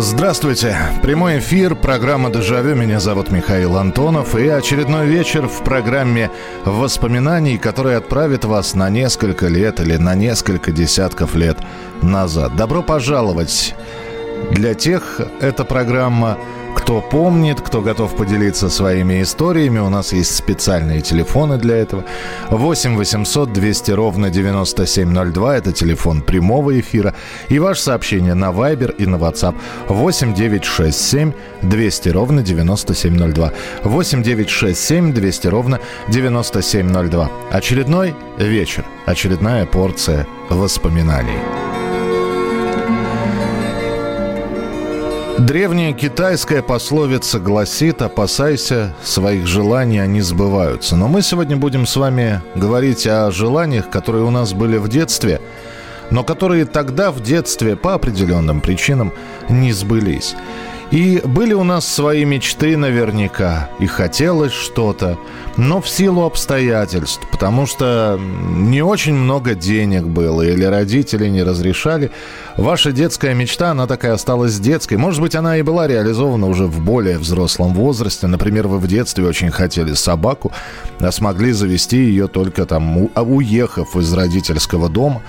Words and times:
Здравствуйте. 0.00 0.76
Прямой 1.02 1.40
эфир, 1.40 1.74
программа 1.74 2.30
«Дежавю». 2.30 2.76
Меня 2.76 3.00
зовут 3.00 3.32
Михаил 3.32 3.76
Антонов. 3.76 4.36
И 4.36 4.46
очередной 4.46 5.08
вечер 5.08 5.48
в 5.48 5.64
программе 5.64 6.30
воспоминаний, 6.64 7.58
которая 7.58 7.98
отправит 7.98 8.44
вас 8.44 8.74
на 8.74 8.90
несколько 8.90 9.48
лет 9.48 9.80
или 9.80 9.96
на 9.96 10.14
несколько 10.14 10.70
десятков 10.70 11.34
лет 11.34 11.58
назад. 12.00 12.54
Добро 12.54 12.84
пожаловать! 12.84 13.74
Для 14.52 14.74
тех 14.74 15.20
эта 15.40 15.64
программа 15.64 16.38
кто 16.88 17.02
помнит, 17.02 17.60
кто 17.60 17.82
готов 17.82 18.16
поделиться 18.16 18.70
своими 18.70 19.20
историями, 19.20 19.78
у 19.78 19.90
нас 19.90 20.14
есть 20.14 20.34
специальные 20.34 21.02
телефоны 21.02 21.58
для 21.58 21.76
этого. 21.76 22.02
8 22.48 22.96
800 22.96 23.52
200 23.52 23.90
ровно 23.90 24.30
9702, 24.30 25.56
это 25.58 25.72
телефон 25.72 26.22
прямого 26.22 26.80
эфира. 26.80 27.14
И 27.50 27.58
ваше 27.58 27.82
сообщение 27.82 28.32
на 28.32 28.52
Viber 28.52 28.96
и 28.96 29.04
на 29.04 29.16
WhatsApp 29.16 29.54
8 29.88 30.32
967 30.32 31.32
200 31.60 32.08
ровно 32.08 32.42
9702. 32.42 33.52
8 33.84 34.22
967 34.22 35.12
200 35.12 35.46
ровно 35.46 35.80
9702. 36.08 37.30
Очередной 37.50 38.14
вечер, 38.38 38.86
очередная 39.04 39.66
порция 39.66 40.26
воспоминаний. 40.48 41.77
Древняя 45.38 45.92
китайская 45.92 46.62
пословица 46.62 47.38
гласит 47.38 48.02
«опасайся 48.02 48.92
своих 49.04 49.46
желаний, 49.46 50.00
они 50.00 50.20
сбываются». 50.20 50.96
Но 50.96 51.06
мы 51.06 51.22
сегодня 51.22 51.56
будем 51.56 51.86
с 51.86 51.94
вами 51.94 52.42
говорить 52.56 53.06
о 53.06 53.30
желаниях, 53.30 53.88
которые 53.88 54.24
у 54.24 54.30
нас 54.30 54.52
были 54.52 54.78
в 54.78 54.88
детстве, 54.88 55.40
но 56.10 56.24
которые 56.24 56.64
тогда 56.64 57.12
в 57.12 57.22
детстве 57.22 57.76
по 57.76 57.94
определенным 57.94 58.60
причинам 58.60 59.12
не 59.48 59.72
сбылись. 59.72 60.34
И 60.90 61.20
были 61.22 61.52
у 61.52 61.64
нас 61.64 61.86
свои 61.86 62.24
мечты 62.24 62.76
наверняка, 62.78 63.68
и 63.78 63.86
хотелось 63.86 64.52
что-то, 64.52 65.18
но 65.58 65.82
в 65.82 65.88
силу 65.88 66.24
обстоятельств, 66.24 67.20
потому 67.30 67.66
что 67.66 68.18
не 68.18 68.80
очень 68.80 69.12
много 69.12 69.54
денег 69.54 70.04
было 70.04 70.40
или 70.40 70.64
родители 70.64 71.28
не 71.28 71.42
разрешали. 71.42 72.10
Ваша 72.56 72.92
детская 72.92 73.34
мечта, 73.34 73.72
она 73.72 73.86
такая 73.86 74.14
осталась 74.14 74.58
детской. 74.58 74.94
Может 74.94 75.20
быть, 75.20 75.34
она 75.34 75.58
и 75.58 75.62
была 75.62 75.86
реализована 75.86 76.46
уже 76.46 76.64
в 76.64 76.80
более 76.80 77.18
взрослом 77.18 77.74
возрасте. 77.74 78.26
Например, 78.26 78.66
вы 78.66 78.78
в 78.78 78.86
детстве 78.86 79.26
очень 79.26 79.50
хотели 79.50 79.92
собаку, 79.92 80.52
а 81.00 81.12
смогли 81.12 81.52
завести 81.52 81.98
ее 81.98 82.28
только 82.28 82.64
там, 82.64 83.10
уехав 83.14 83.94
из 83.94 84.10
родительского 84.14 84.88
дома. 84.88 85.20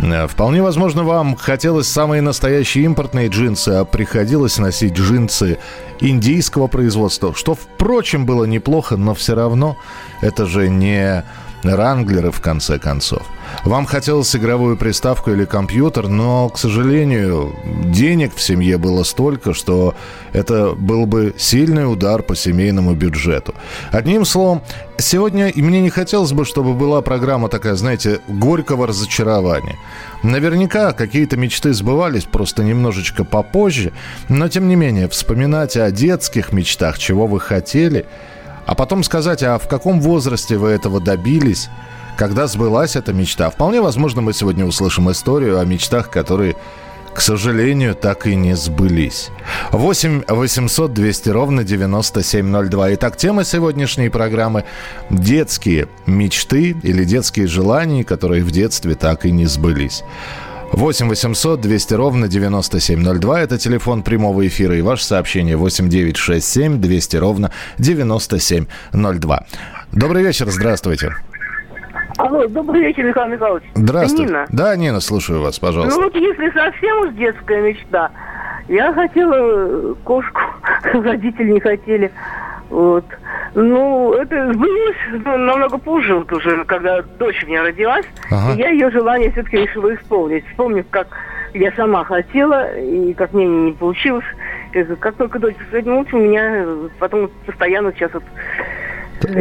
Э, 0.00 0.26
вполне 0.26 0.62
возможно, 0.62 1.04
вам 1.04 1.36
хотелось 1.36 1.88
самые 1.88 2.22
настоящие 2.22 2.84
импортные 2.84 3.28
джинсы, 3.28 3.70
а 3.70 3.84
приходилось 3.84 4.58
носить 4.58 4.94
джинсы 4.94 5.58
индийского 6.00 6.66
производства, 6.66 7.34
что, 7.34 7.54
впрочем, 7.54 8.26
было 8.26 8.44
неплохо, 8.44 8.96
но 8.96 9.14
все 9.14 9.34
равно 9.34 9.76
это 10.20 10.46
же 10.46 10.68
не 10.68 11.24
Ранглеры, 11.64 12.30
в 12.30 12.40
конце 12.40 12.78
концов. 12.78 13.22
Вам 13.64 13.86
хотелось 13.86 14.34
игровую 14.36 14.76
приставку 14.76 15.30
или 15.30 15.44
компьютер, 15.44 16.08
но, 16.08 16.48
к 16.48 16.58
сожалению, 16.58 17.54
денег 17.84 18.34
в 18.34 18.40
семье 18.40 18.78
было 18.78 19.04
столько, 19.04 19.54
что 19.54 19.94
это 20.32 20.74
был 20.74 21.06
бы 21.06 21.34
сильный 21.38 21.90
удар 21.90 22.22
по 22.22 22.34
семейному 22.34 22.94
бюджету. 22.94 23.54
Одним 23.90 24.24
словом, 24.24 24.62
сегодня 24.98 25.52
мне 25.54 25.80
не 25.80 25.90
хотелось 25.90 26.32
бы, 26.32 26.44
чтобы 26.44 26.74
была 26.74 27.00
программа 27.00 27.48
такая, 27.48 27.74
знаете, 27.74 28.20
горького 28.28 28.86
разочарования. 28.86 29.76
Наверняка 30.22 30.92
какие-то 30.92 31.36
мечты 31.36 31.72
сбывались, 31.72 32.24
просто 32.24 32.64
немножечко 32.64 33.24
попозже, 33.24 33.92
но, 34.28 34.48
тем 34.48 34.68
не 34.68 34.76
менее, 34.76 35.08
вспоминать 35.08 35.76
о 35.76 35.90
детских 35.90 36.52
мечтах, 36.52 36.98
чего 36.98 37.26
вы 37.26 37.40
хотели– 37.40 38.06
а 38.66 38.74
потом 38.74 39.02
сказать, 39.02 39.42
а 39.42 39.58
в 39.58 39.68
каком 39.68 40.00
возрасте 40.00 40.56
вы 40.56 40.70
этого 40.70 41.00
добились, 41.00 41.68
когда 42.16 42.46
сбылась 42.46 42.96
эта 42.96 43.12
мечта. 43.12 43.50
Вполне 43.50 43.80
возможно, 43.80 44.22
мы 44.22 44.32
сегодня 44.32 44.64
услышим 44.64 45.10
историю 45.10 45.58
о 45.58 45.64
мечтах, 45.64 46.10
которые, 46.10 46.56
к 47.12 47.20
сожалению, 47.20 47.94
так 47.94 48.26
и 48.26 48.34
не 48.34 48.54
сбылись. 48.54 49.30
8 49.72 50.24
800 50.28 50.92
200 50.92 51.28
ровно 51.30 51.64
9702. 51.64 52.94
Итак, 52.94 53.16
тема 53.16 53.44
сегодняшней 53.44 54.08
программы– 54.08 54.64
детские 55.10 55.88
мечты 56.06 56.76
или 56.82 57.04
детские 57.04 57.46
желания, 57.46 58.04
которые 58.04 58.44
в 58.44 58.50
детстве 58.50 58.94
так 58.94 59.26
и 59.26 59.30
не 59.30 59.46
сбылись. 59.46 60.04
8 60.76 61.08
800 61.08 61.60
200 61.60 61.94
ровно 61.94 62.28
9702. 62.28 63.40
Это 63.40 63.58
телефон 63.58 64.02
прямого 64.02 64.46
эфира. 64.46 64.76
И 64.76 64.82
ваше 64.82 65.04
сообщение 65.04 65.56
8 65.56 65.88
9 65.88 66.16
6 66.16 66.44
7 66.44 66.80
200 66.80 67.16
ровно 67.16 67.50
9702. 67.78 69.46
Добрый 69.92 70.22
вечер, 70.24 70.46
здравствуйте. 70.50 71.14
Алло, 72.18 72.46
добрый 72.48 72.80
вечер, 72.80 73.04
Михаил 73.04 73.28
Михайлович. 73.28 73.64
Здравствуйте. 73.74 74.24
Нина. 74.26 74.46
Да, 74.50 74.74
Нина, 74.76 75.00
слушаю 75.00 75.42
вас, 75.42 75.58
пожалуйста. 75.58 75.98
Ну 75.98 76.04
вот 76.04 76.14
если 76.14 76.50
совсем 76.50 77.00
уж 77.00 77.14
детская 77.14 77.60
мечта, 77.60 78.10
я 78.68 78.92
хотела 78.92 79.34
э, 79.36 79.94
кошку, 80.04 80.40
родители 80.92 81.52
не 81.52 81.60
хотели. 81.60 82.12
Вот. 82.70 83.04
Ну, 83.54 84.12
это 84.14 84.52
сбылось 84.52 84.96
ну, 85.12 85.36
намного 85.36 85.78
позже, 85.78 86.16
вот 86.16 86.32
уже, 86.32 86.64
когда 86.64 87.02
дочь 87.02 87.42
у 87.44 87.46
меня 87.46 87.62
родилась. 87.62 88.06
Ага. 88.30 88.54
И 88.54 88.58
я 88.58 88.70
ее 88.70 88.90
желание 88.90 89.30
все-таки 89.30 89.58
решила 89.58 89.94
исполнить. 89.94 90.44
Вспомнив, 90.48 90.84
как 90.90 91.06
я 91.54 91.70
сама 91.72 92.04
хотела, 92.04 92.76
и 92.76 93.14
как 93.14 93.32
мне 93.32 93.46
не 93.46 93.72
получилось. 93.72 94.24
Как 94.98 95.14
только 95.14 95.38
дочь 95.38 95.54
родилась, 95.70 96.12
у 96.12 96.18
меня 96.18 96.66
потом 96.98 97.30
постоянно 97.46 97.92
сейчас 97.92 98.12
вот... 98.12 98.24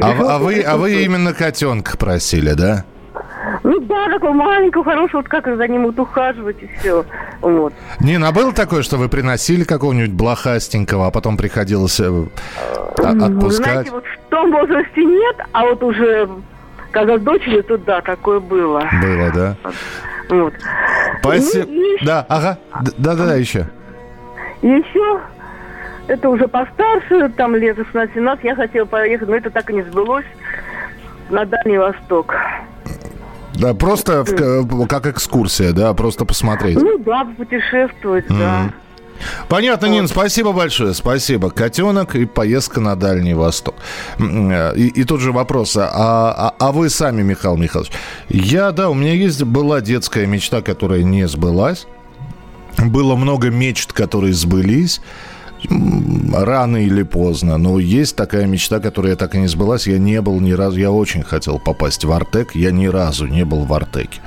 А, 0.01 0.35
а 0.35 0.37
вы, 0.37 0.61
а 0.61 0.77
вы 0.77 1.03
именно 1.03 1.33
котенка 1.33 1.97
просили, 1.97 2.53
да? 2.53 2.85
Ну 3.63 3.79
да, 3.81 4.09
такого 4.09 4.33
маленького, 4.33 4.83
хорошего, 4.83 5.21
вот 5.21 5.27
как 5.27 5.45
за 5.45 5.67
ним 5.67 5.83
вот 5.83 5.99
ухаживать 5.99 6.61
и 6.61 6.67
все. 6.77 7.05
Вот. 7.41 7.73
Нина, 7.99 8.29
а 8.29 8.31
было 8.31 8.53
такое, 8.53 8.83
что 8.83 8.97
вы 8.97 9.09
приносили 9.09 9.63
какого-нибудь 9.63 10.11
блохастенького, 10.11 11.07
а 11.07 11.11
потом 11.11 11.37
приходилось 11.37 11.99
э, 11.99 12.05
а- 12.97 13.25
отпускать? 13.25 13.71
Знаете, 13.71 13.91
вот 13.91 14.05
в 14.05 14.29
том 14.29 14.51
возрасте 14.51 15.03
нет, 15.03 15.35
а 15.51 15.65
вот 15.65 15.83
уже 15.83 16.29
когда 16.91 17.17
с 17.17 17.21
дочерью, 17.21 17.63
то 17.63 17.77
да, 17.77 18.01
такое 18.01 18.39
было. 18.39 18.87
Было, 19.01 19.31
да? 19.33 19.55
Вот. 20.29 20.53
Спасибо. 21.19 21.65
Ну, 21.67 21.95
и 21.95 22.05
Да, 22.05 22.25
ага. 22.29 22.57
Да-да-да, 22.97 23.35
еще. 23.35 23.67
Еще, 24.61 25.19
это 26.07 26.29
уже 26.29 26.47
постарше, 26.47 27.29
там 27.29 27.55
лет 27.55 27.77
16-17, 27.77 28.39
я 28.43 28.55
хотела 28.55 28.85
поехать, 28.85 29.27
но 29.27 29.35
это 29.35 29.49
так 29.49 29.69
и 29.69 29.73
не 29.73 29.81
сбылось, 29.81 30.25
на 31.29 31.45
Дальний 31.45 31.77
Восток. 31.77 32.35
Да, 33.55 33.73
просто 33.73 34.23
в 34.23 34.87
как 34.87 35.07
экскурсия, 35.07 35.71
да, 35.71 35.93
просто 35.93 36.25
посмотреть. 36.25 36.75
Ну 36.75 36.97
да, 36.99 37.25
путешествовать, 37.37 38.25
да. 38.27 38.73
Понятно, 39.47 39.85
Нин, 39.85 40.07
спасибо 40.07 40.51
большое, 40.51 40.93
спасибо. 40.93 41.49
Котенок 41.49 42.15
и 42.15 42.25
поездка 42.25 42.81
на 42.81 42.95
Дальний 42.95 43.33
Восток. 43.33 43.75
Э, 44.19 44.75
И, 44.75 44.87
и 44.87 45.03
тут 45.03 45.21
же 45.21 45.31
вопрос, 45.31 45.77
а, 45.77 45.89
а, 45.91 46.53
а 46.59 46.71
вы 46.71 46.89
сами, 46.89 47.21
Михаил 47.21 47.55
Михайлович? 47.55 47.91
Я, 48.29 48.71
да, 48.71 48.89
у 48.89 48.93
меня 48.93 49.13
есть 49.13 49.43
была 49.43 49.81
детская 49.81 50.25
мечта, 50.25 50.61
которая 50.61 51.03
не 51.03 51.27
сбылась. 51.27 51.87
Было 52.77 53.15
много 53.15 53.49
мечт, 53.49 53.93
которые 53.93 54.33
сбылись. 54.33 54.99
Рано 55.69 56.77
или 56.77 57.03
поздно. 57.03 57.57
Но 57.57 57.79
есть 57.79 58.15
такая 58.15 58.45
мечта, 58.45 58.79
которая 58.79 59.15
так 59.15 59.35
и 59.35 59.39
не 59.39 59.47
сбылась. 59.47 59.87
Я 59.87 59.97
не 59.97 60.21
был 60.21 60.39
ни 60.39 60.51
разу. 60.51 60.79
Я 60.79 60.91
очень 60.91 61.23
хотел 61.23 61.59
попасть 61.59 62.03
в 62.03 62.11
Артек. 62.11 62.55
Я 62.55 62.71
ни 62.71 62.87
разу 62.87 63.27
не 63.27 63.45
был 63.45 63.65
в 63.65 63.73
Артеке. 63.73 64.21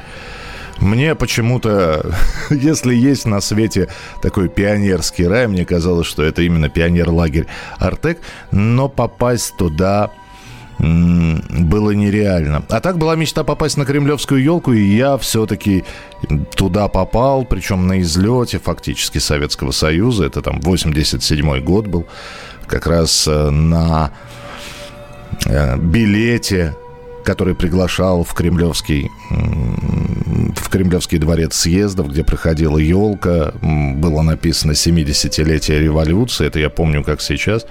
Мне 0.78 1.14
почему-то, 1.14 2.14
если 2.50 2.94
есть 2.94 3.26
на 3.26 3.40
свете 3.40 3.88
такой 4.22 4.48
пионерский 4.48 5.26
рай, 5.26 5.46
мне 5.46 5.64
казалось, 5.64 6.06
что 6.06 6.22
это 6.22 6.42
именно 6.42 6.68
пионер-лагерь 6.68 7.46
Артек, 7.78 8.18
но 8.50 8.88
попасть 8.88 9.56
туда 9.56 10.10
было 10.78 11.93
нереально. 11.93 12.64
А 12.69 12.81
так 12.81 12.99
была 12.99 13.17
мечта 13.17 13.44
попасть 13.44 13.76
на 13.76 13.84
Кремлевскую 13.84 14.43
елку, 14.43 14.73
и 14.73 14.82
я 14.82 15.17
все-таки 15.17 15.84
туда 16.55 16.88
попал, 16.88 17.44
причем 17.44 17.87
на 17.87 18.00
излете 18.00 18.58
фактически 18.58 19.19
Советского 19.19 19.70
Союза, 19.70 20.26
это 20.26 20.43
там 20.43 20.61
87 20.61 21.61
год 21.64 21.87
был, 21.87 22.06
как 22.67 22.87
раз 22.87 23.26
э, 23.26 23.50
на 23.50 24.11
э, 25.46 25.76
билете 25.78 26.75
который 27.26 27.56
приглашал 27.56 28.23
в 28.23 28.32
Кремлевский, 28.34 29.11
в 29.31 30.69
Кремлевский 30.70 31.19
дворец 31.19 31.56
съездов, 31.56 32.11
где 32.11 32.23
проходила 32.23 32.78
елка. 32.78 33.52
Было 33.62 34.23
написано 34.23 34.73
«70-летие 34.73 35.81
революции». 35.81 36.46
Это 36.46 36.61
я 36.61 36.70
помню, 36.70 37.02
как 37.02 37.20
сейчас. 37.20 37.67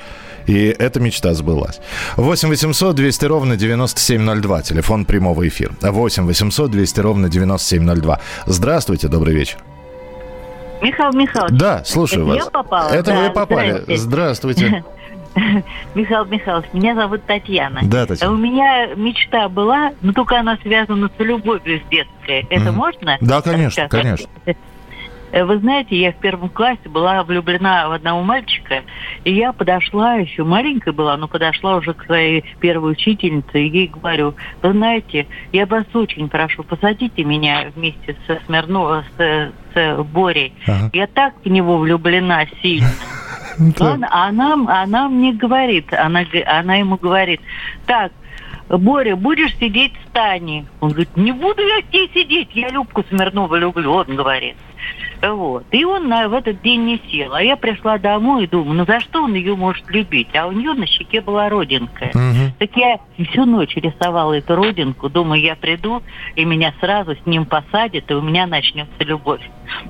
И 0.47 0.67
эта 0.77 0.99
мечта 0.99 1.33
сбылась. 1.33 1.79
8 2.17 2.49
800 2.49 2.95
200 2.95 3.25
ровно 3.25 3.57
9702. 3.57 4.61
Телефон 4.61 5.05
прямого 5.05 5.47
эфира. 5.47 5.73
8 5.81 6.25
800 6.25 6.71
200 6.71 6.99
ровно 6.99 7.29
9702. 7.29 8.19
Здравствуйте, 8.45 9.07
добрый 9.07 9.33
вечер. 9.33 9.57
Михаил 10.81 11.13
Михайлович. 11.13 11.57
Да, 11.57 11.83
слушаю 11.85 12.23
это 12.27 12.35
вас. 12.35 12.45
Я 12.45 12.51
попала? 12.51 12.89
Это 12.89 13.11
да, 13.11 13.21
вы 13.21 13.29
попали. 13.31 13.83
Здравствуйте. 13.95 14.67
здравствуйте. 14.67 14.83
Михаил 15.95 16.25
Михайлович, 16.25 16.69
меня 16.73 16.95
зовут 16.95 17.23
Татьяна. 17.25 17.81
Да, 17.83 18.05
Татьяна. 18.05 18.33
У 18.33 18.37
меня 18.37 18.87
мечта 18.95 19.49
была, 19.49 19.91
но 20.01 20.13
только 20.13 20.39
она 20.39 20.57
связана 20.61 21.09
с 21.09 21.23
любовью 21.23 21.81
с 21.81 21.89
детской. 21.89 22.45
Это 22.49 22.71
Мгм. 22.71 22.75
можно? 22.75 23.17
Да, 23.21 23.41
конечно, 23.41 23.87
конечно. 23.89 24.27
Э, 25.35 25.43
Вы 25.43 25.59
знаете, 25.59 25.99
я 25.99 26.13
в 26.13 26.15
первом 26.15 26.47
классе 26.47 26.87
была 26.87 27.21
влюблена 27.23 27.89
в 27.89 27.91
одного 27.91 28.23
мальчика, 28.23 28.83
и 29.25 29.33
я 29.33 29.51
подошла, 29.51 30.15
еще 30.15 30.45
маленькая 30.45 30.93
была, 30.93 31.17
но 31.17 31.27
подошла 31.27 31.75
уже 31.75 31.93
к 31.93 32.05
своей 32.05 32.45
первой 32.61 32.93
учительнице, 32.93 33.61
и 33.61 33.67
ей 33.67 33.87
говорю, 33.87 34.33
вы 34.61 34.71
знаете, 34.71 35.27
я 35.51 35.65
вас 35.65 35.83
очень 35.93 36.29
прошу, 36.29 36.63
посадите 36.63 37.25
меня 37.25 37.65
вместе 37.75 38.15
со 38.25 38.39
Смирновым, 38.45 39.03
с, 39.17 39.51
с 39.73 40.03
Борей. 40.03 40.53
Ага. 40.67 40.89
Я 40.93 41.07
так 41.07 41.33
в 41.43 41.49
него 41.49 41.77
влюблена 41.79 42.45
сильно. 42.61 42.87
Но 43.57 43.91
она, 43.91 44.07
она, 44.11 44.81
она 44.81 45.09
мне 45.09 45.33
говорит, 45.33 45.93
она, 45.93 46.23
она 46.45 46.75
ему 46.75 46.95
говорит, 46.95 47.41
так, 47.85 48.13
Боря, 48.69 49.15
будешь 49.15 49.55
сидеть 49.57 49.93
в 49.97 50.09
стане. 50.09 50.65
Он 50.79 50.89
говорит, 50.89 51.15
не 51.17 51.31
буду 51.33 51.61
я 51.61 51.81
здесь 51.81 52.09
сидеть, 52.13 52.49
я 52.53 52.69
Любку 52.69 53.03
Смирнова 53.09 53.55
люблю, 53.55 53.91
он 53.91 54.15
говорит. 54.15 54.55
Вот. 55.33 55.65
И 55.71 55.83
он 55.85 56.07
на, 56.07 56.27
в 56.27 56.33
этот 56.33 56.61
день 56.61 56.85
не 56.85 57.01
сел. 57.09 57.33
А 57.33 57.41
я 57.41 57.55
пришла 57.55 57.97
домой 57.97 58.43
и 58.43 58.47
думаю, 58.47 58.73
ну 58.73 58.85
за 58.85 58.99
что 58.99 59.23
он 59.23 59.33
ее 59.33 59.55
может 59.55 59.89
любить? 59.89 60.35
А 60.35 60.47
у 60.47 60.51
нее 60.51 60.73
на 60.73 60.85
щеке 60.85 61.21
была 61.21 61.49
родинка. 61.49 62.11
Мгм. 62.13 62.53
Так 62.59 62.69
я 62.75 62.99
всю 63.29 63.45
ночь 63.45 63.75
рисовала 63.75 64.33
эту 64.33 64.55
родинку. 64.55 65.09
Думаю, 65.09 65.41
я 65.41 65.55
приду, 65.55 66.01
и 66.35 66.45
меня 66.45 66.73
сразу 66.79 67.15
с 67.15 67.25
ним 67.25 67.45
посадят, 67.45 68.09
и 68.09 68.13
у 68.13 68.21
меня 68.21 68.47
начнется 68.47 69.03
любовь. 69.03 69.41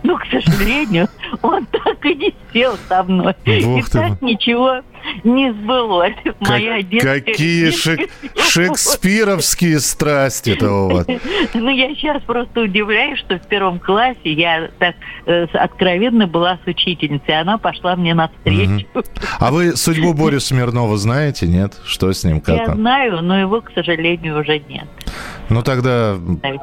Но, 0.04 0.18
к 0.18 0.26
сожалению, 0.28 1.08
он 1.42 1.66
так 1.66 2.06
и 2.06 2.16
не 2.16 2.34
сел 2.54 2.76
со 2.88 3.04
мной. 3.04 3.34
И 3.46 3.82
так 3.92 4.22
ничего 4.22 4.82
не 5.24 5.52
сбылось. 5.54 6.14
Как- 6.24 6.50
Моя 6.50 6.82
какие 7.02 7.70
шек- 7.70 8.10
шекспировские 8.38 9.80
страсти-то 9.80 10.72
у 10.72 10.90
вас. 10.90 11.08
Ну, 11.54 11.70
я 11.70 11.90
сейчас 11.96 12.22
просто 12.24 12.62
удивляюсь, 12.62 13.20
что 13.20 13.38
в 13.38 13.48
первом 13.48 13.80
классе 13.80 14.20
я 14.32 14.70
так 14.80 14.96
э, 15.26 15.46
откровенно 15.54 16.28
была 16.28 16.60
с 16.64 16.68
учительницей. 16.68 17.40
Она 17.40 17.58
пошла 17.58 17.96
мне 17.96 18.14
навстречу. 18.14 18.86
А 19.40 19.52
вы 19.52 19.76
судьбу 19.76 20.14
Борю 20.14 20.40
Смирнова 20.40 20.98
знаете, 20.98 21.48
нет? 21.48 21.74
Что 21.86 22.12
с 22.12 22.24
ним, 22.24 22.42
как 22.42 22.58
Я 22.58 22.66
он? 22.72 22.76
знаю, 22.76 23.22
но 23.22 23.40
его, 23.40 23.62
к 23.62 23.72
сожалению, 23.74 24.40
уже 24.40 24.60
нет. 24.60 24.86
Ну 25.50 25.62
тогда 25.62 26.16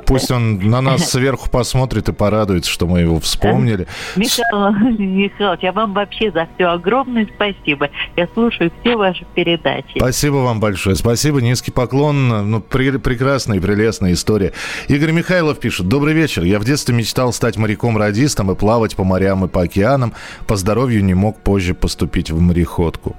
пусть 0.06 0.30
он 0.30 0.58
на 0.58 0.80
нас 0.80 1.10
сверху 1.10 1.48
посмотрит 1.48 2.08
и 2.08 2.12
порадуется, 2.12 2.70
что 2.70 2.86
мы 2.86 3.00
его 3.00 3.20
вспомнили. 3.20 3.86
Михаил 4.16 4.70
Михайлович, 4.98 5.64
а 5.64 5.72
вам 5.72 5.92
вообще 5.94 6.30
за 6.32 6.48
все 6.54 6.66
огромное 6.66 7.28
спасибо. 7.34 7.90
Я 8.16 8.26
слушаю 8.34 8.70
все 8.80 8.96
ваши 8.96 9.26
передачи. 9.34 9.96
Спасибо 9.96 10.36
вам 10.36 10.60
большое. 10.60 10.96
Спасибо, 10.96 11.40
низкий 11.40 11.70
поклон. 11.70 12.50
Ну, 12.50 12.60
при- 12.60 12.96
прекрасная 12.98 13.58
и 13.58 13.60
прелестная 13.60 14.12
история. 14.12 14.52
Игорь 14.88 15.12
Михайлов 15.12 15.58
пишет. 15.58 15.88
Добрый 15.88 16.14
вечер. 16.14 16.42
Я 16.44 16.58
в 16.58 16.64
детстве 16.64 16.94
мечтал 16.94 17.32
стать 17.32 17.56
моряком-радистом 17.56 18.50
и 18.50 18.54
плавать 18.54 18.96
по 18.96 19.04
морям 19.04 19.44
и 19.44 19.48
по 19.48 19.62
океанам. 19.62 20.12
По 20.46 20.56
здоровью 20.56 21.04
не 21.04 21.14
мог 21.14 21.38
позже 21.40 21.74
поступить 21.74 22.30
в 22.30 22.40
мореходку. 22.40 23.16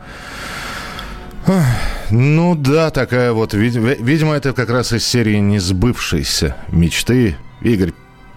Ну 2.10 2.56
да, 2.56 2.89
такая 2.89 3.33
вот, 3.33 3.54
вид- 3.54 3.75
ви- 3.75 3.98
видимо, 4.00 4.33
это 4.33 4.54
как 4.54 4.69
раз 4.69 4.94
из 4.94 5.06
серии 5.06 5.36
несбывшейся 5.38 6.56
мечты. 6.69 7.36
Игорь, 7.62 7.92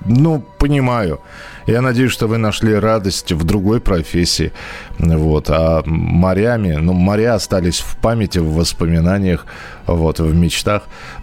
ну, 0.05 0.45
понимаю. 0.59 1.21
Я 1.67 1.81
надеюсь, 1.81 2.13
что 2.13 2.29
вы 2.29 2.39
нашли 2.39 2.75
радость 2.75 3.33
в 3.33 3.45
другой 3.45 3.81
профессии. 3.81 4.53
Вот. 4.99 5.51
А 5.51 5.83
морями, 5.85 6.77
ну, 6.77 6.93
моря 6.93 7.35
остались 7.35 7.81
в 7.81 7.97
памяти, 7.97 8.39
в 8.39 8.53
воспоминаниях, 8.55 9.47
вот, 9.87 10.21
в 10.21 10.35
мечтах. 10.35 10.83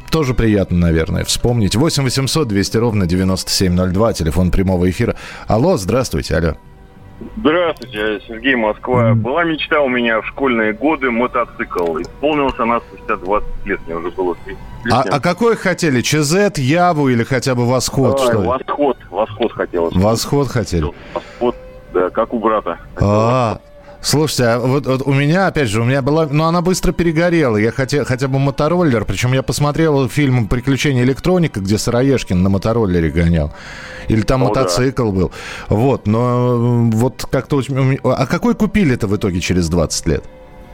Тоже 0.10 0.34
приятно, 0.34 0.78
наверное, 0.78 1.24
вспомнить. 1.24 1.76
8 1.76 2.04
800 2.04 2.48
200 2.48 2.78
ровно 2.78 3.06
9702, 3.08 4.14
телефон 4.14 4.52
прямого 4.52 4.90
эфира. 4.90 5.16
Алло, 5.48 5.78
здравствуйте, 5.78 6.36
алло. 6.36 6.58
Здравствуйте, 7.38 8.22
Сергей 8.28 8.56
Москва. 8.56 9.14
Была 9.14 9.44
мечта 9.44 9.82
у 9.82 9.90
меня 9.90 10.22
в 10.22 10.26
школьные 10.28 10.74
годы 10.74 11.12
мотоцикл. 11.12 11.98
Исполнилась 12.00 12.60
она 12.60 12.80
спустя 12.80 13.18
20 13.18 13.48
лет, 13.66 13.80
мне 13.86 13.96
уже 13.96 14.12
было 14.12 14.36
30 14.46 14.60
с 14.86 14.92
А, 14.92 15.04
а 15.10 15.20
какой 15.20 15.56
хотели? 15.56 16.02
ЧЗ, 16.02 16.58
Яву 16.58 17.10
или 17.10 17.24
хотя 17.24 17.56
бы 17.56 17.66
Восход? 17.66 18.20
Ой, 18.20 18.28
что 18.28 18.40
восход, 18.40 18.98
восход 19.10 19.52
хотелось. 19.54 19.96
Восход 19.96 20.48
хотели? 20.48 20.92
Восход, 21.14 21.56
да, 21.94 22.10
как 22.10 22.34
у 22.34 22.40
брата. 22.40 22.80
А, 22.98 23.60
слушайте, 24.04 24.44
а 24.46 24.60
вот, 24.60 24.86
вот 24.86 25.02
у 25.06 25.14
меня, 25.14 25.48
опять 25.48 25.70
же, 25.70 25.82
у 25.82 25.86
меня 25.86 26.02
была, 26.02 26.28
ну, 26.30 26.44
она 26.44 26.62
быстро 26.62 26.92
перегорела. 26.92 27.58
Я 27.58 27.72
хотел 27.72 28.06
хотя 28.06 28.28
бы 28.28 28.40
мотороллер, 28.40 29.06
причем 29.06 29.34
я 29.34 29.42
посмотрел 29.42 30.08
фильм 30.08 30.48
«Приключения 30.48 31.04
электроника», 31.04 31.60
где 31.60 31.78
Сыроежкин 31.78 32.44
на 32.44 32.50
мотороллере 32.50 33.10
гонял. 33.10 33.52
Или 34.08 34.22
там 34.22 34.44
О, 34.44 34.50
мотоцикл 34.50 35.12
был. 35.12 35.32
Вот, 35.70 36.06
но 36.08 36.90
вот 36.92 37.26
как-то... 37.32 37.62
А 38.04 38.26
какой 38.28 38.54
купили-то 38.54 39.08
в 39.08 39.16
итоге 39.16 39.40
через 39.40 39.70
20 39.70 40.08
лет? 40.08 40.24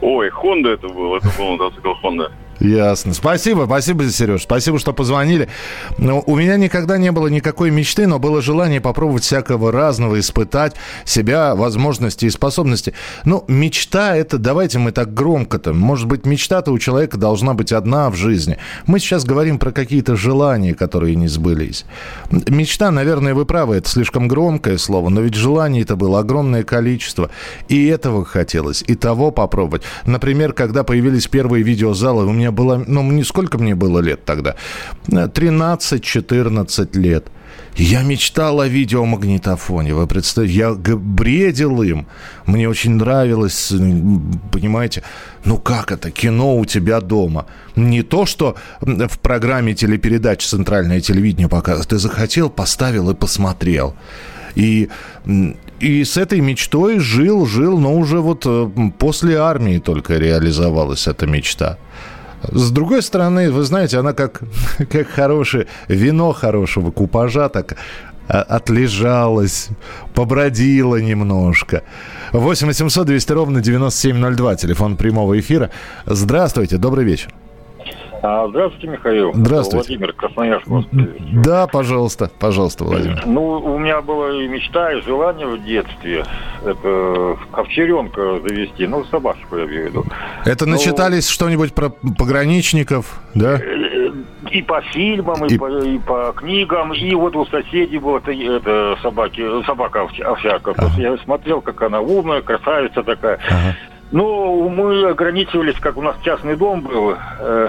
Ой, 0.00 0.30
Хонда 0.30 0.70
это 0.70 0.88
был, 0.88 1.16
это 1.16 1.28
был 1.38 1.56
мотоцикл 1.56 1.92
Хонда. 2.00 2.32
Ясно. 2.60 3.14
Спасибо, 3.14 3.64
спасибо, 3.64 4.08
Сереж. 4.10 4.42
Спасибо, 4.42 4.78
что 4.78 4.92
позвонили. 4.92 5.48
Но 5.96 6.22
у 6.26 6.36
меня 6.36 6.56
никогда 6.56 6.98
не 6.98 7.10
было 7.10 7.28
никакой 7.28 7.70
мечты, 7.70 8.06
но 8.06 8.18
было 8.18 8.42
желание 8.42 8.82
попробовать 8.82 9.22
всякого 9.24 9.72
разного, 9.72 10.20
испытать 10.20 10.74
себя, 11.06 11.54
возможности 11.54 12.26
и 12.26 12.30
способности. 12.30 12.92
Ну, 13.24 13.44
мечта 13.48 14.14
это, 14.14 14.36
давайте 14.36 14.78
мы 14.78 14.92
так 14.92 15.14
громко-то. 15.14 15.72
Может 15.72 16.06
быть, 16.06 16.26
мечта-то 16.26 16.70
у 16.70 16.78
человека 16.78 17.16
должна 17.16 17.54
быть 17.54 17.72
одна 17.72 18.10
в 18.10 18.16
жизни. 18.16 18.58
Мы 18.86 18.98
сейчас 18.98 19.24
говорим 19.24 19.58
про 19.58 19.72
какие-то 19.72 20.14
желания, 20.14 20.74
которые 20.74 21.14
не 21.14 21.28
сбылись. 21.28 21.86
Мечта, 22.30 22.90
наверное, 22.90 23.32
вы 23.32 23.46
правы, 23.46 23.76
это 23.76 23.88
слишком 23.88 24.28
громкое 24.28 24.76
слово, 24.76 25.08
но 25.08 25.22
ведь 25.22 25.34
желаний-то 25.34 25.96
было 25.96 26.18
огромное 26.18 26.62
количество. 26.62 27.30
И 27.68 27.86
этого 27.86 28.26
хотелось, 28.26 28.84
и 28.86 28.94
того 28.96 29.30
попробовать. 29.30 29.82
Например, 30.04 30.52
когда 30.52 30.84
появились 30.84 31.26
первые 31.26 31.64
видеозалы, 31.64 32.26
у 32.26 32.32
меня 32.32 32.49
было, 32.50 32.82
ну, 32.86 33.02
мне, 33.02 33.24
сколько 33.24 33.58
мне 33.58 33.74
было 33.74 34.00
лет 34.00 34.24
тогда? 34.24 34.56
13-14 35.06 36.98
лет. 36.98 37.28
Я 37.76 38.02
мечтал 38.02 38.60
о 38.60 38.68
видеомагнитофоне, 38.68 39.94
вы 39.94 40.06
представляете, 40.06 40.58
я 40.58 40.74
бредил 40.74 41.82
им, 41.82 42.06
мне 42.44 42.68
очень 42.68 42.96
нравилось, 42.96 43.72
понимаете, 44.52 45.02
ну 45.44 45.56
как 45.56 45.92
это, 45.92 46.10
кино 46.10 46.56
у 46.56 46.64
тебя 46.64 47.00
дома. 47.00 47.46
Не 47.76 48.02
то, 48.02 48.26
что 48.26 48.56
в 48.80 49.18
программе 49.20 49.74
телепередач 49.74 50.44
центральное 50.44 51.00
телевидение 51.00 51.48
показывает, 51.48 51.88
ты 51.88 51.98
захотел, 51.98 52.50
поставил 52.50 53.10
и 53.10 53.14
посмотрел. 53.14 53.94
И, 54.56 54.88
и 55.78 56.04
с 56.04 56.16
этой 56.16 56.40
мечтой 56.40 56.98
жил, 56.98 57.46
жил, 57.46 57.78
но 57.78 57.94
уже 57.94 58.20
вот 58.20 58.42
э, 58.46 58.70
после 58.98 59.38
армии 59.38 59.78
только 59.78 60.16
реализовалась 60.16 61.06
эта 61.06 61.26
мечта. 61.26 61.78
С 62.42 62.70
другой 62.70 63.02
стороны, 63.02 63.50
вы 63.50 63.62
знаете, 63.62 63.98
она 63.98 64.12
как, 64.12 64.40
как 64.90 65.08
хорошее 65.08 65.66
вино 65.88 66.32
хорошего 66.32 66.90
купажа, 66.90 67.48
так 67.48 67.76
а, 68.28 68.42
отлежалась, 68.42 69.68
побродила 70.14 70.96
немножко. 70.96 71.82
8 72.32 72.66
800 72.66 73.06
200 73.06 73.32
ровно 73.32 73.60
9702, 73.60 74.56
телефон 74.56 74.96
прямого 74.96 75.38
эфира. 75.38 75.70
Здравствуйте, 76.06 76.76
добрый 76.76 77.04
вечер. 77.04 77.32
А, 78.22 78.46
Здравствуйте, 78.48 78.86
Михаил. 78.88 79.32
Здравствуйте. 79.34 79.88
Владимир 79.88 80.12
Красноярск. 80.12 80.66
Да, 81.42 81.66
пожалуйста, 81.66 82.30
пожалуйста, 82.38 82.84
Владимир. 82.84 83.22
Ну, 83.26 83.42
у 83.58 83.78
меня 83.78 84.02
была 84.02 84.30
и 84.42 84.46
мечта, 84.46 84.92
и 84.92 85.00
желание 85.00 85.46
в 85.46 85.64
детстве. 85.64 86.24
Это 86.64 87.36
овчаренка 87.52 88.40
завести, 88.40 88.86
ну, 88.86 89.04
собачку 89.06 89.56
я 89.56 89.64
имею 89.64 89.84
в 89.84 89.86
виду. 89.90 90.04
Это 90.44 90.66
Ну- 90.66 90.72
начитались 90.72 91.28
что-нибудь 91.28 91.72
про 91.74 91.88
пограничников, 91.90 93.20
да? 93.34 93.58
Э, 93.58 94.10
И 94.50 94.62
по 94.62 94.80
фильмам, 94.80 95.44
и, 95.46 95.54
И- 95.54 95.58
По, 95.58 95.68
и 95.68 95.98
по 95.98 96.32
книгам, 96.36 96.92
и 96.92 97.14
вот 97.14 97.36
у 97.36 97.46
соседей 97.46 97.98
была 97.98 98.18
это, 98.18 98.32
это 98.32 98.96
собаки, 99.00 99.42
собака 99.64 100.00
овча- 100.00 100.24
овчарка. 100.24 100.74
Есть 100.76 100.98
Я 100.98 101.16
смотрел, 101.18 101.60
как 101.60 101.80
она 101.82 102.00
умная, 102.00 102.40
красавица 102.42 103.02
такая. 103.04 103.38
Ага. 103.48 103.76
Ну, 104.12 104.68
мы 104.68 105.08
ограничивались, 105.08 105.78
как 105.78 105.96
у 105.96 106.02
нас 106.02 106.16
частный 106.22 106.56
дом 106.56 106.80
был, 106.80 107.14
э, 107.14 107.68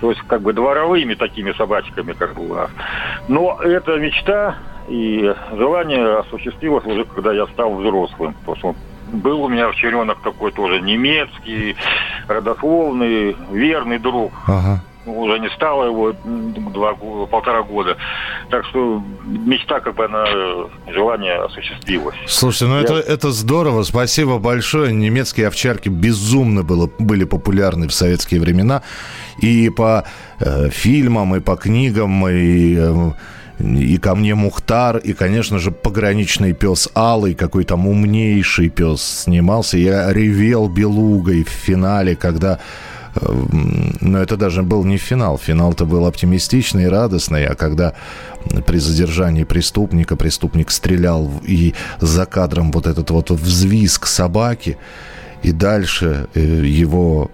то 0.00 0.10
есть 0.10 0.22
как 0.26 0.40
бы 0.40 0.52
дворовыми 0.52 1.14
такими 1.14 1.52
собачками, 1.52 2.12
как 2.12 2.34
бы 2.34 2.50
у 2.50 2.54
нас. 2.54 2.70
Но 3.28 3.58
эта 3.62 3.98
мечта 3.98 4.56
и 4.88 5.34
желание 5.52 6.18
осуществилось 6.18 6.86
уже, 6.86 7.04
когда 7.04 7.32
я 7.32 7.46
стал 7.48 7.74
взрослым. 7.74 8.34
Потому 8.44 8.56
что 8.56 8.74
был 9.12 9.42
у 9.42 9.48
меня 9.48 9.66
овчаренок 9.66 10.22
такой 10.22 10.52
тоже 10.52 10.80
немецкий, 10.80 11.76
родословный, 12.28 13.36
верный 13.50 13.98
друг. 13.98 14.32
Ага 14.46 14.80
уже 15.06 15.38
не 15.38 15.50
стало 15.50 15.86
его 15.86 16.14
два, 16.24 16.94
полтора 17.26 17.62
года. 17.62 17.96
Так 18.50 18.64
что 18.66 19.02
мечта, 19.24 19.80
как 19.80 19.94
бы 19.94 20.04
она, 20.04 20.24
желание 20.92 21.34
осуществилось. 21.34 22.16
Слушайте, 22.26 22.66
ну 22.66 22.76
Я... 22.76 22.82
это, 22.82 22.94
это 22.94 23.30
здорово, 23.30 23.82
спасибо 23.82 24.38
большое. 24.38 24.92
Немецкие 24.92 25.48
овчарки 25.48 25.88
безумно 25.88 26.62
было, 26.62 26.90
были 26.98 27.24
популярны 27.24 27.88
в 27.88 27.94
советские 27.94 28.40
времена. 28.40 28.82
И 29.38 29.70
по 29.70 30.04
э, 30.40 30.68
фильмам, 30.70 31.34
и 31.36 31.40
по 31.40 31.56
книгам, 31.56 32.26
и... 32.28 32.76
Э, 32.78 33.12
и 33.60 33.98
ко 33.98 34.16
мне 34.16 34.34
Мухтар, 34.34 34.96
и, 34.96 35.12
конечно 35.12 35.60
же, 35.60 35.70
пограничный 35.70 36.52
пес 36.52 36.88
Алый, 36.94 37.34
какой 37.34 37.64
там 37.64 37.86
умнейший 37.86 38.68
пес 38.68 39.22
снимался. 39.22 39.78
Я 39.78 40.12
ревел 40.12 40.68
белугой 40.68 41.44
в 41.44 41.50
финале, 41.50 42.16
когда 42.16 42.58
но 43.14 44.18
это 44.18 44.36
даже 44.36 44.62
был 44.62 44.84
не 44.84 44.98
финал. 44.98 45.38
Финал-то 45.38 45.84
был 45.84 46.06
оптимистичный 46.06 46.84
и 46.84 46.88
радостный, 46.88 47.46
а 47.46 47.54
когда 47.54 47.94
при 48.66 48.78
задержании 48.78 49.44
преступника 49.44 50.16
преступник 50.16 50.70
стрелял 50.70 51.30
и 51.42 51.74
за 52.00 52.26
кадром 52.26 52.72
вот 52.72 52.86
этот 52.86 53.10
вот 53.10 53.30
взвизг 53.30 54.06
собаки, 54.06 54.78
и 55.42 55.52
дальше 55.52 56.28
э, 56.34 56.40
его 56.40 57.30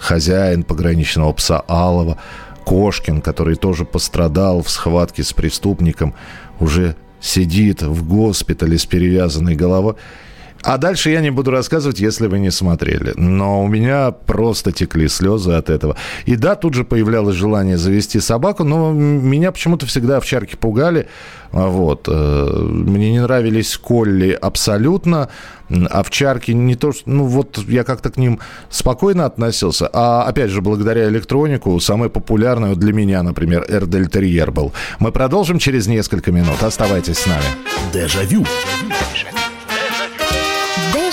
хозяин 0.00 0.62
пограничного 0.62 1.32
пса 1.32 1.62
Алова, 1.68 2.18
Кошкин, 2.64 3.20
который 3.20 3.56
тоже 3.56 3.84
пострадал 3.84 4.62
в 4.62 4.70
схватке 4.70 5.22
с 5.22 5.32
преступником, 5.32 6.14
уже 6.58 6.96
сидит 7.20 7.82
в 7.82 8.06
госпитале 8.06 8.78
с 8.78 8.86
перевязанной 8.86 9.54
головой. 9.54 9.94
А 10.64 10.78
дальше 10.78 11.10
я 11.10 11.20
не 11.20 11.30
буду 11.30 11.50
рассказывать, 11.50 12.00
если 12.00 12.26
вы 12.26 12.38
не 12.38 12.50
смотрели. 12.50 13.12
Но 13.16 13.62
у 13.62 13.68
меня 13.68 14.12
просто 14.12 14.72
текли 14.72 15.08
слезы 15.08 15.52
от 15.52 15.68
этого. 15.68 15.96
И 16.24 16.36
да, 16.36 16.54
тут 16.54 16.72
же 16.72 16.84
появлялось 16.84 17.36
желание 17.36 17.76
завести 17.76 18.18
собаку, 18.18 18.64
но 18.64 18.92
меня 18.92 19.52
почему-то 19.52 19.84
всегда 19.84 20.16
овчарки 20.16 20.56
пугали. 20.56 21.06
Вот. 21.52 22.08
Э, 22.10 22.62
мне 22.62 23.12
не 23.12 23.20
нравились 23.20 23.76
колли 23.76 24.30
абсолютно. 24.30 25.28
Овчарки 25.90 26.52
не 26.52 26.76
то, 26.76 26.92
что... 26.92 27.10
Ну, 27.10 27.26
вот 27.26 27.58
я 27.68 27.84
как-то 27.84 28.10
к 28.10 28.16
ним 28.16 28.40
спокойно 28.70 29.26
относился. 29.26 29.88
А, 29.92 30.24
опять 30.24 30.50
же, 30.50 30.62
благодаря 30.62 31.08
электронику, 31.08 31.78
самый 31.78 32.08
популярный 32.08 32.74
для 32.74 32.92
меня, 32.94 33.22
например, 33.22 33.66
Эрдель 33.68 34.08
Терьер 34.08 34.50
был. 34.50 34.72
Мы 34.98 35.12
продолжим 35.12 35.58
через 35.58 35.86
несколько 35.86 36.32
минут. 36.32 36.62
Оставайтесь 36.62 37.18
с 37.18 37.26
нами. 37.26 37.44
Дежавю. 37.92 38.40
Дежавю. 38.40 38.93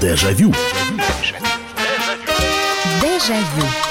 Дежавю. 0.00 0.54
Дежавю. 3.02 3.89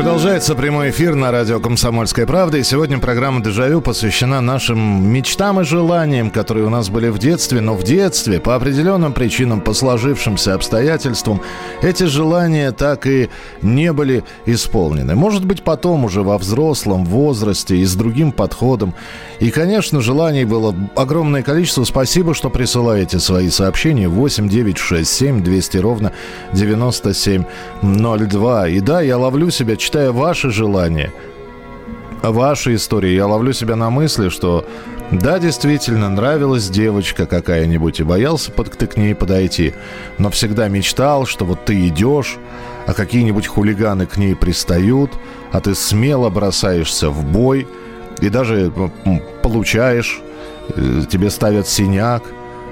Продолжается 0.00 0.54
прямой 0.54 0.88
эфир 0.88 1.14
на 1.14 1.30
радио 1.30 1.60
«Комсомольская 1.60 2.24
правда». 2.24 2.56
И 2.56 2.62
сегодня 2.62 2.98
программа 2.98 3.42
«Дежавю» 3.42 3.82
посвящена 3.82 4.40
нашим 4.40 5.06
мечтам 5.06 5.60
и 5.60 5.64
желаниям, 5.64 6.30
которые 6.30 6.64
у 6.64 6.70
нас 6.70 6.88
были 6.88 7.10
в 7.10 7.18
детстве. 7.18 7.60
Но 7.60 7.74
в 7.74 7.82
детстве, 7.82 8.40
по 8.40 8.54
определенным 8.54 9.12
причинам, 9.12 9.60
по 9.60 9.74
сложившимся 9.74 10.54
обстоятельствам, 10.54 11.42
эти 11.82 12.04
желания 12.04 12.72
так 12.72 13.06
и 13.06 13.28
не 13.60 13.92
были 13.92 14.24
исполнены. 14.46 15.14
Может 15.16 15.44
быть, 15.44 15.62
потом 15.62 16.06
уже 16.06 16.22
во 16.22 16.38
взрослом 16.38 17.04
возрасте 17.04 17.76
и 17.76 17.84
с 17.84 17.94
другим 17.94 18.32
подходом. 18.32 18.94
И, 19.38 19.50
конечно, 19.50 20.00
желаний 20.00 20.46
было 20.46 20.74
огромное 20.96 21.42
количество. 21.42 21.84
Спасибо, 21.84 22.32
что 22.32 22.48
присылаете 22.48 23.18
свои 23.18 23.50
сообщения. 23.50 24.08
8 24.08 24.48
9 24.48 24.78
6 24.78 25.10
7 25.10 25.42
200 25.42 25.76
ровно 25.76 26.12
9702. 26.54 28.68
И 28.68 28.80
да, 28.80 29.02
я 29.02 29.18
ловлю 29.18 29.50
себя 29.50 29.76
читая 29.90 30.12
ваши 30.12 30.50
желания, 30.50 31.12
ваши 32.22 32.76
истории, 32.76 33.10
я 33.10 33.26
ловлю 33.26 33.52
себя 33.52 33.74
на 33.74 33.90
мысли, 33.90 34.28
что 34.28 34.64
да, 35.10 35.40
действительно, 35.40 36.08
нравилась 36.08 36.68
девочка 36.68 37.26
какая-нибудь, 37.26 37.98
и 37.98 38.04
боялся 38.04 38.52
под, 38.52 38.70
ты 38.70 38.86
к 38.86 38.96
ней 38.96 39.16
подойти, 39.16 39.74
но 40.18 40.30
всегда 40.30 40.68
мечтал, 40.68 41.26
что 41.26 41.44
вот 41.44 41.64
ты 41.64 41.88
идешь, 41.88 42.36
а 42.86 42.92
какие-нибудь 42.92 43.48
хулиганы 43.48 44.06
к 44.06 44.16
ней 44.16 44.36
пристают, 44.36 45.10
а 45.50 45.60
ты 45.60 45.74
смело 45.74 46.30
бросаешься 46.30 47.10
в 47.10 47.24
бой, 47.24 47.66
и 48.20 48.28
даже 48.28 48.70
получаешь, 49.42 50.20
э, 50.68 51.02
тебе 51.10 51.30
ставят 51.30 51.66
синяк, 51.66 52.22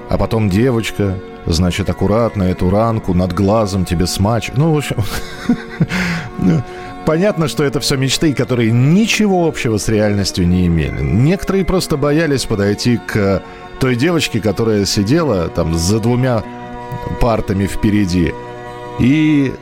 а 0.08 0.18
потом 0.18 0.50
девочка, 0.50 1.18
значит, 1.46 1.90
аккуратно 1.90 2.44
эту 2.44 2.70
ранку 2.70 3.12
над 3.12 3.32
глазом 3.32 3.84
тебе 3.84 4.06
смач. 4.06 4.52
Ну, 4.54 4.74
в 4.74 4.78
общем, 4.78 5.02
ну, 6.38 6.62
Понятно, 7.08 7.48
что 7.48 7.64
это 7.64 7.80
все 7.80 7.96
мечты, 7.96 8.34
которые 8.34 8.70
ничего 8.70 9.48
общего 9.48 9.78
с 9.78 9.88
реальностью 9.88 10.46
не 10.46 10.66
имели. 10.66 11.00
Некоторые 11.00 11.64
просто 11.64 11.96
боялись 11.96 12.44
подойти 12.44 12.98
к 12.98 13.42
той 13.80 13.96
девочке, 13.96 14.42
которая 14.42 14.84
сидела 14.84 15.48
там 15.48 15.74
за 15.74 16.00
двумя 16.00 16.44
партами 17.18 17.66
впереди. 17.66 18.34
И... 19.00 19.54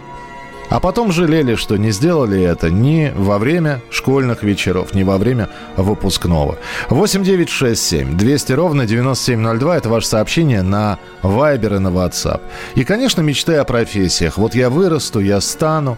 А 0.70 0.80
потом 0.80 1.12
жалели, 1.12 1.54
что 1.54 1.76
не 1.76 1.92
сделали 1.92 2.42
это 2.42 2.68
ни 2.68 3.12
во 3.14 3.38
время 3.38 3.80
школьных 3.90 4.42
вечеров, 4.42 4.92
ни 4.92 5.04
во 5.04 5.16
время 5.16 5.48
выпускного. 5.76 6.58
8 6.90 7.22
9 7.22 7.48
6 7.48 7.80
7 7.80 8.16
200 8.16 8.52
ровно 8.54 8.86
9702– 8.86 9.76
это 9.78 9.88
ваше 9.88 10.08
сообщение 10.08 10.62
на 10.62 10.98
Viber 11.22 11.76
и 11.76 11.78
на 11.78 11.88
WhatsApp. 11.90 12.40
И, 12.74 12.82
конечно, 12.82 13.20
мечты 13.20 13.54
о 13.54 13.64
профессиях. 13.64 14.36
Вот 14.36 14.56
я 14.56 14.68
вырасту, 14.68 15.20
я 15.20 15.40
стану. 15.40 15.96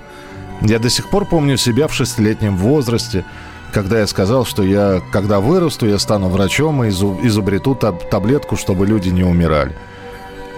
Я 0.62 0.78
до 0.78 0.90
сих 0.90 1.08
пор 1.08 1.24
помню 1.24 1.56
себя 1.56 1.86
в 1.86 1.94
шестилетнем 1.94 2.56
возрасте, 2.56 3.24
когда 3.72 4.00
я 4.00 4.06
сказал, 4.06 4.44
что 4.44 4.62
я, 4.62 5.02
когда 5.12 5.40
вырасту, 5.40 5.86
я 5.86 5.98
стану 5.98 6.28
врачом 6.28 6.84
и 6.84 6.88
изобрету 6.88 7.74
таб 7.74 8.08
таблетку, 8.10 8.56
чтобы 8.56 8.86
люди 8.86 9.10
не 9.10 9.22
умирали. 9.22 9.76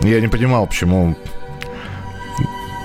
Я 0.00 0.20
не 0.20 0.28
понимал, 0.28 0.66
почему 0.66 1.16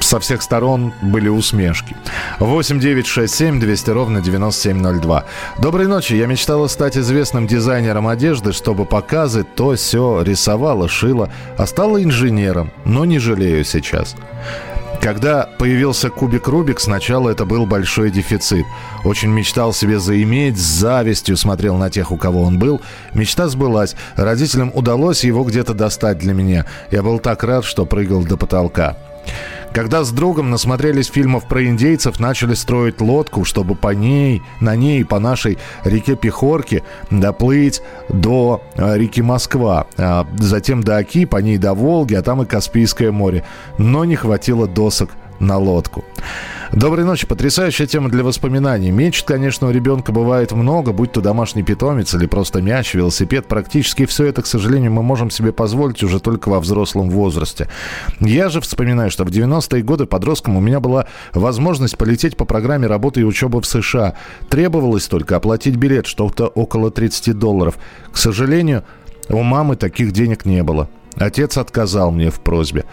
со 0.01 0.19
всех 0.19 0.41
сторон 0.41 0.93
были 1.01 1.29
усмешки. 1.29 1.95
8 2.39 2.79
9 2.79 3.07
6 3.07 3.33
7 3.33 3.59
200 3.59 3.89
ровно 3.89 4.21
9702. 4.21 5.25
Доброй 5.59 5.87
ночи. 5.87 6.13
Я 6.13 6.27
мечтала 6.27 6.67
стать 6.67 6.97
известным 6.97 7.47
дизайнером 7.47 8.07
одежды, 8.07 8.51
чтобы 8.51 8.85
показывать 8.85 9.55
то, 9.55 9.73
все 9.75 10.21
рисовала, 10.21 10.87
шила, 10.87 11.31
а 11.57 11.65
стала 11.65 12.03
инженером, 12.03 12.71
но 12.83 13.05
не 13.05 13.19
жалею 13.19 13.63
сейчас. 13.65 14.15
Когда 15.01 15.47
появился 15.57 16.09
кубик 16.09 16.47
Рубик, 16.47 16.79
сначала 16.79 17.29
это 17.29 17.45
был 17.45 17.65
большой 17.65 18.11
дефицит. 18.11 18.65
Очень 19.03 19.29
мечтал 19.29 19.73
себе 19.73 19.99
заиметь, 19.99 20.57
с 20.57 20.61
завистью 20.61 21.37
смотрел 21.37 21.77
на 21.77 21.89
тех, 21.89 22.11
у 22.11 22.17
кого 22.17 22.41
он 22.41 22.57
был. 22.57 22.81
Мечта 23.13 23.47
сбылась. 23.47 23.95
Родителям 24.15 24.71
удалось 24.73 25.23
его 25.23 25.43
где-то 25.43 25.73
достать 25.73 26.17
для 26.17 26.33
меня. 26.33 26.65
Я 26.91 27.03
был 27.03 27.19
так 27.19 27.43
рад, 27.43 27.65
что 27.65 27.85
прыгал 27.85 28.23
до 28.23 28.37
потолка. 28.37 28.97
Когда 29.75 30.05
с 30.05 30.11
другом 30.11 30.51
насмотрелись 30.51 31.07
фильмов 31.07 31.49
про 31.49 31.65
индейцев, 31.65 32.17
начали 32.17 32.53
строить 32.53 33.01
лодку, 33.01 33.43
чтобы 33.43 33.75
по 33.75 33.93
ней, 33.93 34.41
на 34.61 34.73
ней, 34.73 35.03
по 35.03 35.19
нашей 35.19 35.57
реке 35.83 36.15
Пехорке 36.15 36.83
доплыть 37.11 37.81
до 38.07 38.61
э, 38.75 38.97
реки 38.97 39.21
Москва, 39.21 39.87
а 39.97 40.25
затем 40.37 40.81
до 40.81 40.95
Оки, 40.95 41.25
по 41.25 41.37
ней 41.37 41.57
до 41.57 41.73
Волги, 41.73 42.13
а 42.13 42.21
там 42.21 42.41
и 42.41 42.45
Каспийское 42.45 43.11
море. 43.11 43.43
Но 43.77 44.05
не 44.05 44.15
хватило 44.15 44.65
досок 44.65 45.09
на 45.39 45.57
лодку. 45.57 46.03
Доброй 46.73 47.05
ночи. 47.05 47.27
Потрясающая 47.27 47.85
тема 47.85 48.09
для 48.09 48.23
воспоминаний. 48.23 48.91
Мечт, 48.91 49.25
конечно, 49.25 49.67
у 49.67 49.71
ребенка 49.71 50.11
бывает 50.11 50.51
много, 50.51 50.91
будь 50.91 51.11
то 51.11 51.21
домашний 51.21 51.63
питомец 51.63 52.13
или 52.13 52.25
просто 52.25 52.61
мяч, 52.61 52.93
велосипед. 52.93 53.47
Практически 53.47 54.05
все 54.05 54.25
это, 54.25 54.41
к 54.41 54.45
сожалению, 54.47 54.91
мы 54.91 55.03
можем 55.03 55.29
себе 55.29 55.53
позволить 55.53 56.03
уже 56.03 56.19
только 56.19 56.49
во 56.49 56.59
взрослом 56.59 57.09
возрасте. 57.09 57.69
Я 58.19 58.49
же 58.49 58.61
вспоминаю, 58.61 59.11
что 59.11 59.23
в 59.23 59.29
90-е 59.29 59.83
годы 59.83 60.05
подростком 60.05 60.57
у 60.57 60.59
меня 60.59 60.79
была 60.79 61.07
возможность 61.33 61.97
полететь 61.97 62.35
по 62.35 62.45
программе 62.45 62.87
работы 62.87 63.21
и 63.21 63.23
учебы 63.23 63.61
в 63.61 63.65
США. 63.65 64.15
Требовалось 64.49 65.07
только 65.07 65.35
оплатить 65.35 65.75
билет, 65.75 66.07
что-то 66.07 66.47
около 66.47 66.91
30 66.91 67.37
долларов. 67.37 67.77
К 68.11 68.17
сожалению, 68.17 68.83
у 69.29 69.41
мамы 69.43 69.75
таких 69.75 70.11
денег 70.11 70.45
не 70.45 70.61
было. 70.63 70.89
Отец 71.15 71.57
отказал 71.57 72.11
мне 72.11 72.29
в 72.29 72.41
просьбе. 72.41 72.85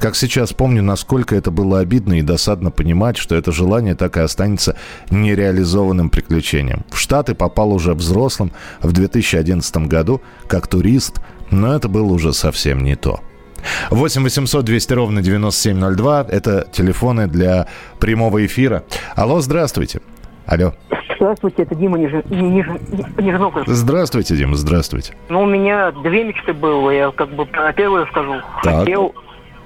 Как 0.00 0.14
сейчас 0.14 0.52
помню, 0.52 0.82
насколько 0.82 1.34
это 1.34 1.50
было 1.50 1.80
обидно 1.80 2.14
и 2.14 2.22
досадно 2.22 2.70
понимать, 2.70 3.16
что 3.16 3.34
это 3.34 3.50
желание 3.50 3.96
так 3.96 4.16
и 4.16 4.20
останется 4.20 4.76
нереализованным 5.10 6.08
приключением. 6.08 6.84
В 6.90 6.98
Штаты 6.98 7.34
попал 7.34 7.72
уже 7.72 7.94
взрослым 7.94 8.52
в 8.80 8.92
2011 8.92 9.88
году, 9.88 10.22
как 10.46 10.68
турист, 10.68 11.20
но 11.50 11.74
это 11.74 11.88
было 11.88 12.12
уже 12.12 12.32
совсем 12.32 12.84
не 12.84 12.94
то. 12.94 13.20
8 13.90 14.22
800 14.22 14.64
200 14.64 14.92
ровно 14.92 15.20
9702. 15.20 16.26
Это 16.30 16.68
телефоны 16.70 17.26
для 17.26 17.66
прямого 17.98 18.46
эфира. 18.46 18.84
Алло, 19.16 19.40
здравствуйте. 19.40 20.00
Алло. 20.46 20.74
Здравствуйте, 21.16 21.62
это 21.62 21.74
Дима 21.74 21.98
Ниж... 21.98 22.12
Ниж... 22.30 22.66
Нижногорск. 23.18 23.68
Здравствуйте, 23.68 24.36
Дима, 24.36 24.54
здравствуйте. 24.54 25.14
Ну, 25.28 25.42
у 25.42 25.46
меня 25.46 25.90
две 25.90 26.22
мечты 26.22 26.52
было, 26.52 26.90
я 26.90 27.10
как 27.10 27.30
бы 27.34 27.44
про 27.44 27.72
первую 27.72 28.06
скажу. 28.06 28.36
Так. 28.62 28.80
Хотел, 28.80 29.12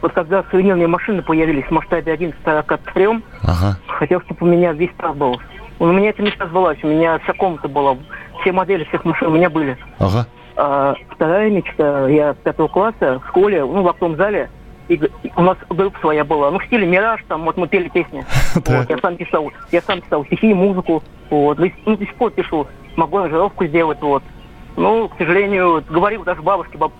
вот 0.02 0.12
когда 0.12 0.42
современные 0.50 0.88
машины 0.88 1.22
появились 1.22 1.64
в 1.64 1.70
масштабе 1.70 2.12
1 2.12 2.32
к 2.32 2.36
43, 2.44 3.06
Ага. 3.44 3.78
хотел, 3.86 4.20
чтобы 4.22 4.46
у 4.46 4.50
меня 4.50 4.72
весь 4.72 4.90
прав 4.98 5.16
был. 5.16 5.40
У 5.78 5.86
меня 5.86 6.10
эта 6.10 6.22
мечта 6.22 6.46
сбылась, 6.46 6.78
у 6.82 6.88
меня 6.88 7.18
вся 7.20 7.32
комната 7.32 7.68
была, 7.68 7.96
все 8.40 8.52
модели 8.52 8.84
всех 8.84 9.04
машин 9.04 9.28
у 9.28 9.36
меня 9.36 9.48
были. 9.48 9.78
Ага. 9.98 10.26
А 10.56 10.94
вторая 11.10 11.50
мечта, 11.50 12.08
я 12.08 12.34
пятого 12.34 12.68
класса 12.68 13.20
в 13.24 13.28
школе, 13.28 13.64
ну, 13.64 13.82
в 13.82 13.88
актовом 13.88 14.16
зале, 14.16 14.50
и 14.88 15.00
у 15.36 15.42
нас 15.42 15.56
группа 15.70 15.98
своя 16.00 16.24
была, 16.24 16.50
ну, 16.50 16.58
в 16.58 16.64
стиле 16.66 16.86
«Мираж», 16.86 17.22
там, 17.28 17.44
вот 17.44 17.56
мы 17.56 17.68
пели 17.68 17.88
песни. 17.88 18.24
Вот, 18.54 18.90
я 18.90 18.98
сам 18.98 19.16
писал, 19.16 19.50
я 19.70 19.80
сам 19.80 20.02
писал 20.02 20.24
стихи 20.26 20.52
музыку, 20.52 21.02
вот, 21.30 21.58
ну, 21.58 21.96
до 21.96 22.04
сих 22.04 22.14
пор 22.16 22.32
пишу, 22.32 22.66
могу 22.96 23.18
аранжировку 23.18 23.64
сделать, 23.66 24.00
вот. 24.02 24.22
Ну, 24.76 25.08
к 25.08 25.16
сожалению, 25.16 25.82
говорил 25.88 26.24
даже 26.24 26.42
бабушке, 26.42 26.76
баб, 26.76 26.92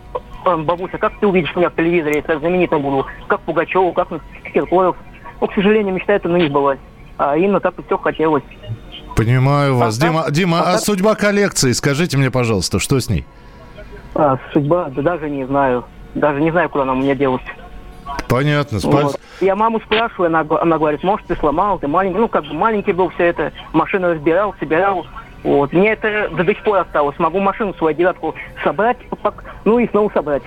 бабуся, 0.44 0.98
как 0.98 1.18
ты 1.18 1.26
увидишь 1.26 1.54
меня 1.56 1.70
в 1.70 1.74
телевизоре, 1.74 2.16
если 2.16 2.32
я 2.32 2.38
знаменитым 2.38 2.82
буду, 2.82 3.06
как 3.28 3.40
Пугачев, 3.40 3.94
как 3.94 4.08
Киркоров. 4.52 4.96
Ну, 5.40 5.46
к 5.46 5.54
сожалению, 5.54 5.94
мечта 5.94 6.18
ну, 6.24 6.36
не 6.36 6.48
сбылась. 6.48 6.78
А 7.18 7.36
именно 7.36 7.60
так 7.60 7.78
и 7.78 7.82
все 7.82 7.98
хотелось. 7.98 8.44
Понимаю 9.16 9.76
вас. 9.76 9.96
А 9.96 10.00
Дима, 10.00 10.24
Дима, 10.30 10.60
а 10.60 10.74
а 10.74 10.78
судьба 10.78 11.14
коллекции, 11.14 11.72
скажите 11.72 12.16
мне, 12.16 12.30
пожалуйста, 12.30 12.78
что 12.78 12.98
с 12.98 13.08
ней? 13.08 13.24
А 14.14 14.38
судьба, 14.52 14.90
да 14.90 15.02
даже 15.02 15.28
не 15.30 15.44
знаю. 15.44 15.84
Даже 16.14 16.40
не 16.40 16.50
знаю, 16.50 16.68
куда 16.68 16.82
она 16.84 16.92
у 16.92 16.96
меня 16.96 17.14
делась. 17.14 17.42
Понятно. 18.28 18.76
спа- 18.76 19.02
Вот. 19.02 19.20
Я 19.40 19.56
маму 19.56 19.80
спрашиваю, 19.80 20.26
она, 20.26 20.44
она 20.60 20.78
говорит, 20.78 21.02
может, 21.02 21.26
ты 21.26 21.36
сломал, 21.36 21.78
ты 21.78 21.88
маленький. 21.88 22.18
Ну, 22.18 22.28
как 22.28 22.44
бы 22.44 22.54
маленький 22.54 22.92
был 22.92 23.08
все 23.10 23.24
это, 23.26 23.52
машину 23.72 24.12
разбирал, 24.12 24.54
собирал. 24.58 25.06
Вот. 25.42 25.72
Мне 25.72 25.92
это 25.92 26.28
до 26.30 26.44
сих 26.44 26.62
пор 26.62 26.78
осталось. 26.78 27.18
Могу 27.18 27.40
машину 27.40 27.74
свою 27.74 27.96
девятку 27.96 28.34
собрать, 28.62 28.98
ну 29.64 29.78
и 29.78 29.88
снова 29.88 30.10
собрать. 30.12 30.42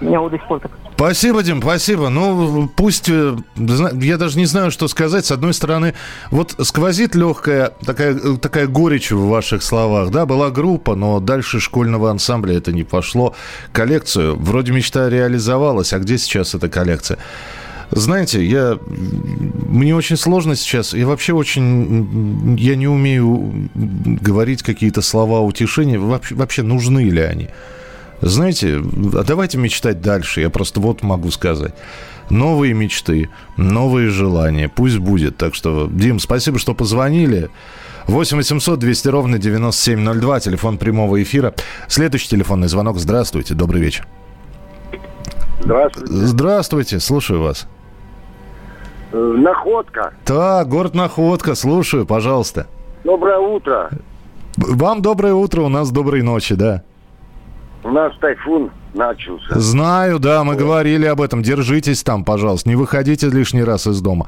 У 0.00 0.04
меня 0.04 0.20
вот 0.20 0.32
до 0.32 0.38
сих 0.38 0.46
пор 0.46 0.60
так. 0.60 0.70
Спасибо, 1.00 1.42
Дим, 1.42 1.62
спасибо. 1.62 2.10
Ну, 2.10 2.68
пусть, 2.76 3.08
э, 3.08 3.34
я 3.56 4.18
даже 4.18 4.36
не 4.36 4.44
знаю, 4.44 4.70
что 4.70 4.86
сказать. 4.86 5.24
С 5.24 5.30
одной 5.30 5.54
стороны, 5.54 5.94
вот 6.30 6.54
сквозит 6.60 7.14
легкая 7.14 7.72
такая, 7.86 8.14
э, 8.14 8.36
такая 8.36 8.66
горечь 8.66 9.10
в 9.10 9.28
ваших 9.28 9.62
словах. 9.62 10.10
Да, 10.10 10.26
была 10.26 10.50
группа, 10.50 10.94
но 10.96 11.18
дальше 11.18 11.58
школьного 11.58 12.10
ансамбля 12.10 12.58
это 12.58 12.72
не 12.72 12.84
пошло. 12.84 13.34
Коллекцию, 13.72 14.36
вроде 14.36 14.72
мечта 14.72 15.08
реализовалась, 15.08 15.94
а 15.94 16.00
где 16.00 16.18
сейчас 16.18 16.54
эта 16.54 16.68
коллекция? 16.68 17.18
Знаете, 17.92 18.44
я, 18.44 18.78
мне 18.86 19.96
очень 19.96 20.16
сложно 20.16 20.54
сейчас, 20.54 20.94
я 20.94 21.06
вообще 21.06 21.32
очень, 21.32 22.56
я 22.56 22.76
не 22.76 22.86
умею 22.86 23.68
говорить 23.74 24.62
какие-то 24.62 25.02
слова 25.02 25.40
утешения, 25.40 25.98
вообще, 25.98 26.34
вообще 26.34 26.62
нужны 26.62 27.10
ли 27.10 27.20
они? 27.20 27.48
Знаете, 28.20 28.80
а 29.14 29.24
давайте 29.24 29.58
мечтать 29.58 30.00
дальше, 30.00 30.40
я 30.40 30.50
просто 30.50 30.80
вот 30.80 31.02
могу 31.02 31.30
сказать. 31.30 31.74
Новые 32.28 32.74
мечты, 32.74 33.28
новые 33.56 34.08
желания, 34.08 34.68
пусть 34.68 34.98
будет. 34.98 35.36
Так 35.36 35.56
что, 35.56 35.88
Дим, 35.90 36.20
спасибо, 36.20 36.60
что 36.60 36.74
позвонили. 36.74 37.50
8 38.06 38.36
800 38.36 38.78
200 38.78 39.08
ровно 39.08 39.38
9702, 39.38 40.40
телефон 40.40 40.78
прямого 40.78 41.20
эфира. 41.20 41.54
Следующий 41.88 42.28
телефонный 42.28 42.68
звонок. 42.68 42.98
Здравствуйте, 42.98 43.54
добрый 43.54 43.80
вечер. 43.80 44.06
Здравствуйте. 45.60 46.12
Здравствуйте, 46.12 47.00
слушаю 47.00 47.42
вас. 47.42 47.66
Э, 49.12 49.16
Находка. 49.16 50.12
Так, 50.24 50.68
город 50.68 50.94
Находка, 50.94 51.54
слушаю, 51.54 52.06
пожалуйста. 52.06 52.66
Доброе 53.04 53.38
утро. 53.38 53.90
Вам 54.56 55.02
доброе 55.02 55.34
утро, 55.34 55.62
у 55.62 55.68
нас 55.68 55.90
доброй 55.90 56.22
ночи, 56.22 56.54
да. 56.54 56.82
У 57.82 57.90
нас 57.90 58.12
тайфун 58.20 58.70
начался. 58.94 59.58
Знаю, 59.58 60.18
да, 60.18 60.44
мы 60.44 60.54
говорили 60.54 61.06
об 61.06 61.20
этом. 61.22 61.42
Держитесь 61.42 62.02
там, 62.02 62.24
пожалуйста, 62.24 62.68
не 62.68 62.76
выходите 62.76 63.28
лишний 63.28 63.64
раз 63.64 63.86
из 63.86 64.00
дома. 64.00 64.26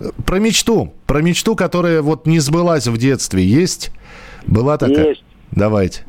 Э, 0.00 0.06
Про 0.26 0.38
мечту, 0.38 0.92
про 1.06 1.20
мечту, 1.22 1.54
которая 1.54 2.02
вот 2.02 2.26
не 2.26 2.38
сбылась 2.40 2.86
в 2.86 2.96
детстве, 2.96 3.44
есть? 3.44 3.92
Была 4.46 4.78
такая? 4.78 5.08
Есть. 5.10 5.24
Давайте. 5.52 6.04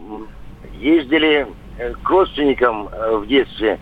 Ездили 0.80 1.48
э, 1.78 1.94
к 2.02 2.10
родственникам 2.10 2.90
в 3.22 3.28
детстве. 3.28 3.80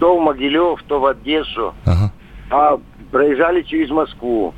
То 0.00 0.18
в 0.18 0.20
Могилев, 0.22 0.82
то 0.88 1.00
в 1.00 1.06
Одессу. 1.06 1.74
Ага. 1.84 2.12
А 2.50 2.78
проезжали 3.10 3.62
через 3.62 3.90
Москву, 3.90 4.54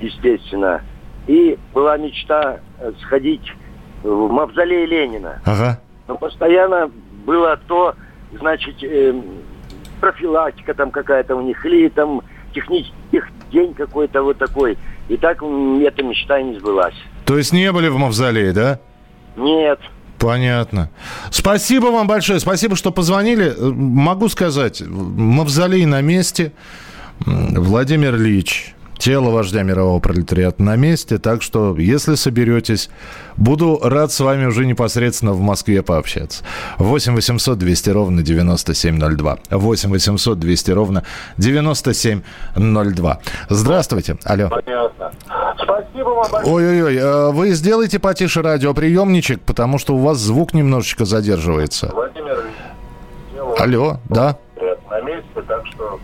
естественно. 0.00 0.82
И 1.26 1.58
была 1.74 1.96
мечта 1.96 2.60
э, 2.78 2.92
сходить 3.02 3.52
в 4.02 4.28
мавзолей 4.28 4.86
Ленина. 4.86 5.42
Ага. 5.44 5.80
Но 6.08 6.16
постоянно 6.16 6.90
было 7.24 7.58
то, 7.66 7.94
значит, 8.38 8.76
эм, 8.82 9.24
профилактика 10.00 10.74
там 10.74 10.90
какая-то 10.90 11.34
у 11.34 11.42
них, 11.42 11.64
или 11.66 11.88
там 11.88 12.22
технический 12.54 12.94
день 13.50 13.74
какой-то 13.74 14.22
вот 14.22 14.38
такой. 14.38 14.78
И 15.08 15.16
так 15.16 15.42
эта 15.42 16.02
мечта 16.02 16.40
не 16.42 16.58
сбылась. 16.58 16.94
То 17.24 17.36
есть 17.36 17.52
не 17.52 17.70
были 17.72 17.88
в 17.88 17.96
мавзолее, 17.96 18.52
да? 18.52 18.80
Нет. 19.36 19.80
Понятно. 20.18 20.90
Спасибо 21.30 21.86
вам 21.86 22.06
большое. 22.06 22.40
Спасибо, 22.40 22.76
что 22.76 22.90
позвонили. 22.90 23.52
Э, 23.56 23.72
Могу 23.72 24.28
сказать, 24.28 24.82
мавзолей 24.86 25.84
на 25.84 26.00
месте. 26.00 26.52
Владимир 27.24 28.14
Ильич, 28.16 28.74
тело 28.98 29.30
вождя 29.30 29.62
мирового 29.62 30.00
пролетариата 30.00 30.62
на 30.62 30.76
месте. 30.76 31.18
Так 31.18 31.42
что, 31.42 31.76
если 31.78 32.14
соберетесь, 32.14 32.90
буду 33.36 33.80
рад 33.82 34.12
с 34.12 34.20
вами 34.20 34.46
уже 34.46 34.66
непосредственно 34.66 35.32
в 35.32 35.40
Москве 35.40 35.82
пообщаться. 35.82 36.44
8 36.78 37.14
800 37.14 37.58
200 37.58 37.90
ровно 37.90 38.22
9702. 38.22 39.38
8 39.50 39.90
800 39.90 40.38
200 40.38 40.70
ровно 40.72 41.04
9702. 41.38 43.20
Здравствуйте. 43.48 44.16
Алло. 44.24 44.48
Понятно. 44.48 45.12
Спасибо 45.62 46.08
вам 46.08 46.30
большое. 46.30 46.54
Ой-ой-ой, 46.54 46.96
э, 46.96 47.30
вы 47.32 47.50
сделайте 47.52 47.98
потише 47.98 48.42
радиоприемничек, 48.42 49.40
потому 49.40 49.78
что 49.78 49.94
у 49.94 49.98
вас 49.98 50.18
звук 50.18 50.54
немножечко 50.54 51.04
задерживается. 51.04 51.90
Владимир 51.92 52.44
Алло, 53.58 54.00
да? 54.08 54.38
на 54.90 55.00
месте, 55.02 55.42
так 55.46 55.66
что 55.66 55.98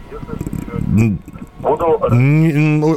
буду 1.63 1.99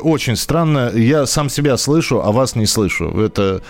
Очень 0.03 0.35
странно. 0.35 0.91
Я 0.93 1.25
сам 1.25 1.49
себя 1.49 1.77
слышу, 1.77 2.21
а 2.21 2.31
вас 2.31 2.55
не 2.55 2.65
слышу. 2.65 3.09
Это, 3.21 3.61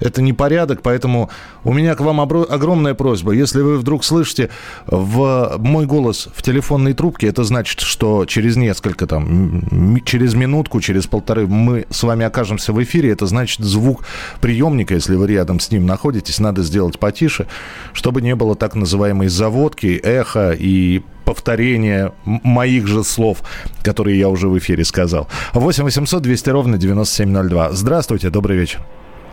это 0.00 0.22
непорядок, 0.22 0.82
поэтому 0.82 1.30
у 1.64 1.72
меня 1.72 1.94
к 1.94 2.00
вам 2.00 2.20
обро- 2.20 2.46
огромная 2.46 2.94
просьба. 2.94 3.32
Если 3.32 3.62
вы 3.62 3.78
вдруг 3.78 4.04
слышите 4.04 4.50
в 4.86 5.56
мой 5.58 5.86
голос 5.86 6.28
в 6.34 6.42
телефонной 6.42 6.92
трубке, 6.92 7.28
это 7.28 7.44
значит, 7.44 7.80
что 7.80 8.24
через 8.26 8.56
несколько, 8.56 9.06
там, 9.06 10.00
через 10.04 10.34
минутку, 10.34 10.80
через 10.80 11.06
полторы 11.06 11.46
мы 11.46 11.86
с 11.90 12.02
вами 12.02 12.24
окажемся 12.24 12.72
в 12.72 12.82
эфире. 12.82 13.10
Это 13.10 13.26
значит 13.26 13.60
звук 13.60 14.04
приемника, 14.40 14.94
если 14.94 15.16
вы 15.16 15.26
рядом 15.26 15.60
с 15.60 15.70
ним 15.70 15.86
находитесь, 15.86 16.38
надо 16.38 16.62
сделать 16.62 16.98
потише, 16.98 17.46
чтобы 17.92 18.22
не 18.22 18.34
было 18.34 18.54
так 18.54 18.74
называемой 18.74 19.28
заводки, 19.28 20.00
эхо 20.02 20.52
и 20.52 21.02
повторения 21.24 22.12
м- 22.26 22.40
моих 22.44 22.86
же 22.86 23.04
слов, 23.04 23.38
которые 23.82 24.18
я 24.18 24.28
уже 24.28 24.48
в 24.48 24.58
эфире 24.58 24.84
сказал. 24.84 25.28
8 25.54 25.84
800 25.84 26.22
200 26.22 26.50
ровно 26.50 26.78
9702. 26.78 27.72
Здравствуйте, 27.72 28.30
добрый 28.30 28.56
вечер. 28.58 28.80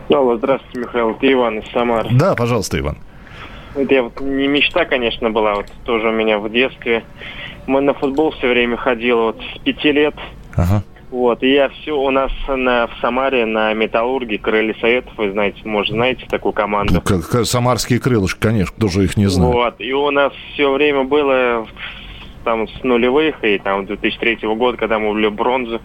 Алло, 0.08 0.36
здравствуйте, 0.36 0.80
Михаил. 0.80 1.10
Это 1.10 1.32
Иван 1.32 1.58
из 1.60 1.70
Самары. 1.72 2.08
Да, 2.12 2.34
пожалуйста, 2.34 2.78
Иван. 2.78 2.98
Это 3.76 3.94
я 3.94 4.02
вот 4.02 4.20
не 4.20 4.48
мечта, 4.48 4.84
конечно, 4.84 5.30
была, 5.30 5.54
вот 5.54 5.66
тоже 5.84 6.08
у 6.08 6.12
меня 6.12 6.38
в 6.38 6.50
детстве. 6.50 7.04
Мы 7.66 7.80
на 7.80 7.94
футбол 7.94 8.32
все 8.32 8.48
время 8.48 8.76
ходил, 8.76 9.18
вот 9.18 9.40
с 9.54 9.58
пяти 9.60 9.92
лет. 9.92 10.14
Ага. 10.56 10.82
Вот, 11.10 11.42
и 11.42 11.52
я 11.52 11.68
все, 11.70 11.92
у 11.92 12.10
нас 12.10 12.30
на, 12.46 12.86
в 12.86 12.92
Самаре 13.00 13.44
на 13.44 13.74
Металлурге 13.74 14.38
Крылья 14.38 14.74
Советов, 14.80 15.12
вы 15.16 15.32
знаете, 15.32 15.60
может, 15.64 15.92
знаете 15.92 16.26
такую 16.28 16.52
команду? 16.52 17.00
Как, 17.00 17.44
самарские 17.46 17.98
крылышки, 17.98 18.38
конечно, 18.38 18.74
кто 18.76 18.88
же 18.88 19.04
их 19.04 19.16
не 19.16 19.26
знает. 19.26 19.54
Вот, 19.54 19.74
и 19.80 19.92
у 19.92 20.10
нас 20.10 20.32
все 20.52 20.70
время 20.70 21.02
было 21.02 21.66
там 22.44 22.68
с 22.68 22.82
нулевых 22.82 23.42
и 23.44 23.58
там 23.58 23.86
2003 23.86 24.38
года, 24.56 24.76
когда 24.76 24.98
мы 24.98 25.12
были 25.12 25.28
бронзу, 25.28 25.80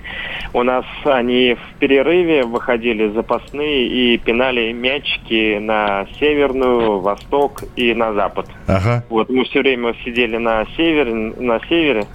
у 0.54 0.64
нас 0.64 0.86
они 1.04 1.56
в 1.56 1.80
перерыве 1.80 2.44
выходили 2.44 3.10
запасные 3.10 3.88
и 3.88 4.18
пинали 4.18 4.72
мячики 4.72 5.58
на 5.60 6.08
северную, 6.20 7.00
восток 7.00 7.64
и 7.76 7.94
на 7.94 8.14
запад. 8.14 8.48
Ага. 8.68 9.04
Вот 9.10 9.30
мы 9.30 9.44
все 9.46 9.60
время 9.60 9.96
сидели 10.04 10.38
на 10.38 10.66
севере, 10.78 11.14
на 11.14 11.60
севере. 11.68 12.06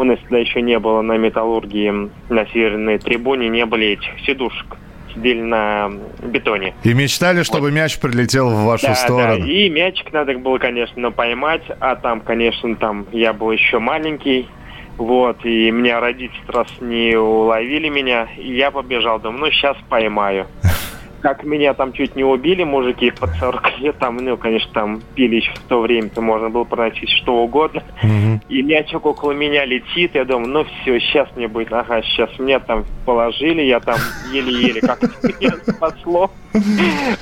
У 0.00 0.04
нас 0.04 0.18
тогда 0.20 0.38
еще 0.38 0.62
не 0.62 0.78
было 0.78 1.02
на 1.02 1.18
металлургии, 1.18 2.10
на 2.30 2.46
северной 2.46 2.96
трибуне 2.96 3.50
не 3.50 3.66
были 3.66 3.88
этих 3.88 4.18
сидушек 4.24 4.78
сидели 5.14 5.42
на 5.42 5.90
бетоне. 6.22 6.72
И 6.84 6.94
мечтали, 6.94 7.42
чтобы 7.42 7.64
вот. 7.64 7.74
мяч 7.74 7.98
прилетел 7.98 8.48
в 8.48 8.64
вашу 8.64 8.86
да, 8.86 8.94
сторону. 8.94 9.40
Да, 9.40 9.46
и 9.46 9.68
мячик 9.68 10.10
надо 10.10 10.38
было, 10.38 10.56
конечно, 10.56 11.10
поймать, 11.10 11.64
а 11.80 11.96
там, 11.96 12.20
конечно, 12.20 12.74
там 12.76 13.04
я 13.12 13.34
был 13.34 13.50
еще 13.50 13.78
маленький, 13.78 14.48
вот, 14.96 15.44
и 15.44 15.70
меня 15.70 16.00
родители 16.00 16.40
раз 16.48 16.68
не 16.80 17.14
уловили 17.16 17.90
меня, 17.90 18.26
и 18.38 18.54
я 18.54 18.70
побежал, 18.70 19.20
думаю, 19.20 19.40
ну, 19.40 19.50
сейчас 19.50 19.76
поймаю. 19.90 20.46
как 21.20 21.44
меня 21.44 21.74
там 21.74 21.92
чуть 21.92 22.16
не 22.16 22.24
убили 22.24 22.64
мужики 22.64 23.10
под 23.10 23.30
40 23.34 23.78
лет, 23.78 23.98
там, 23.98 24.16
ну, 24.16 24.36
конечно, 24.36 24.70
там 24.72 25.02
пили 25.14 25.36
еще 25.36 25.52
в 25.52 25.60
то 25.68 25.80
время-то 25.80 26.20
можно 26.20 26.50
было 26.50 26.64
проносить 26.64 27.10
что 27.10 27.42
угодно. 27.42 27.82
Mm-hmm. 28.02 28.40
И 28.48 28.62
мячик 28.62 29.04
около 29.04 29.32
меня 29.32 29.64
летит, 29.64 30.14
я 30.14 30.24
думаю, 30.24 30.48
ну 30.48 30.64
все, 30.64 30.98
сейчас 31.00 31.28
мне 31.36 31.48
будет, 31.48 31.72
ага, 31.72 32.02
сейчас 32.02 32.36
меня 32.38 32.60
там 32.60 32.84
положили, 33.04 33.62
я 33.62 33.80
там 33.80 33.98
еле-еле 34.32 34.80
как-то 34.80 35.08
меня 35.22 35.56
спасло. 35.66 36.30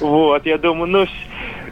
Вот, 0.01 0.47
я 0.47 0.59
думаю, 0.59 0.91
ну 0.91 1.07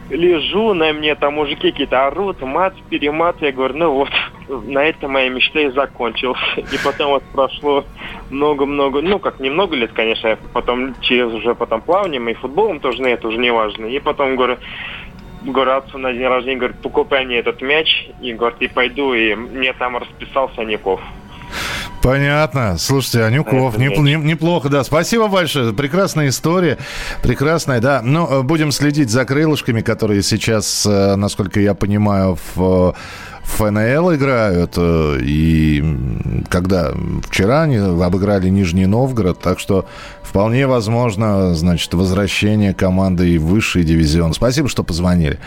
лежу, 0.09 0.73
на 0.73 0.93
мне 0.93 1.15
там 1.15 1.35
мужики 1.35 1.71
какие-то 1.71 2.07
орут, 2.07 2.41
мат, 2.41 2.73
перемат. 2.89 3.41
Я 3.41 3.51
говорю, 3.51 3.75
ну 3.77 3.91
вот, 3.91 4.09
на 4.47 4.83
этом 4.83 5.11
моя 5.11 5.29
мечта 5.29 5.59
и 5.59 5.71
закончилась. 5.71 6.39
И 6.57 6.77
потом 6.83 7.11
вот 7.11 7.23
прошло 7.33 7.85
много-много, 8.29 9.01
ну 9.01 9.19
как 9.19 9.39
немного 9.39 9.75
лет, 9.75 9.91
конечно, 9.93 10.27
я 10.27 10.37
потом 10.53 10.95
через 11.01 11.31
уже 11.33 11.55
потом 11.55 11.81
плаванием 11.81 12.27
и 12.29 12.33
футболом 12.33 12.79
тоже 12.79 13.01
на 13.01 13.07
это 13.07 13.27
уже 13.27 13.37
не 13.37 13.51
важно. 13.51 13.85
И 13.85 13.99
потом 13.99 14.35
говорю, 14.35 14.57
говорю, 15.43 15.71
отцу 15.71 15.97
на 15.97 16.13
день 16.13 16.27
рождения, 16.27 16.57
говорит, 16.57 16.77
покупай 16.81 17.25
мне 17.25 17.37
этот 17.37 17.61
мяч, 17.61 18.09
и 18.21 18.33
говорит, 18.33 18.61
и 18.61 18.67
пойду, 18.67 19.13
и 19.13 19.35
мне 19.35 19.73
там 19.73 19.97
расписался 19.97 20.63
Ников. 20.63 21.01
Понятно. 22.01 22.77
Слушайте, 22.77 23.23
Анюков, 23.23 23.77
неп- 23.77 23.97
неп- 23.97 24.23
неплохо, 24.23 24.69
да. 24.69 24.83
Спасибо 24.83 25.27
большое. 25.27 25.73
Прекрасная 25.73 26.29
история. 26.29 26.77
Прекрасная, 27.23 27.81
да. 27.81 28.01
Но 28.01 28.27
ну, 28.27 28.43
будем 28.43 28.71
следить 28.71 29.09
за 29.09 29.25
крылышками, 29.25 29.81
которые 29.81 30.23
сейчас, 30.23 30.85
э, 30.85 31.15
насколько 31.15 31.59
я 31.59 31.73
понимаю, 31.73 32.37
в 32.55 32.95
ФНЛ 33.47 34.13
играют. 34.15 34.73
Э, 34.77 35.17
и 35.21 35.83
когда 36.49 36.91
вчера 37.29 37.63
они 37.63 37.77
обыграли 37.77 38.49
Нижний 38.49 38.85
Новгород, 38.85 39.39
так 39.39 39.59
что 39.59 39.85
вполне 40.27 40.67
возможно, 40.67 41.55
значит, 41.55 41.93
возвращение 41.93 42.73
команды 42.73 43.39
в 43.39 43.45
высший 43.45 43.83
дивизион. 43.83 44.33
Спасибо, 44.33 44.67
что 44.67 44.83
позвонили. 44.83 45.39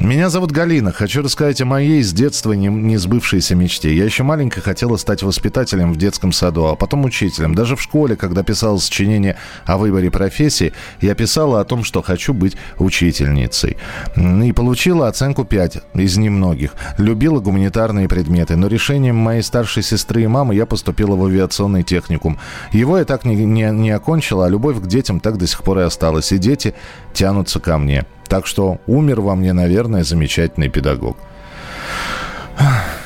Меня 0.00 0.30
зовут 0.30 0.50
Галина. 0.50 0.92
Хочу 0.92 1.22
рассказать 1.22 1.60
о 1.60 1.66
моей 1.66 2.02
с 2.02 2.12
детства 2.12 2.52
не, 2.52 2.68
не 2.68 2.96
сбывшейся 2.96 3.54
мечте. 3.54 3.94
Я 3.94 4.04
еще 4.04 4.22
маленькая 4.22 4.62
хотела 4.62 4.96
стать 4.96 5.22
воспитателем 5.22 5.92
в 5.92 5.96
детском 5.96 6.32
саду, 6.32 6.66
а 6.66 6.74
потом 6.74 7.04
учителем. 7.04 7.54
Даже 7.54 7.76
в 7.76 7.82
школе, 7.82 8.16
когда 8.16 8.42
писала 8.42 8.78
сочинение 8.78 9.36
о 9.66 9.76
выборе 9.76 10.10
профессии, 10.10 10.72
я 11.00 11.14
писала 11.14 11.60
о 11.60 11.64
том, 11.64 11.84
что 11.84 12.02
хочу 12.02 12.32
быть 12.32 12.56
учительницей. 12.78 13.76
И 14.16 14.52
получила 14.52 15.08
оценку 15.08 15.44
5 15.44 15.82
из 15.94 16.16
немногих. 16.16 16.74
Любила 16.98 17.40
гуманитарные 17.40 18.08
предметы, 18.08 18.56
но 18.56 18.68
решением 18.68 19.16
моей 19.16 19.42
старшей 19.42 19.82
сестры 19.82 20.22
и 20.22 20.26
мамы 20.26 20.54
я 20.54 20.66
поступила 20.66 21.14
в 21.14 21.24
авиационный 21.24 21.82
техникум. 21.82 22.38
Его 22.72 22.98
я 22.98 23.04
так 23.04 23.24
не, 23.24 23.36
не, 23.36 23.70
не 23.70 23.90
окончила, 23.90 24.13
а 24.42 24.48
любовь 24.48 24.80
к 24.80 24.86
детям 24.86 25.20
так 25.20 25.38
до 25.38 25.46
сих 25.46 25.62
пор 25.62 25.78
и 25.78 25.82
осталась. 25.82 26.32
И 26.32 26.38
дети 26.38 26.74
тянутся 27.12 27.60
ко 27.60 27.78
мне. 27.78 28.04
Так 28.28 28.46
что 28.46 28.78
умер 28.86 29.20
во 29.20 29.34
мне, 29.34 29.52
наверное, 29.52 30.04
замечательный 30.04 30.68
педагог. 30.68 31.16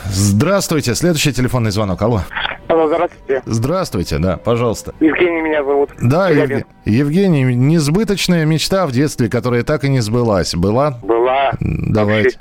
Здравствуйте. 0.07 0.95
Следующий 0.95 1.33
телефонный 1.33 1.71
звонок. 1.71 2.01
Алло. 2.03 2.23
Алло, 2.69 2.87
здравствуйте. 2.87 3.43
Здравствуйте, 3.47 4.19
да, 4.19 4.37
пожалуйста. 4.37 4.95
Евгений 5.01 5.41
меня 5.41 5.65
зовут. 5.65 5.91
Да, 6.01 6.29
Евгений. 6.29 6.65
Евгений, 6.85 7.55
несбыточная 7.55 8.45
мечта 8.45 8.87
в 8.87 8.93
детстве, 8.93 9.31
которая 9.31 9.63
так 9.63 9.85
и 9.85 9.89
не 9.89 10.01
сбылась. 10.01 10.55
Была? 10.55 10.99
Была. 11.03 11.53
Давайте. 11.61 12.39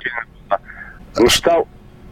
Мечтал. 1.18 1.66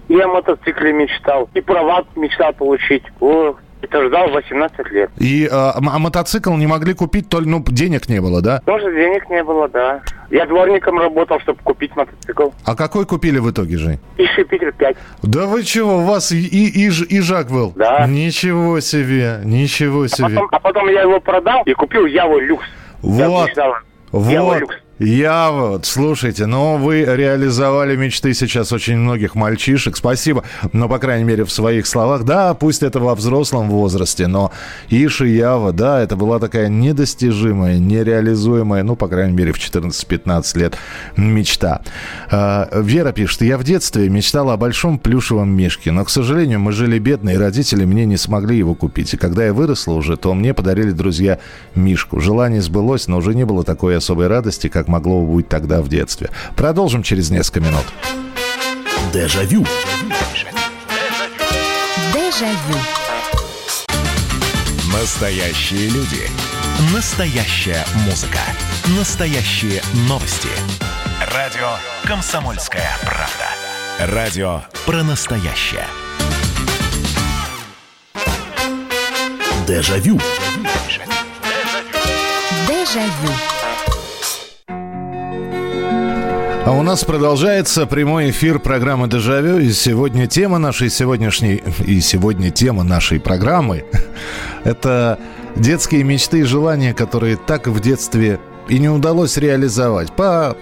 Я 0.09 0.25
о 0.25 0.29
мотоцикле 0.29 0.93
мечтал. 0.93 1.51
И 1.55 1.61
права 1.61 2.05
мечтал 2.17 2.53
получить. 2.55 3.03
О, 3.21 3.57
это 3.87 4.07
ждал 4.07 4.29
18 4.31 4.91
лет. 4.91 5.11
И 5.19 5.49
а, 5.51 5.75
а 5.77 5.99
мотоцикл 5.99 6.55
не 6.55 6.67
могли 6.67 6.95
купить, 6.95 7.29
только 7.29 7.49
ну, 7.49 7.65
денег 7.67 8.09
не 8.09 8.21
было, 8.21 8.43
да? 8.43 8.61
Тоже 8.67 8.93
денег 8.93 9.29
не 9.31 9.43
было, 9.43 9.69
да. 9.69 10.03
Я 10.31 10.47
дворником 10.47 10.99
работал, 10.99 11.41
чтобы 11.41 11.61
купить 11.63 11.95
мотоцикл. 11.97 12.51
А 12.65 12.75
какой 12.75 13.07
купили 13.07 13.39
в 13.39 13.51
итоге, 13.51 13.79
Жень? 13.79 14.01
Иши 14.19 14.45
Питер 14.45 14.73
5. 14.73 14.97
Да 15.23 15.47
вы 15.47 15.63
чего, 15.63 15.99
у 15.99 16.03
вас 16.03 16.33
и, 16.33 16.45
и, 16.45 16.89
и 16.89 17.21
Жак 17.21 17.49
был? 17.49 17.73
Да. 17.77 18.07
Ничего 18.07 18.81
себе, 18.81 19.41
ничего 19.45 20.03
а 20.03 20.09
себе. 20.09 20.27
А 20.27 20.31
потом, 20.31 20.49
а 20.53 20.61
потом 20.61 20.89
я 20.89 21.03
его 21.03 21.21
продал 21.21 21.63
и 21.65 21.73
купил 21.75 22.07
Яву 22.07 22.39
Люкс. 22.39 22.67
Вот. 23.03 23.51
Вот. 24.13 24.63
Я 24.99 25.51
вот, 25.51 25.85
слушайте, 25.85 26.47
ну 26.47 26.79
вы 26.79 27.05
реализовали 27.05 27.97
мечты 27.97 28.33
сейчас 28.33 28.73
очень 28.73 28.97
многих 28.97 29.35
мальчишек. 29.35 29.95
Спасибо. 29.95 30.43
Но, 30.73 30.89
по 30.89 30.99
крайней 30.99 31.25
мере, 31.25 31.45
в 31.45 31.53
своих 31.53 31.87
словах. 31.87 32.25
Да, 32.25 32.55
пусть 32.55 32.83
это 32.83 32.99
во 32.99 33.15
взрослом 33.15 33.69
возрасте, 33.69 34.27
но 34.27 34.53
Иши 34.89 35.29
Ява, 35.29 35.75
да, 35.75 36.01
это 36.01 36.17
была 36.17 36.39
такая 36.39 36.69
недостижимая, 36.69 37.79
нереализуемая, 37.79 38.83
ну, 38.85 38.97
по 38.97 39.09
крайней 39.09 39.37
мере, 39.37 39.53
в 39.53 39.59
14-15 39.59 40.59
лет 40.59 40.79
мечта. 41.19 41.83
А, 42.31 42.67
Вера 42.73 43.13
пишет, 43.13 43.43
я 43.43 43.59
в 43.59 43.65
детстве 43.65 44.09
мечтала 44.09 44.55
о 44.55 44.57
большом 44.57 44.99
плюшевом 44.99 45.51
мишке, 45.51 45.93
но, 45.93 46.07
к 46.07 46.11
сожалению, 46.11 46.61
мы 46.61 46.73
жили 46.73 46.99
бедно, 46.99 47.31
и 47.31 47.37
родители 47.37 47.85
мне 47.85 48.07
не 48.07 48.17
смогли 48.17 48.57
его 48.57 48.75
купить. 48.75 49.13
И 49.13 49.19
когда 49.19 49.45
я 49.45 49.53
выросла 49.53 49.93
уже, 49.93 50.17
то 50.17 50.33
мне 50.33 50.55
подарили 50.55 50.93
друзья 50.93 51.39
мишку. 51.75 52.19
Желание 52.19 52.63
сбылось, 52.63 53.09
но 53.09 53.19
уже 53.19 53.35
не 53.35 53.45
было 53.45 53.63
такой 53.63 53.95
особой 53.95 54.29
радости, 54.29 54.69
как 54.69 54.86
могло 54.89 55.23
бы 55.23 55.35
быть 55.37 55.49
тогда 55.49 55.83
в 55.83 55.89
детстве. 55.89 56.31
Продолжим 56.57 57.03
через 57.03 57.31
несколько 57.31 57.61
минут. 57.61 57.85
Дежавю. 59.13 59.65
Дежавю. 62.13 62.79
Настоящие 64.93 65.89
люди. 65.89 66.29
Настоящая 66.93 67.85
музыка. 68.07 68.41
Настоящие 68.99 69.83
новости. 70.09 70.49
Радио 71.35 71.71
«Комсомольская 72.05 72.91
правда». 73.03 74.15
Радио 74.15 74.63
про 74.85 75.03
настоящее. 75.03 75.87
Дежавю. 79.67 80.21
Дежавю. 82.69 83.46
А 86.67 86.73
у 86.73 86.83
нас 86.83 87.05
продолжается 87.05 87.87
прямой 87.87 88.31
эфир 88.31 88.59
программы 88.59 89.07
«Дежавю». 89.07 89.59
И 89.59 89.71
сегодня 89.71 90.27
тема 90.27 90.59
нашей 90.59 90.91
сегодняшней... 90.91 91.63
И 91.87 92.01
сегодня 92.01 92.51
тема 92.51 92.83
нашей 92.83 93.21
программы– 93.21 93.85
это 94.65 95.21
детские 95.55 96.03
мечты 96.03 96.41
и 96.41 96.43
желания, 96.43 96.93
которые 96.93 97.37
так 97.37 97.69
в 97.69 97.79
детстве 97.79 98.41
и 98.69 98.81
не 98.81 98.89
удалось 98.89 99.37
реализовать 99.37 100.11
по 100.17 100.57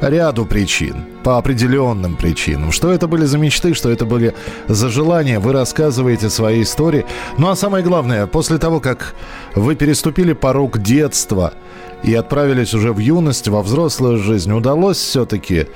ряду 0.00 0.46
причин, 0.46 1.04
по 1.24 1.36
определенным 1.36 2.14
причинам. 2.14 2.70
Что 2.70 2.92
это 2.92 3.08
были 3.08 3.24
за 3.24 3.38
мечты, 3.38 3.74
что 3.74 3.90
это 3.90 4.06
были 4.06 4.36
за 4.68 4.88
желания, 4.88 5.40
вы 5.40 5.52
рассказываете 5.52 6.30
свои 6.30 6.62
истории. 6.62 7.04
Ну 7.38 7.50
а 7.50 7.56
самое 7.56 7.82
главное, 7.82 8.28
после 8.28 8.58
того, 8.58 8.78
как 8.78 9.16
вы 9.56 9.74
переступили 9.74 10.32
порог 10.32 10.78
детства– 10.78 11.54
и 12.02 12.14
отправились 12.14 12.74
уже 12.74 12.92
в 12.92 12.98
юность, 12.98 13.48
во 13.48 13.62
взрослую 13.62 14.18
жизнь, 14.18 14.52
удалось 14.52 14.98
все-таки 14.98 15.66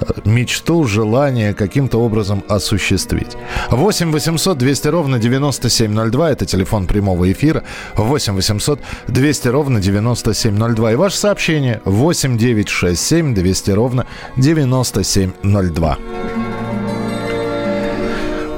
э, 0.00 0.04
мечту, 0.24 0.84
желание 0.84 1.54
каким-то 1.54 1.98
образом 1.98 2.42
осуществить. 2.48 3.36
8 3.70 4.12
800 4.12 4.58
200 4.58 4.88
ровно 4.88 5.18
9702, 5.18 6.30
это 6.30 6.46
телефон 6.46 6.86
прямого 6.86 7.30
эфира. 7.30 7.64
8 7.96 8.34
800 8.34 8.80
200 9.08 9.48
ровно 9.48 9.80
9702. 9.80 10.92
И 10.92 10.96
ваше 10.96 11.16
сообщение 11.16 11.80
8 11.84 12.36
967 12.36 13.34
200 13.34 13.70
ровно 13.70 14.06
9702. 14.36 15.98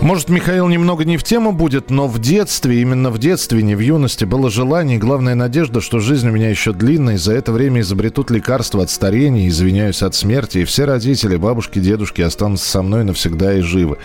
Может, 0.03 0.31
Михаил 0.31 0.67
немного 0.67 1.05
не 1.05 1.17
в 1.17 1.23
тему 1.23 1.53
будет, 1.53 1.89
но 1.89 2.09
в 2.09 2.19
детстве, 2.19 2.83
именно 2.83 3.11
в 3.11 3.19
детстве, 3.19 3.63
не 3.63 3.77
в 3.77 3.79
юности, 3.79 4.25
было 4.25 4.51
желание 4.51 4.97
и 4.97 5.01
главная 5.01 5.37
надежда, 5.37 5.81
что 5.81 6.01
жизнь 6.01 6.29
у 6.29 6.33
меня 6.33 6.51
еще 6.51 6.73
длинная, 6.73 7.15
и 7.15 7.19
за 7.19 7.35
это 7.35 7.53
время 7.53 7.83
изобретут 7.83 8.29
лекарства 8.33 8.83
от 8.83 8.91
старения, 8.91 9.47
извиняюсь, 9.47 10.03
от 10.03 10.17
смерти, 10.17 10.59
и 10.59 10.65
все 10.65 10.87
родители, 10.87 11.37
бабушки, 11.37 11.79
дедушки 11.79 12.21
останутся 12.21 12.69
со 12.69 12.83
мной 12.83 13.05
навсегда 13.05 13.55
и 13.55 13.61
живы. 13.61 13.99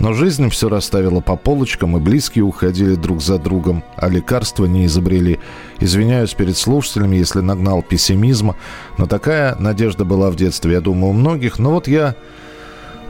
Но 0.00 0.14
жизнь 0.14 0.50
все 0.50 0.68
расставила 0.68 1.20
по 1.20 1.36
полочкам, 1.36 1.96
и 1.96 2.00
близкие 2.00 2.42
уходили 2.42 2.96
друг 2.96 3.22
за 3.22 3.38
другом, 3.38 3.84
а 3.94 4.08
лекарства 4.08 4.64
не 4.64 4.86
изобрели. 4.86 5.38
Извиняюсь 5.78 6.34
перед 6.34 6.56
слушателями, 6.56 7.18
если 7.18 7.38
нагнал 7.38 7.82
пессимизма, 7.82 8.56
но 8.98 9.06
такая 9.06 9.54
надежда 9.60 10.04
была 10.04 10.32
в 10.32 10.34
детстве, 10.34 10.72
я 10.72 10.80
думаю, 10.80 11.10
у 11.10 11.12
многих. 11.12 11.60
Но 11.60 11.70
вот 11.70 11.86
я 11.86 12.16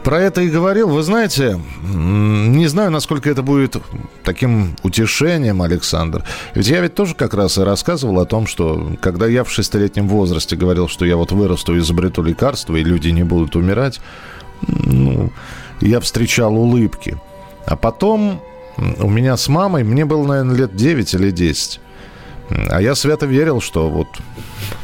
про 0.03 0.21
это 0.21 0.41
и 0.41 0.49
говорил. 0.49 0.89
Вы 0.89 1.03
знаете, 1.03 1.59
не 1.83 2.67
знаю, 2.67 2.91
насколько 2.91 3.29
это 3.29 3.43
будет 3.43 3.77
таким 4.23 4.75
утешением, 4.83 5.61
Александр. 5.61 6.23
Ведь 6.53 6.67
я 6.67 6.81
ведь 6.81 6.95
тоже 6.95 7.15
как 7.15 7.33
раз 7.33 7.57
и 7.57 7.61
рассказывал 7.61 8.19
о 8.19 8.25
том, 8.25 8.47
что 8.47 8.93
когда 9.01 9.27
я 9.27 9.43
в 9.43 9.51
шестилетнем 9.51 10.07
возрасте 10.07 10.55
говорил, 10.55 10.87
что 10.87 11.05
я 11.05 11.17
вот 11.17 11.31
вырасту 11.31 11.75
и 11.75 11.79
изобрету 11.79 12.23
лекарство, 12.23 12.75
и 12.75 12.83
люди 12.83 13.09
не 13.09 13.23
будут 13.23 13.55
умирать, 13.55 13.99
ну, 14.61 15.31
я 15.81 15.99
встречал 15.99 16.55
улыбки. 16.55 17.17
А 17.65 17.75
потом 17.75 18.41
у 18.99 19.09
меня 19.09 19.35
с 19.37 19.47
мамой, 19.47 19.83
мне 19.83 20.05
было, 20.05 20.25
наверное, 20.25 20.55
лет 20.55 20.75
9 20.75 21.13
или 21.15 21.31
10. 21.31 21.81
А 22.49 22.81
я 22.81 22.95
свято 22.95 23.25
верил, 23.25 23.61
что 23.61 23.89
вот 23.89 24.07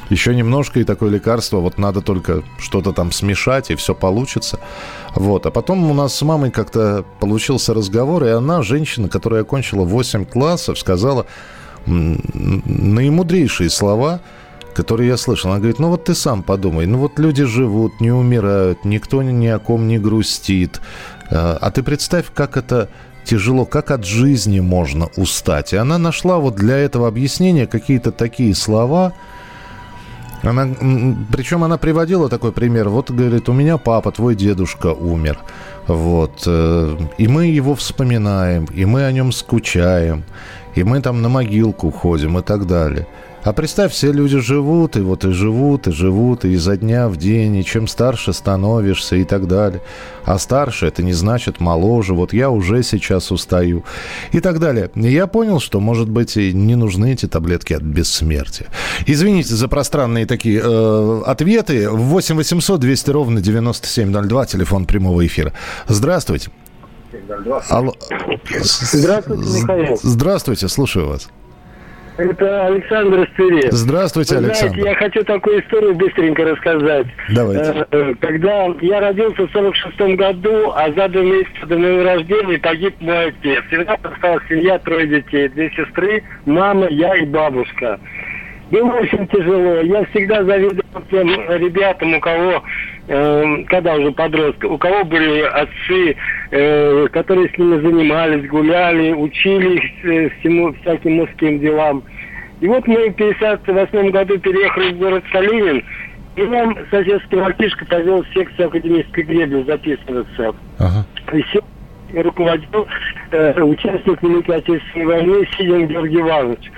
еще 0.10 0.36
немножко 0.36 0.80
и 0.80 0.84
такое 0.84 1.10
лекарство, 1.10 1.58
вот 1.60 1.78
надо 1.78 2.02
только 2.02 2.43
что-то 2.60 2.91
там 2.91 3.12
смешать, 3.12 3.71
и 3.71 3.76
все 3.76 3.95
получится. 3.95 4.60
Вот. 5.15 5.45
А 5.45 5.52
потом 5.52 5.89
у 5.89 5.93
нас 5.93 6.13
с 6.13 6.21
мамой 6.21 6.52
как-то 6.52 7.06
получился 7.19 7.73
разговор, 7.73 8.23
и 8.26 8.30
она, 8.30 8.62
женщина, 8.62 9.08
которая 9.10 9.41
окончила 9.41 9.84
8 9.84 10.26
классов, 10.26 10.78
сказала 10.78 11.26
наимудрейшие 11.86 13.69
слова, 13.69 14.21
которые 14.73 15.10
я 15.10 15.17
слышал. 15.17 15.52
Она 15.52 15.60
говорит, 15.60 15.80
ну 15.80 15.89
вот 15.89 16.06
ты 16.06 16.15
сам 16.15 16.43
подумай, 16.43 16.86
ну 16.86 16.97
вот 16.97 17.19
люди 17.19 17.43
живут, 17.43 17.99
не 18.02 18.12
умирают, 18.12 18.86
никто 18.86 19.21
ни 19.21 19.47
о 19.47 19.60
ком 19.60 19.88
не 19.88 19.99
грустит. 19.99 20.82
А, 21.30 21.58
а 21.60 21.71
ты 21.71 21.84
представь, 21.84 22.26
как 22.34 22.58
это 22.58 22.89
тяжело, 23.23 23.65
как 23.65 23.91
от 23.91 24.05
жизни 24.05 24.59
можно 24.59 25.09
устать. 25.15 25.73
И 25.73 25.77
она 25.77 25.97
нашла 25.97 26.38
вот 26.38 26.55
для 26.55 26.77
этого 26.77 27.07
объяснения 27.07 27.67
какие-то 27.67 28.12
такие 28.12 28.53
слова, 28.55 29.13
она, 30.43 30.67
причем 31.31 31.63
она 31.63 31.77
приводила 31.77 32.29
такой 32.29 32.51
пример. 32.51 32.89
Вот, 32.89 33.12
говорит, 33.12 33.47
у 33.47 33.53
меня 33.53 33.77
папа, 33.77 34.12
твой 34.12 34.36
дедушка 34.36 34.88
умер. 34.88 35.39
Вот. 35.88 36.43
Э, 36.45 36.97
и 37.17 37.27
мы 37.27 37.45
его 37.45 37.75
вспоминаем, 37.75 38.65
и 38.65 38.86
мы 38.86 39.05
о 39.05 39.12
нем 39.12 39.31
скучаем, 39.31 40.23
и 40.75 40.83
мы 40.83 41.01
там 41.01 41.21
на 41.21 41.29
могилку 41.29 41.91
ходим 41.91 42.38
и 42.39 42.41
так 42.41 42.67
далее. 42.67 43.07
А 43.43 43.51
представь, 43.51 43.91
все 43.91 44.12
люди 44.12 44.39
живут, 44.39 44.95
и 44.95 45.01
вот 45.01 45.25
и 45.25 45.32
живут, 45.32 45.88
и 45.88 45.91
живут, 45.91 46.45
и 46.45 46.53
изо 46.53 46.77
дня 46.77 47.10
в 47.10 47.17
день, 47.17 47.58
и 47.58 47.65
чем 47.65 47.88
старше 47.88 48.32
становишься 48.32 49.17
и 49.17 49.25
так 49.25 49.47
далее. 49.47 49.82
А 50.23 50.39
старше 50.39 50.88
это 50.88 51.03
не 51.03 51.12
значит 51.13 51.60
моложе, 51.60 52.13
вот 52.13 52.32
я 52.32 52.49
уже 52.49 52.84
сейчас 52.84 53.32
устаю 53.32 53.84
и 54.32 54.39
так 54.39 54.60
далее. 54.60 54.89
И 54.95 55.12
я 55.12 55.27
понял, 55.27 55.60
что, 55.60 55.82
может 55.82 56.10
быть, 56.10 56.38
и 56.38 56.53
не 56.53 56.75
нужны 56.75 57.13
эти 57.13 57.27
таблетки 57.27 57.73
от 57.73 57.82
бессмертия. 57.82 58.67
Извините 59.06 59.56
за 59.56 59.67
пространные 59.67 60.25
такие 60.25 60.62
э, 60.63 61.21
ответы. 61.25 61.89
8 61.89 62.36
800 62.36 62.79
200 62.79 63.10
ровно 63.12 63.41
9702, 63.41 64.45
телефон 64.45 64.86
прямого 64.86 65.25
эфира. 65.25 65.51
Здравствуйте. 65.88 66.49
Алло. 67.69 67.93
Здравствуйте, 68.62 69.43
Михаил. 69.43 69.99
Здравствуйте, 70.01 70.67
слушаю 70.67 71.08
вас. 71.08 71.29
Это 72.17 72.67
Александр 72.67 73.28
Стыре. 73.34 73.71
Здравствуйте, 73.71 74.38
Вы 74.38 74.45
Александр. 74.45 74.76
Знаете, 74.76 74.89
я 74.89 74.95
хочу 74.95 75.23
такую 75.23 75.62
историю 75.62 75.95
быстренько 75.95 76.43
рассказать. 76.43 77.08
Давайте. 77.30 77.71
Э, 77.71 77.86
э, 77.91 78.13
когда 78.19 78.67
я 78.82 78.99
родился 78.99 79.47
в 79.47 79.52
46 79.52 80.15
году, 80.15 80.71
а 80.76 80.91
за 80.91 81.08
два 81.10 81.21
месяца 81.21 81.65
до 81.65 81.78
моего 81.78 82.04
рождения 82.04 82.60
погиб 82.60 82.95
мой 82.99 83.30
отец. 83.30 83.63
И 83.71 83.78
у 83.78 83.86
нас 83.86 83.97
осталась 84.04 84.43
семья, 84.47 84.78
трое 84.80 85.08
детей. 85.08 85.49
Две 85.49 85.71
сестры, 85.71 86.23
мама, 86.45 86.88
я 86.89 87.15
и 87.15 87.26
бабушка. 87.26 87.99
Было 88.69 88.91
очень 88.91 89.28
тяжело. 89.28 89.82
Я 89.82 90.06
всегда 90.06 90.43
завидовал 90.43 91.04
тем 91.10 91.28
ребятам, 91.28 92.13
у 92.13 92.19
кого, 92.19 92.63
э, 93.08 93.63
когда 93.68 93.96
уже 93.96 94.12
подростка, 94.12 94.66
у 94.66 94.78
кого 94.78 95.04
были 95.04 95.42
отцы, 95.42 96.16
э, 96.52 97.08
которые 97.12 97.50
с 97.50 97.58
ними 97.58 97.82
занимались, 97.82 98.50
гуляли, 98.50 99.12
учили 99.13 99.78
их 99.78 100.06
э, 100.06 100.30
всему, 100.39 100.74
всяким 100.82 101.13
мужским 101.16 101.60
делам. 101.60 102.04
И 102.62 102.68
вот 102.68 102.88
мы 102.88 103.10
в 103.10 103.13
58 103.13 104.12
году 104.12 104.39
переехали 104.39 104.94
в 104.94 104.98
город 104.98 105.24
Калинин, 105.32 105.84
и 106.36 106.42
нам 106.44 106.78
соседский 106.89 107.38
мальчишка 107.38 107.86
повел 107.86 108.24
в 108.24 108.34
секцию 108.34 108.68
академической 108.68 109.24
гребли 109.24 109.63
записываться. 109.63 110.56
Ага. 110.80 111.06
И 111.34 111.44
руководил 112.21 112.88
э, 113.32 113.62
участник 113.62 114.21
Великой 114.21 114.58
Отечественной 114.58 115.06
войны 115.06 115.47
Сидин 115.58 115.88
Георгий 115.88 116.19
Иванович. 116.19 116.71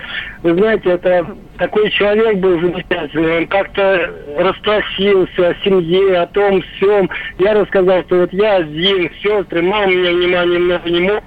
Вы 0.43 0.53
знаете, 0.53 0.89
это 0.91 1.35
такой 1.57 1.89
человек 1.91 2.37
был 2.37 2.59
замечательный, 2.59 3.37
он 3.39 3.47
как-то 3.47 4.13
распросился 4.37 5.49
о 5.49 5.55
семье, 5.63 6.19
о 6.19 6.27
том, 6.27 6.61
всем. 6.61 7.09
Я 7.39 7.53
рассказал, 7.53 8.03
что 8.03 8.21
вот 8.21 8.33
я 8.33 8.57
один, 8.57 9.09
сестры, 9.21 9.61
мама 9.61 9.87
меня 9.87 10.11
внимания 10.11 10.59
много 10.59 10.89
не 10.89 10.99
мог. 11.01 11.23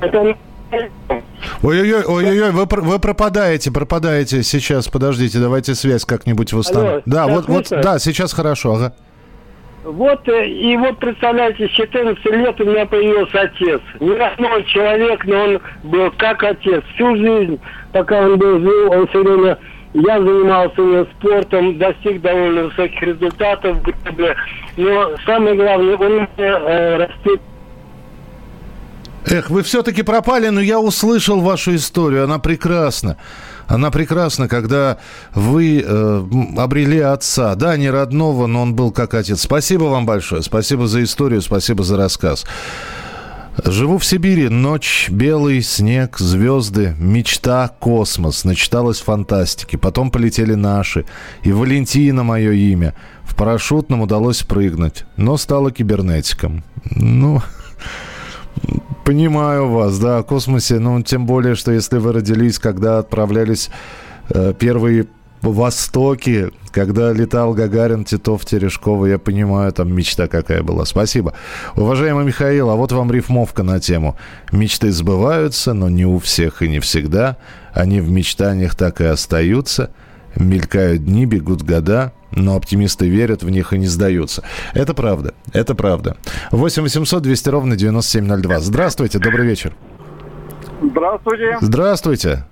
Это 0.00 0.36
Ой-ой-ой, 1.62 2.04
ой-ой-ой, 2.04 2.50
вы, 2.50 2.66
вы 2.66 2.98
пропадаете, 2.98 3.72
пропадаете 3.72 4.42
сейчас. 4.42 4.88
Подождите, 4.88 5.38
давайте 5.38 5.74
связь 5.74 6.04
как-нибудь 6.04 6.52
восстановим. 6.52 7.02
Да, 7.06 7.26
вот, 7.26 7.48
вот, 7.48 7.68
да, 7.70 7.98
сейчас 7.98 8.32
хорошо, 8.32 8.74
ага. 8.74 8.94
Вот, 9.84 10.28
э, 10.28 10.48
и 10.48 10.76
вот, 10.76 10.98
представляете, 10.98 11.68
с 11.68 11.70
14 11.70 12.24
лет 12.26 12.60
у 12.60 12.64
меня 12.64 12.84
появился 12.86 13.42
отец. 13.42 13.80
Не 14.00 14.12
родной 14.12 14.64
человек, 14.64 15.24
но 15.24 15.44
он 15.44 15.60
был 15.84 16.10
как 16.18 16.42
отец. 16.42 16.82
Всю 16.94 17.16
жизнь, 17.16 17.60
пока 17.92 18.20
он 18.20 18.38
был 18.38 18.60
жив, 18.60 18.90
он 18.90 19.08
все 19.08 19.22
время... 19.22 19.58
Я 19.94 20.20
занимался 20.20 20.82
у 20.82 20.84
него 20.84 21.06
спортом, 21.18 21.78
достиг 21.78 22.20
довольно 22.20 22.64
высоких 22.64 23.00
результатов 23.00 23.78
Но 24.76 25.12
самое 25.24 25.56
главное, 25.56 25.96
он 25.96 26.28
э, 26.36 26.96
растет 26.96 27.40
Эх, 29.30 29.50
вы 29.50 29.62
все-таки 29.62 30.02
пропали, 30.02 30.48
но 30.48 30.60
я 30.60 30.78
услышал 30.78 31.40
вашу 31.40 31.74
историю, 31.74 32.24
она 32.24 32.38
прекрасна. 32.38 33.16
Она 33.68 33.90
прекрасна, 33.90 34.48
когда 34.48 34.96
вы 35.34 35.84
э, 35.84 36.24
обрели 36.56 37.00
отца. 37.00 37.54
Да, 37.54 37.76
не 37.76 37.90
родного, 37.90 38.46
но 38.46 38.62
он 38.62 38.74
был 38.74 38.90
как 38.90 39.14
отец. 39.14 39.42
Спасибо 39.42 39.84
вам 39.84 40.06
большое. 40.06 40.42
Спасибо 40.42 40.88
за 40.88 41.04
историю, 41.04 41.42
спасибо 41.42 41.84
за 41.84 41.98
рассказ. 41.98 42.46
Живу 43.64 43.98
в 43.98 44.04
Сибири. 44.04 44.48
Ночь, 44.48 45.08
белый 45.10 45.62
снег, 45.62 46.18
звезды, 46.18 46.94
мечта, 46.98 47.68
космос. 47.68 48.44
Начиталась 48.44 49.00
фантастики. 49.00 49.76
Потом 49.76 50.10
полетели 50.10 50.54
наши. 50.54 51.04
И 51.42 51.52
Валентина 51.52 52.22
мое 52.22 52.52
имя. 52.52 52.94
В 53.22 53.34
парашютном 53.36 54.00
удалось 54.00 54.42
прыгнуть, 54.42 55.04
но 55.16 55.36
стала 55.36 55.70
кибернетиком. 55.70 56.64
Ну, 56.84 57.42
Понимаю 59.08 59.70
вас, 59.70 59.98
да, 59.98 60.18
о 60.18 60.22
космосе, 60.22 60.78
ну, 60.78 61.02
тем 61.02 61.24
более, 61.24 61.54
что 61.54 61.72
если 61.72 61.96
вы 61.96 62.12
родились, 62.12 62.58
когда 62.58 62.98
отправлялись 62.98 63.70
э, 64.28 64.52
первые 64.52 65.06
Востоки, 65.40 66.50
когда 66.72 67.10
летал 67.14 67.54
Гагарин, 67.54 68.04
Титов, 68.04 68.44
Терешкова, 68.44 69.06
я 69.06 69.18
понимаю, 69.18 69.72
там 69.72 69.94
мечта 69.94 70.28
какая 70.28 70.62
была. 70.62 70.84
Спасибо. 70.84 71.32
Уважаемый 71.74 72.26
Михаил, 72.26 72.68
а 72.68 72.74
вот 72.76 72.92
вам 72.92 73.10
рифмовка 73.10 73.62
на 73.62 73.80
тему. 73.80 74.18
Мечты 74.52 74.92
сбываются, 74.92 75.72
но 75.72 75.88
не 75.88 76.04
у 76.04 76.18
всех 76.18 76.60
и 76.60 76.68
не 76.68 76.78
всегда. 76.78 77.38
Они 77.72 78.02
в 78.02 78.10
мечтаниях 78.10 78.74
так 78.74 79.00
и 79.00 79.04
остаются. 79.04 79.88
Мелькают 80.36 81.06
дни, 81.06 81.24
бегут 81.24 81.62
года 81.62 82.12
но 82.32 82.56
оптимисты 82.56 83.08
верят 83.08 83.42
в 83.42 83.50
них 83.50 83.72
и 83.72 83.78
не 83.78 83.86
сдаются. 83.86 84.42
Это 84.74 84.94
правда, 84.94 85.34
это 85.52 85.74
правда. 85.74 86.16
8 86.50 86.82
800 86.82 87.22
200 87.22 87.48
ровно 87.48 87.76
9702. 87.76 88.60
Здравствуйте, 88.60 89.18
добрый 89.18 89.46
вечер. 89.46 89.74
Здравствуйте. 90.82 91.58
Здравствуйте. 91.60 92.44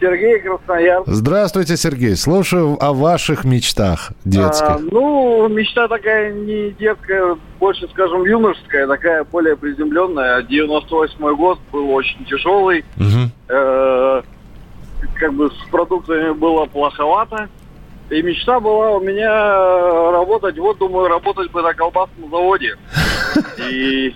Сергей 0.00 0.40
Краснояр. 0.40 1.02
Здравствуйте, 1.06 1.76
Сергей. 1.76 2.16
Слушаю 2.16 2.82
о 2.82 2.92
ваших 2.94 3.44
мечтах 3.44 4.12
детских. 4.24 4.66
А, 4.66 4.78
ну, 4.78 5.46
мечта 5.48 5.88
такая 5.88 6.32
не 6.32 6.70
детская, 6.70 7.36
больше, 7.58 7.86
скажем, 7.88 8.24
юношеская, 8.24 8.86
такая 8.86 9.24
более 9.24 9.56
приземленная. 9.56 10.42
98 10.42 11.36
год 11.36 11.58
был 11.70 11.90
очень 11.90 12.24
тяжелый. 12.24 12.84
Угу. 12.96 13.30
Э, 13.48 14.22
как 15.16 15.34
бы 15.34 15.50
с 15.50 15.70
продуктами 15.70 16.32
было 16.32 16.64
плоховато. 16.64 17.48
И 18.10 18.22
мечта 18.22 18.58
была 18.58 18.90
у 18.90 19.00
меня 19.00 19.30
э, 19.30 20.10
работать, 20.12 20.58
вот 20.58 20.78
думаю, 20.78 21.08
работать 21.08 21.50
бы 21.52 21.62
на 21.62 21.72
колбасном 21.72 22.28
заводе. 22.28 22.76
И 23.70 24.14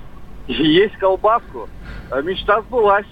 есть 0.48 0.96
колбаску. 0.96 1.68
А 2.11 2.20
Мечта 2.20 2.61
сбылась. 2.62 3.07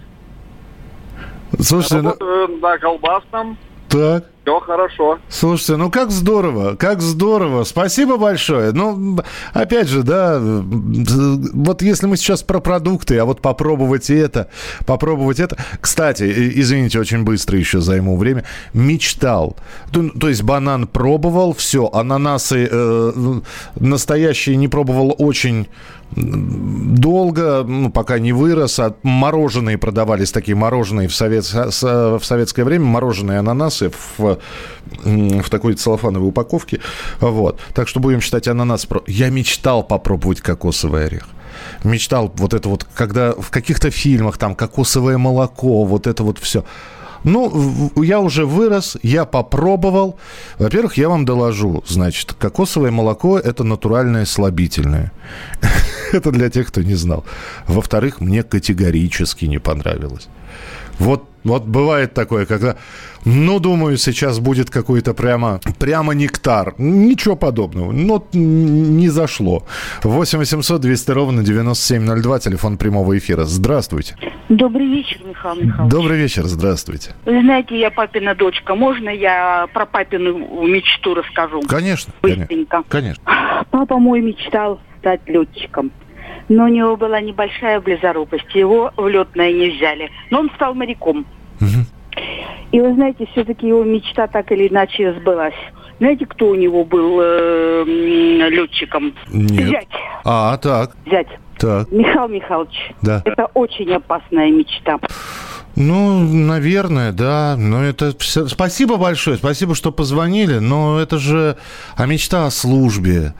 Слушайте, 1.60 1.96
ну, 2.02 2.10
Работаю 2.10 2.48
на 2.58 2.78
колбасном. 2.78 3.58
так. 3.88 4.24
Все 4.42 4.58
хорошо. 4.58 5.18
Слушайте, 5.28 5.76
ну 5.76 5.88
как 5.88 6.10
здорово, 6.10 6.74
как 6.74 7.00
здорово. 7.00 7.62
Спасибо 7.62 8.16
большое. 8.16 8.72
Ну, 8.72 9.18
опять 9.52 9.86
же, 9.88 10.02
да, 10.02 10.40
вот 10.40 11.82
если 11.82 12.06
мы 12.06 12.16
сейчас 12.16 12.42
про 12.42 12.58
продукты, 12.58 13.18
а 13.18 13.24
вот 13.24 13.40
попробовать 13.40 14.10
это, 14.10 14.48
попробовать 14.84 15.38
это. 15.38 15.56
Кстати, 15.80 16.24
извините, 16.60 16.98
очень 16.98 17.22
быстро 17.22 17.56
еще 17.56 17.80
займу 17.80 18.16
время. 18.16 18.44
Мечтал. 18.72 19.56
То, 19.92 20.08
то 20.10 20.28
есть 20.28 20.42
банан 20.42 20.88
пробовал, 20.88 21.54
все, 21.54 21.88
ананасы 21.92 22.68
э, 22.68 23.40
настоящие 23.76 24.56
не 24.56 24.66
пробовал 24.66 25.14
очень 25.18 25.68
долго, 26.14 27.64
ну, 27.66 27.90
пока 27.90 28.18
не 28.18 28.32
вырос, 28.32 28.78
а 28.78 28.94
мороженые 29.02 29.78
продавались, 29.78 30.32
такие 30.32 30.54
мороженые 30.54 31.08
в, 31.08 31.14
совет, 31.14 31.44
в 31.44 32.20
советское 32.22 32.64
время, 32.64 32.84
мороженые 32.84 33.38
ананасы 33.38 33.90
в, 34.18 34.31
в 35.04 35.48
такой 35.50 35.74
целлофановой 35.74 36.28
упаковке. 36.28 36.80
Вот. 37.20 37.60
Так 37.74 37.88
что 37.88 38.00
будем 38.00 38.20
считать 38.20 38.48
ананас. 38.48 38.86
Я 39.06 39.30
мечтал 39.30 39.82
попробовать 39.82 40.40
кокосовый 40.40 41.06
орех. 41.06 41.28
Мечтал 41.84 42.32
вот 42.36 42.54
это 42.54 42.68
вот, 42.68 42.86
когда 42.94 43.32
в 43.32 43.50
каких-то 43.50 43.90
фильмах 43.90 44.38
там 44.38 44.54
кокосовое 44.54 45.18
молоко, 45.18 45.84
вот 45.84 46.06
это 46.06 46.22
вот 46.22 46.38
все. 46.38 46.64
Ну, 47.24 47.92
я 47.96 48.20
уже 48.20 48.46
вырос, 48.46 48.96
я 49.02 49.24
попробовал. 49.24 50.18
Во-первых, 50.58 50.96
я 50.96 51.08
вам 51.08 51.24
доложу, 51.24 51.84
значит, 51.86 52.32
кокосовое 52.32 52.90
молоко– 52.90 53.38
это 53.44 53.64
натуральное 53.64 54.24
слабительное. 54.24 55.12
Это 56.12 56.30
для 56.30 56.50
тех, 56.50 56.68
кто 56.68 56.82
не 56.82 56.94
знал. 56.94 57.24
Во-вторых, 57.66 58.20
мне 58.20 58.42
категорически 58.42 59.46
не 59.46 59.58
понравилось. 59.58 60.28
Вот, 60.98 61.24
вот 61.44 61.64
бывает 61.64 62.14
такое, 62.14 62.46
когда, 62.46 62.76
ну, 63.24 63.58
думаю, 63.58 63.96
сейчас 63.96 64.38
будет 64.38 64.70
какой-то 64.70 65.14
прямо, 65.14 65.60
прямо 65.78 66.12
нектар. 66.14 66.74
Ничего 66.78 67.34
подобного. 67.34 67.90
Но 67.92 68.24
не 68.32 69.08
зашло. 69.08 69.64
8 70.04 70.38
800 70.38 70.80
200 70.80 71.10
ровно 71.10 71.42
9702, 71.42 72.38
телефон 72.40 72.76
прямого 72.76 73.16
эфира. 73.18 73.44
Здравствуйте. 73.44 74.16
Добрый 74.48 74.86
вечер, 74.86 75.20
Михаил 75.24 75.62
Михайлович. 75.62 75.92
Добрый 75.92 76.18
вечер, 76.18 76.44
здравствуйте. 76.44 77.10
Вы 77.24 77.40
знаете, 77.40 77.78
я 77.78 77.90
папина 77.90 78.34
дочка. 78.34 78.74
Можно 78.74 79.08
я 79.08 79.66
про 79.72 79.86
папину 79.86 80.66
мечту 80.66 81.14
расскажу? 81.14 81.62
Конечно, 81.62 82.12
Быстренько. 82.22 82.82
конечно. 82.88 83.22
Папа 83.70 83.98
мой 83.98 84.20
мечтал 84.20 84.80
стать 85.00 85.22
летчиком. 85.26 85.90
Но 86.48 86.64
у 86.64 86.68
него 86.68 86.96
была 86.96 87.20
небольшая 87.20 87.80
близорукость. 87.80 88.54
Его 88.54 88.92
в 88.96 89.08
летное 89.08 89.52
не 89.52 89.70
взяли. 89.70 90.10
Но 90.30 90.40
он 90.40 90.50
стал 90.54 90.74
моряком. 90.74 91.26
И 92.72 92.80
вы 92.80 92.94
знаете, 92.94 93.26
все-таки 93.32 93.68
его 93.68 93.84
мечта 93.84 94.26
так 94.26 94.50
или 94.50 94.68
иначе 94.68 95.14
сбылась. 95.20 95.54
Знаете, 95.98 96.26
кто 96.26 96.48
у 96.48 96.54
него 96.54 96.84
был 96.84 97.20
э, 97.22 97.84
летчиком? 97.84 99.14
Нет. 99.28 99.68
Зять. 99.68 99.88
А, 100.24 100.56
так, 100.56 100.96
Зять. 101.06 101.28
так. 101.58 101.90
Михаил 101.92 102.28
Михайлович. 102.28 102.92
Да. 103.02 103.22
Это 103.24 103.46
очень 103.54 103.92
опасная 103.92 104.50
мечта. 104.50 104.98
Ну, 105.76 106.20
наверное, 106.20 107.12
да. 107.12 107.56
Но 107.58 107.84
это 107.84 108.14
все... 108.18 108.46
Спасибо 108.48 108.96
большое, 108.96 109.36
спасибо, 109.36 109.74
что 109.74 109.92
позвонили. 109.92 110.58
Но 110.58 110.98
это 110.98 111.18
же 111.18 111.56
а 111.96 112.06
мечта 112.06 112.46
о 112.46 112.50
службе, 112.50 113.34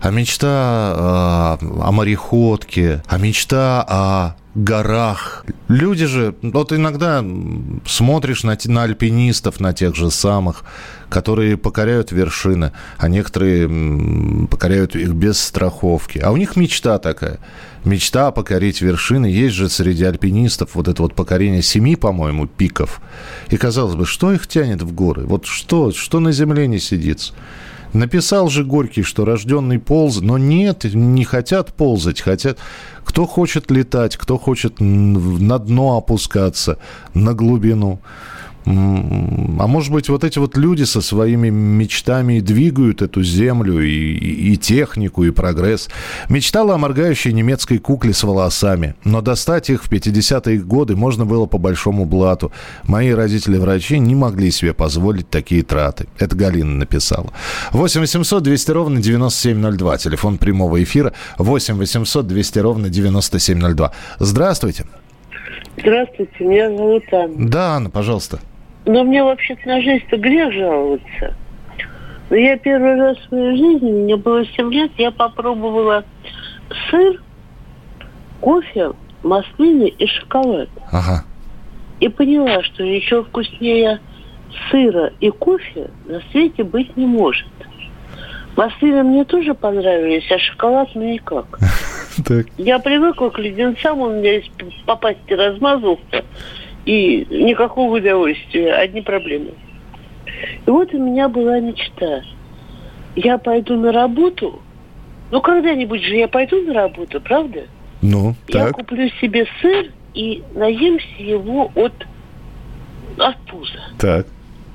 а 0.00 0.10
мечта 0.10 0.48
а, 0.48 1.58
о 1.60 1.92
мореходке, 1.92 3.02
а 3.08 3.18
мечта 3.18 3.84
о 3.88 4.36
горах. 4.56 5.44
Люди 5.68 6.06
же, 6.06 6.34
вот 6.40 6.72
иногда 6.72 7.22
смотришь 7.84 8.42
на, 8.42 8.56
на 8.64 8.84
альпинистов, 8.84 9.60
на 9.60 9.74
тех 9.74 9.94
же 9.94 10.10
самых, 10.10 10.64
которые 11.10 11.58
покоряют 11.58 12.10
вершины, 12.10 12.72
а 12.96 13.08
некоторые 13.08 13.68
покоряют 14.48 14.96
их 14.96 15.12
без 15.12 15.38
страховки. 15.38 16.18
А 16.18 16.30
у 16.32 16.38
них 16.38 16.56
мечта 16.56 16.98
такая. 16.98 17.38
Мечта 17.84 18.30
покорить 18.32 18.80
вершины. 18.80 19.26
Есть 19.26 19.54
же 19.54 19.68
среди 19.68 20.04
альпинистов 20.04 20.70
вот 20.74 20.88
это 20.88 21.02
вот 21.02 21.14
покорение 21.14 21.62
семи, 21.62 21.94
по-моему, 21.94 22.46
пиков. 22.46 23.02
И 23.50 23.58
казалось 23.58 23.94
бы, 23.94 24.06
что 24.06 24.32
их 24.32 24.46
тянет 24.46 24.80
в 24.80 24.92
горы? 24.92 25.26
Вот 25.26 25.44
что, 25.44 25.92
что 25.92 26.18
на 26.18 26.32
земле 26.32 26.66
не 26.66 26.78
сидится? 26.78 27.34
Написал 27.92 28.48
же 28.48 28.64
Горький, 28.64 29.02
что 29.02 29.24
рожденный 29.24 29.78
полз, 29.78 30.20
но 30.20 30.38
нет, 30.38 30.84
не 30.84 31.24
хотят 31.24 31.72
ползать, 31.72 32.20
хотят... 32.20 32.58
Кто 33.04 33.24
хочет 33.24 33.70
летать, 33.70 34.16
кто 34.16 34.36
хочет 34.36 34.80
на 34.80 35.58
дно 35.58 35.96
опускаться, 35.96 36.78
на 37.14 37.34
глубину. 37.34 38.00
А 38.68 39.66
может 39.68 39.92
быть, 39.92 40.08
вот 40.08 40.24
эти 40.24 40.40
вот 40.40 40.56
люди 40.56 40.82
со 40.82 41.00
своими 41.00 41.50
мечтами 41.50 42.38
и 42.38 42.40
двигают 42.40 43.00
эту 43.00 43.22
землю, 43.22 43.80
и, 43.80 43.88
и- 43.88 44.52
и 44.52 44.56
технику, 44.56 45.22
и 45.24 45.30
прогресс. 45.30 45.88
Мечтала 46.28 46.74
о 46.74 46.78
моргающей 46.78 47.32
немецкой 47.32 47.78
кукле 47.78 48.12
с 48.12 48.24
волосами, 48.24 48.96
но 49.04 49.20
достать 49.20 49.70
их 49.70 49.84
в 49.84 49.88
50-е 49.90 50.58
годы 50.58 50.96
можно 50.96 51.24
было 51.24 51.46
по 51.46 51.58
большому 51.58 52.06
блату. 52.06 52.50
Мои 52.84 53.10
родители-врачи 53.12 54.00
не 54.00 54.16
могли 54.16 54.50
себе 54.50 54.74
позволить 54.74 55.30
такие 55.30 55.62
траты. 55.62 56.06
Это 56.18 56.34
Галина 56.34 56.72
написала. 56.74 57.32
8 57.72 58.00
800 58.00 58.42
200 58.42 58.70
ровно 58.72 59.00
9702, 59.00 59.98
телефон 59.98 60.38
прямого 60.38 60.82
эфира 60.82 61.12
8 61.38 61.76
800 61.76 62.26
200 62.26 62.58
ровно 62.58 62.88
9702. 62.88 63.92
Здравствуйте. 64.18 64.86
Здравствуйте, 65.78 66.32
меня 66.40 66.68
зовут 66.76 67.04
Анна. 67.12 67.48
Да, 67.48 67.76
Анна, 67.76 67.90
пожалуйста. 67.90 68.40
Но 68.86 69.02
мне 69.02 69.22
вообще-то 69.22 69.66
на 69.66 69.80
жизнь-то 69.82 70.16
грех 70.16 70.52
жаловаться. 70.52 71.34
Но 72.30 72.36
я 72.36 72.56
первый 72.56 72.96
раз 72.96 73.18
в 73.18 73.28
своей 73.28 73.56
жизни, 73.56 73.90
мне 73.90 74.16
было 74.16 74.46
7 74.46 74.72
лет, 74.72 74.92
я 74.96 75.10
попробовала 75.10 76.04
сыр, 76.88 77.20
кофе, 78.40 78.92
маслины 79.22 79.88
и 79.88 80.06
шоколад. 80.06 80.68
Ага. 80.92 81.24
И 82.00 82.08
поняла, 82.08 82.62
что 82.62 82.84
ничего 82.84 83.24
вкуснее 83.24 84.00
сыра 84.70 85.12
и 85.20 85.30
кофе 85.30 85.90
на 86.06 86.20
свете 86.30 86.62
быть 86.62 86.96
не 86.96 87.06
может. 87.06 87.46
Маслины 88.56 89.02
мне 89.02 89.24
тоже 89.24 89.54
понравились, 89.54 90.30
а 90.30 90.38
шоколад 90.38 90.88
ну 90.94 91.02
никак. 91.02 91.58
Так. 92.24 92.46
Я 92.56 92.78
привыкла 92.78 93.28
к 93.28 93.38
леденцам, 93.38 94.00
у 94.00 94.10
меня 94.10 94.40
попасть 94.86 95.18
размазался, 95.28 96.24
и 96.86 97.26
никакого 97.28 97.98
удовольствия, 97.98 98.72
одни 98.72 99.02
проблемы. 99.02 99.50
И 100.66 100.70
вот 100.70 100.94
у 100.94 100.98
меня 100.98 101.28
была 101.28 101.60
мечта. 101.60 102.22
Я 103.16 103.38
пойду 103.38 103.76
на 103.76 103.92
работу, 103.92 104.60
ну 105.30 105.40
когда-нибудь 105.40 106.02
же 106.02 106.14
я 106.16 106.28
пойду 106.28 106.62
на 106.62 106.72
работу, 106.74 107.20
правда? 107.20 107.64
Ну, 108.02 108.34
Я 108.48 108.66
так. 108.66 108.72
куплю 108.74 109.08
себе 109.20 109.46
сыр 109.60 109.90
и 110.14 110.42
наемся 110.54 111.06
его 111.18 111.72
от, 111.74 111.92
от 113.18 113.36
пуза. 113.46 113.80
Так. 113.98 114.26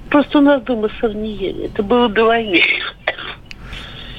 Просто 0.10 0.39
у 0.39 0.41
нас 0.41 0.62
дома 0.63 0.89
сыр 1.00 1.15
не 1.15 1.32
ели. 1.34 1.65
Это 1.65 1.84
было 1.84 2.10
до 2.10 2.26
войны. 2.26 2.62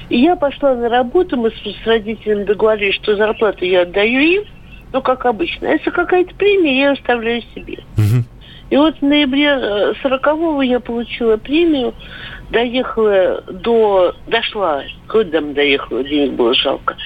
И 0.08 0.20
я 0.20 0.36
пошла 0.36 0.74
на 0.74 0.88
работу, 0.88 1.36
мы 1.36 1.50
с, 1.50 1.54
с 1.54 1.86
родителями 1.86 2.44
договорились, 2.44 2.94
что 2.96 3.16
зарплату 3.16 3.64
я 3.64 3.82
отдаю 3.82 4.20
им, 4.20 4.44
ну, 4.92 5.02
как 5.02 5.26
обычно. 5.26 5.66
Если 5.66 5.90
какая-то 5.90 6.34
премия, 6.34 6.78
я 6.78 6.92
оставляю 6.92 7.42
себе. 7.54 7.78
И 8.70 8.76
вот 8.76 8.96
в 8.98 9.02
ноябре 9.02 9.48
э, 9.48 9.92
40-го 10.02 10.62
я 10.62 10.80
получила 10.80 11.36
премию, 11.36 11.94
доехала 12.48 13.42
до... 13.42 14.14
Дошла, 14.26 14.82
хоть 15.08 15.30
там 15.30 15.52
доехала, 15.52 16.02
денег 16.02 16.32
было 16.32 16.54
жалко, 16.54 16.96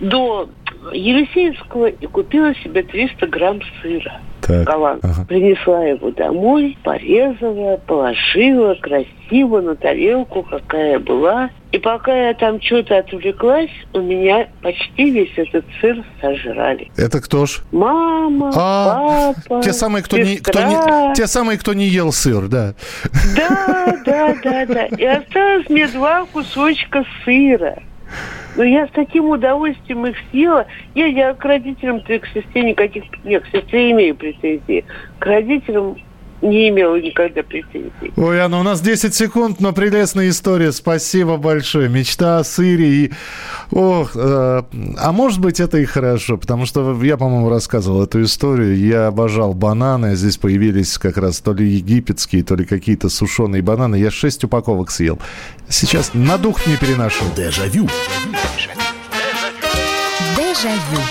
до 0.00 0.48
Елисеевского 0.90 1.90
и 1.90 2.06
купила 2.06 2.54
себе 2.56 2.82
300 2.82 3.26
грамм 3.26 3.60
сыра. 3.82 4.22
Так. 4.46 4.64
Голланд. 4.64 5.02
Принесла 5.28 5.84
его 5.84 6.10
домой, 6.10 6.76
порезала, 6.82 7.76
положила 7.86 8.74
красиво 8.74 9.60
на 9.60 9.76
тарелку, 9.76 10.42
какая 10.42 10.98
была. 10.98 11.50
И 11.70 11.78
пока 11.78 12.14
я 12.28 12.34
там 12.34 12.60
что-то 12.60 12.98
отвлеклась, 12.98 13.70
у 13.94 14.00
меня 14.00 14.48
почти 14.60 15.10
весь 15.10 15.32
этот 15.36 15.64
сыр 15.80 16.04
сожрали. 16.20 16.90
Это 16.96 17.20
кто 17.20 17.46
ж? 17.46 17.60
Мама, 17.72 18.50
А, 18.54 19.32
папа, 19.48 19.62
Те 19.62 19.72
самые, 19.72 20.02
кто 20.02 20.18
не, 20.18 20.36
кто 20.36 20.62
не, 20.62 21.14
те 21.14 21.26
самые, 21.26 21.58
кто 21.58 21.72
не 21.72 21.86
ел 21.86 22.12
сыр, 22.12 22.48
да. 22.48 22.74
Да, 23.36 23.96
да, 24.04 24.34
да, 24.42 24.66
да. 24.66 24.84
И 24.86 25.04
осталось 25.04 25.68
мне 25.70 25.86
два 25.86 26.26
кусочка 26.32 27.04
сыра. 27.24 27.78
Но 28.56 28.64
я 28.64 28.86
с 28.86 28.90
таким 28.90 29.30
удовольствием 29.30 30.06
их 30.06 30.16
съела. 30.30 30.66
Я, 30.94 31.06
я 31.06 31.34
к 31.34 31.44
родителям, 31.44 32.00
то 32.00 32.12
и 32.12 32.18
к 32.18 32.26
сестре 32.26 32.62
никаких... 32.62 33.04
Нет, 33.24 33.44
к 33.44 33.46
сестре 33.48 33.92
имею 33.92 34.14
претензии. 34.14 34.84
К 35.18 35.26
родителям 35.26 35.96
не 36.42 36.68
имела 36.68 37.00
никогда 37.00 37.42
претензий. 37.42 38.12
Ой, 38.16 38.40
Анна, 38.40 38.60
у 38.60 38.62
нас 38.62 38.80
10 38.80 39.14
секунд, 39.14 39.60
но 39.60 39.72
прелестная 39.72 40.28
история. 40.28 40.72
Спасибо 40.72 41.36
большое. 41.36 41.88
Мечта 41.88 42.38
о 42.38 42.44
сыре 42.44 42.88
и... 42.88 43.12
Ох, 43.70 44.12
э, 44.14 44.62
а 44.98 45.12
может 45.12 45.40
быть 45.40 45.60
это 45.60 45.78
и 45.78 45.84
хорошо, 45.84 46.36
потому 46.36 46.66
что 46.66 47.00
я, 47.02 47.16
по-моему, 47.16 47.48
рассказывал 47.48 48.02
эту 48.02 48.22
историю. 48.22 48.76
Я 48.76 49.06
обожал 49.06 49.54
бананы, 49.54 50.16
здесь 50.16 50.36
появились 50.36 50.98
как 50.98 51.16
раз 51.16 51.40
то 51.40 51.52
ли 51.52 51.66
египетские, 51.66 52.42
то 52.42 52.54
ли 52.54 52.64
какие-то 52.64 53.08
сушеные 53.08 53.62
бананы. 53.62 53.96
Я 53.96 54.10
6 54.10 54.44
упаковок 54.44 54.90
съел. 54.90 55.18
Сейчас 55.68 56.10
на 56.12 56.38
дух 56.38 56.66
не 56.66 56.76
переношу. 56.76 57.24
Дежавю. 57.36 57.88
Дежавю. 60.36 61.02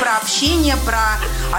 Про 0.00 0.16
общение, 0.18 0.74
про 0.84 1.25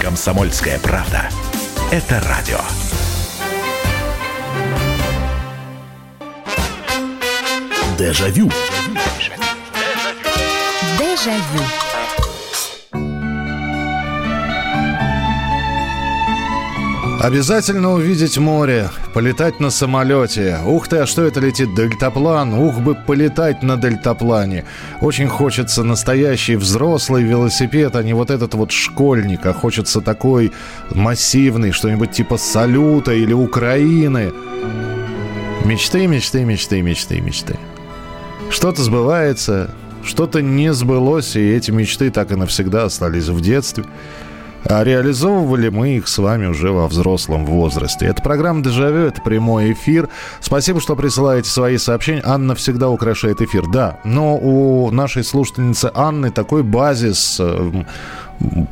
Комсомольская 0.00 0.78
правда. 0.78 1.28
Это 1.90 2.20
радио. 2.20 2.60
Дежавю. 7.98 8.50
Дежавю. 10.98 11.87
Обязательно 17.20 17.94
увидеть 17.94 18.38
море, 18.38 18.90
полетать 19.12 19.58
на 19.58 19.70
самолете. 19.70 20.58
Ух 20.64 20.86
ты, 20.86 20.98
а 20.98 21.06
что 21.06 21.24
это 21.24 21.40
летит? 21.40 21.74
Дельтаплан. 21.74 22.54
Ух 22.54 22.78
бы 22.78 22.94
полетать 22.94 23.60
на 23.64 23.76
дельтаплане. 23.76 24.64
Очень 25.00 25.26
хочется 25.26 25.82
настоящий 25.82 26.54
взрослый 26.54 27.24
велосипед, 27.24 27.96
а 27.96 28.04
не 28.04 28.12
вот 28.12 28.30
этот 28.30 28.54
вот 28.54 28.70
школьник. 28.70 29.44
А 29.46 29.52
хочется 29.52 30.00
такой 30.00 30.52
массивный, 30.90 31.72
что-нибудь 31.72 32.12
типа 32.12 32.36
Салюта 32.36 33.12
или 33.12 33.32
Украины. 33.32 34.32
Мечты, 35.64 36.06
мечты, 36.06 36.44
мечты, 36.44 36.82
мечты, 36.82 37.20
мечты. 37.20 37.58
Что-то 38.48 38.80
сбывается, 38.82 39.70
что-то 40.04 40.40
не 40.40 40.72
сбылось, 40.72 41.34
и 41.34 41.40
эти 41.40 41.72
мечты 41.72 42.12
так 42.12 42.30
и 42.30 42.36
навсегда 42.36 42.84
остались 42.84 43.26
в 43.26 43.40
детстве. 43.40 43.84
А 44.68 44.84
реализовывали 44.84 45.70
мы 45.70 45.96
их 45.96 46.08
с 46.08 46.18
вами 46.18 46.46
уже 46.46 46.70
во 46.72 46.88
взрослом 46.88 47.46
возрасте. 47.46 48.04
Это 48.06 48.22
программа 48.22 48.62
«Дежавю», 48.62 49.06
это 49.06 49.22
прямой 49.22 49.72
эфир. 49.72 50.10
Спасибо, 50.40 50.78
что 50.80 50.94
присылаете 50.94 51.48
свои 51.48 51.78
сообщения. 51.78 52.22
Анна 52.24 52.54
всегда 52.54 52.90
украшает 52.90 53.40
эфир. 53.40 53.66
Да, 53.66 53.98
но 54.04 54.36
у 54.36 54.90
нашей 54.90 55.24
слушательницы 55.24 55.90
Анны 55.94 56.30
такой 56.30 56.62
базис 56.62 57.38
э, 57.40 57.84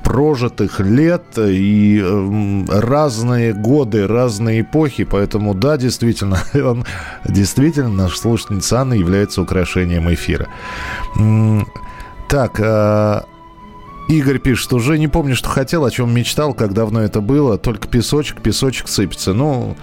прожитых 0.04 0.80
лет 0.80 1.24
и 1.38 2.02
э, 2.04 2.64
разные 2.68 3.54
годы, 3.54 4.06
разные 4.06 4.60
эпохи. 4.60 5.04
Поэтому, 5.04 5.54
да, 5.54 5.78
действительно, 5.78 6.38
он, 6.54 6.84
действительно, 7.24 7.88
наша 7.88 8.18
слушательница 8.18 8.80
Анна 8.82 8.94
является 8.94 9.40
украшением 9.40 10.12
эфира. 10.12 10.48
Так, 12.28 12.60
э, 12.60 13.22
Игорь 14.08 14.38
пишет, 14.38 14.72
уже 14.72 14.98
не 14.98 15.08
помню, 15.08 15.34
что 15.34 15.48
хотел, 15.48 15.84
о 15.84 15.90
чем 15.90 16.14
мечтал, 16.14 16.54
как 16.54 16.72
давно 16.74 17.00
это 17.02 17.20
было. 17.20 17.58
Только 17.58 17.88
песочек, 17.88 18.40
песочек 18.40 18.86
сыпется. 18.88 19.32
Ну, 19.34 19.76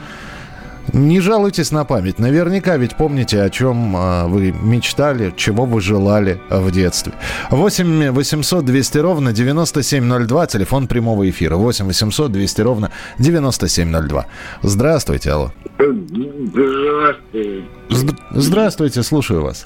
не 0.94 1.20
жалуйтесь 1.20 1.72
на 1.72 1.84
память. 1.86 2.20
Наверняка 2.20 2.78
ведь 2.78 2.96
помните, 2.96 3.42
о 3.42 3.50
чем 3.50 3.96
а, 3.96 4.28
вы 4.28 4.52
мечтали, 4.52 5.34
чего 5.36 5.66
вы 5.66 5.82
желали 5.82 6.40
в 6.50 6.72
детстве. 6.72 7.14
8 7.52 8.12
800 8.12 8.66
200 8.66 8.98
ровно 9.00 9.34
9702, 9.34 10.48
телефон 10.48 10.88
прямого 10.88 11.30
эфира. 11.30 11.56
8 11.58 11.86
800 11.86 12.32
200 12.32 12.62
ровно 12.62 12.92
9702. 13.20 14.26
Здравствуйте, 14.62 15.32
алло. 15.32 15.52
Здравствуйте. 15.80 17.66
Зд- 17.90 18.16
Здравствуйте, 18.32 19.04
слушаю 19.04 19.42
вас. 19.44 19.66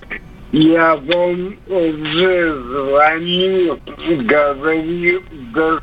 Я 0.52 0.96
вам 0.96 1.58
уже 1.68 2.62
звонил, 2.62 3.80
говорил, 4.22 5.22
да 5.54 5.80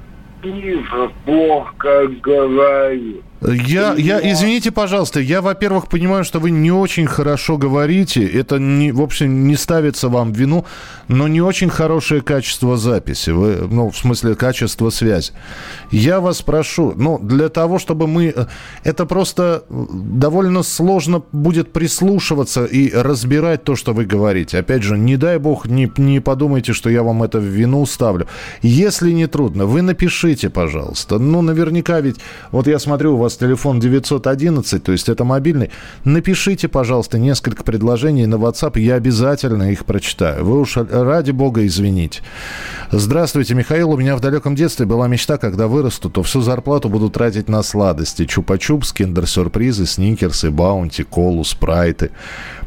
плохо 1.24 2.06
говорю. 2.22 3.22
Я, 3.47 3.95
я, 3.95 4.20
извините, 4.32 4.70
пожалуйста, 4.70 5.20
я, 5.20 5.42
во-первых, 5.42 5.88
понимаю, 5.88 6.24
что 6.24 6.38
вы 6.40 6.51
не 6.51 6.72
очень 6.72 7.07
хорошо 7.07 7.59
говорите. 7.59 8.26
Это, 8.26 8.59
не, 8.59 8.90
в 8.90 9.03
общем, 9.03 9.47
не 9.47 9.57
ставится 9.57 10.09
вам 10.09 10.32
в 10.32 10.36
вину, 10.36 10.64
но 11.09 11.28
не 11.28 11.42
очень 11.42 11.68
хорошее 11.68 12.22
качество 12.22 12.76
записи. 12.76 13.30
Вы, 13.30 13.68
ну, 13.70 13.90
в 13.90 13.97
смысле, 13.97 14.34
качество 14.34 14.88
связи. 14.90 15.32
Я 15.90 16.20
вас 16.20 16.40
прошу, 16.40 16.95
ну, 16.97 17.18
для 17.18 17.49
того, 17.49 17.78
чтобы 17.78 18.07
мы... 18.07 18.32
э, 18.34 18.47
Это 18.82 19.05
просто 19.05 19.64
э, 19.68 19.84
довольно 19.92 20.62
сложно 20.62 21.22
будет 21.32 21.72
прислушиваться 21.72 22.64
и 22.64 22.90
разбирать 22.95 23.64
то, 23.64 23.76
что 23.76 23.92
вы 23.92 24.07
говорите. 24.07 24.59
Опять 24.59 24.82
же, 24.82 24.97
не 24.97 25.16
дай 25.16 25.38
бог, 25.38 25.66
не, 25.66 25.92
не 25.99 26.20
подумайте, 26.20 26.72
что 26.72 26.88
я 26.88 27.03
вам 27.03 27.22
это 27.22 27.40
в 27.40 27.45
вину 27.45 27.84
ставлю. 27.84 28.26
Если 28.62 29.12
не 29.12 29.26
трудно, 29.26 29.66
вы 29.66 29.82
напишите, 29.82 30.49
пожалуйста. 30.49 31.18
Ну, 31.18 31.42
наверняка 31.42 32.01
ведь... 32.01 32.16
Вот 32.51 32.66
я 32.66 32.78
смотрю, 32.78 33.14
у 33.14 33.18
вас 33.18 33.34
телефон 33.37 33.80
911, 33.80 34.82
то 34.82 34.93
есть 34.93 35.09
это 35.09 35.24
мобильный. 35.24 35.70
Напишите, 36.05 36.68
пожалуйста, 36.68 37.18
несколько 37.18 37.64
предложений 37.64 38.26
на 38.26 38.37
WhatsApp, 38.37 38.78
я 38.80 38.95
обязательно 38.95 39.70
их 39.70 39.85
прочитаю. 39.85 40.45
Вы 40.45 40.61
уж 40.61 40.76
ради 40.76 41.30
бога 41.30 41.66
извините. 41.66 42.22
Здравствуйте, 42.91 43.55
Михаил. 43.55 43.91
У 43.91 43.97
меня 43.97 44.16
в 44.16 44.20
далеком 44.20 44.55
детстве 44.55 44.87
была 44.87 45.09
мечта, 45.09 45.37
когда 45.39 45.66
вырасту, 45.66 46.11
то 46.11 46.22
всю 46.22 46.41
зарплату 46.41 46.89
буду 46.89 47.11
тратить 47.11 47.49
на 47.49 47.62
сладости. 47.62 48.22
Чупа-чупс, 48.22 48.95
киндер-сюрпризы, 48.95 49.87
сникерсы, 49.87 50.51
баунти, 50.51 51.03
колу, 51.03 51.45
спрайты. 51.45 52.11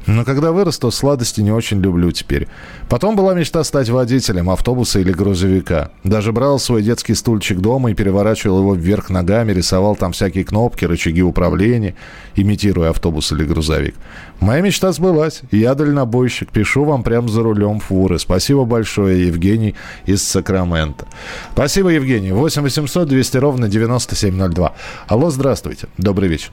Но 0.08 0.24
когда 0.24 0.54
вырасту, 0.54 0.90
сладости 0.90 1.42
не 1.42 1.52
очень 1.52 1.82
люблю 1.82 2.12
теперь. 2.12 2.48
Потом 2.90 3.18
была 3.18 3.34
мечта 3.34 3.64
стать 3.66 3.90
водителем 3.90 4.50
автобуса 4.50 5.00
или 5.00 5.12
грузовика. 5.12 5.92
Даже 6.06 6.32
брал 6.32 6.60
свой 6.60 6.82
детский 6.82 7.14
стульчик 7.14 7.60
дома 7.60 7.92
и 7.92 7.94
переворачивал 7.94 8.60
его 8.60 8.74
вверх 8.74 9.10
ногами, 9.10 9.52
рисовал 9.52 9.98
там 9.98 10.14
всякие 10.14 10.46
кнопки, 10.46 10.86
рычаги 10.86 11.22
управления, 11.22 11.94
имитируя 12.36 12.92
автобус 12.92 13.34
или 13.34 13.44
грузовик. 13.44 13.96
Моя 14.40 14.62
мечта 14.62 14.94
сбылась. 14.94 15.42
Я 15.52 15.76
дальнобойщик. 15.76 16.52
Пишу 16.52 16.86
вам 16.86 17.04
прямо 17.04 17.28
за 17.28 17.44
рулем 17.44 17.82
фуры. 17.82 18.18
Спасибо 18.18 18.64
большое, 18.64 19.28
Евгений 19.28 19.76
из 20.06 20.24
Сакрамента. 20.24 21.06
Спасибо, 21.52 21.90
Евгений. 21.90 22.32
8 22.32 22.62
800 22.62 23.10
200 23.10 23.38
ровно 23.38 23.68
9702. 23.68 24.74
Алло, 25.08 25.30
здравствуйте. 25.30 25.88
Добрый 25.98 26.30
вечер. 26.30 26.52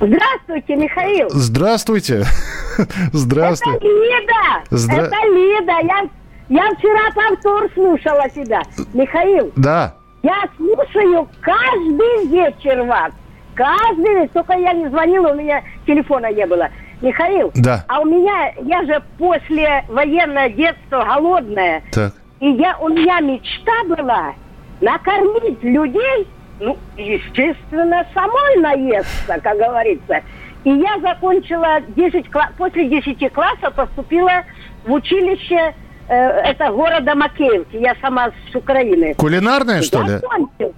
Здравствуйте, 0.00 0.76
Михаил. 0.76 1.28
Здравствуйте. 1.30 2.24
Здравствуйте. 3.12 3.78
Это 3.78 3.86
Лида. 3.86 4.64
Здра- 4.70 5.06
Это 5.06 5.16
Лида. 5.26 5.72
Я, 5.82 6.08
я 6.48 6.70
вчера 6.74 7.10
повтор 7.14 7.70
слушала 7.74 8.28
тебя. 8.28 8.62
Михаил, 8.92 9.52
Да. 9.56 9.94
я 10.22 10.44
слушаю 10.56 11.26
каждый 11.40 12.26
вечер 12.28 12.82
вас. 12.82 13.12
Каждый 13.54 14.14
вечер. 14.20 14.30
Только 14.34 14.52
я 14.54 14.72
не 14.74 14.88
звонила, 14.88 15.28
у 15.28 15.34
меня 15.34 15.62
телефона 15.86 16.30
не 16.32 16.46
было. 16.46 16.68
Михаил, 17.00 17.50
Да. 17.54 17.84
а 17.88 18.00
у 18.00 18.04
меня, 18.04 18.52
я 18.62 18.82
же 18.84 19.02
после 19.18 19.84
военное 19.88 20.48
детство 20.50 21.04
голодная. 21.04 21.82
Так. 21.92 22.12
И 22.40 22.50
я, 22.50 22.76
у 22.78 22.88
меня 22.88 23.20
мечта 23.20 23.72
была 23.86 24.34
накормить 24.80 25.62
людей, 25.62 26.26
ну, 26.60 26.76
естественно, 26.96 28.06
самой 28.14 28.56
наесться, 28.60 29.38
как 29.42 29.56
говорится. 29.56 30.20
И 30.64 30.70
я 30.70 30.98
закончила 31.00 31.80
10 31.88 32.26
кла- 32.26 32.50
после 32.56 32.88
10 32.88 33.32
класса 33.32 33.70
поступила 33.70 34.42
в 34.84 34.92
училище 34.92 35.74
э, 36.08 36.14
это 36.14 36.70
города 36.70 37.14
Макеевки. 37.14 37.76
Я 37.76 37.94
сама 38.00 38.30
с 38.50 38.54
Украины. 38.54 39.14
Кулинарное, 39.14 39.82
что 39.82 40.02
ли? 40.02 40.08
Закончил. 40.18 40.74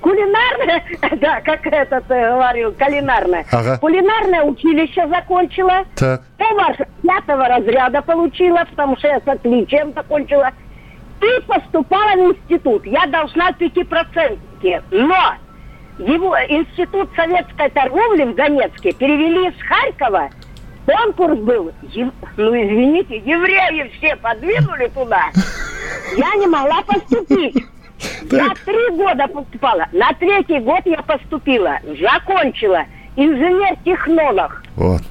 Кулинарное, 0.00 0.82
да, 1.20 1.40
как 1.42 1.66
этот 1.66 2.10
э, 2.10 2.30
говорил, 2.32 2.72
кулинарное. 2.72 3.44
Ага. 3.52 3.78
Кулинарное 3.78 4.42
училище 4.42 5.06
закончила. 5.08 5.84
Так. 5.96 6.22
Повар 6.38 6.76
пятого 7.02 7.46
разряда 7.48 8.00
получила, 8.02 8.64
потому 8.70 8.96
что 8.96 9.08
я 9.08 9.20
с 9.20 9.28
отличием 9.28 9.92
закончила. 9.92 10.50
Ты 11.20 11.40
поступала 11.42 12.12
в 12.16 12.32
институт, 12.32 12.84
я 12.86 13.06
должна 13.06 13.52
пятипроцентники, 13.52 14.82
но 14.90 15.34
его 15.98 16.34
институт 16.48 17.10
советской 17.14 17.68
торговли 17.70 18.24
в 18.24 18.34
Донецке 18.34 18.92
перевели 18.92 19.48
из 19.48 19.62
Харькова. 19.62 20.30
Конкурс 20.86 21.38
был, 21.40 21.72
ев- 21.92 22.12
ну 22.36 22.50
извините, 22.54 23.18
евреи 23.18 23.90
все 23.98 24.16
подвинули 24.16 24.88
туда. 24.88 25.26
Я 26.16 26.34
не 26.36 26.46
могла 26.46 26.82
поступить. 26.82 27.64
Я 28.30 28.48
три 28.64 28.96
года 28.96 29.26
поступала. 29.28 29.86
На 29.92 30.12
третий 30.14 30.58
год 30.60 30.80
я 30.86 31.02
поступила. 31.02 31.78
Закончила. 32.00 32.84
Инженер-технолог. 33.16 34.62
Вот. 34.76 35.02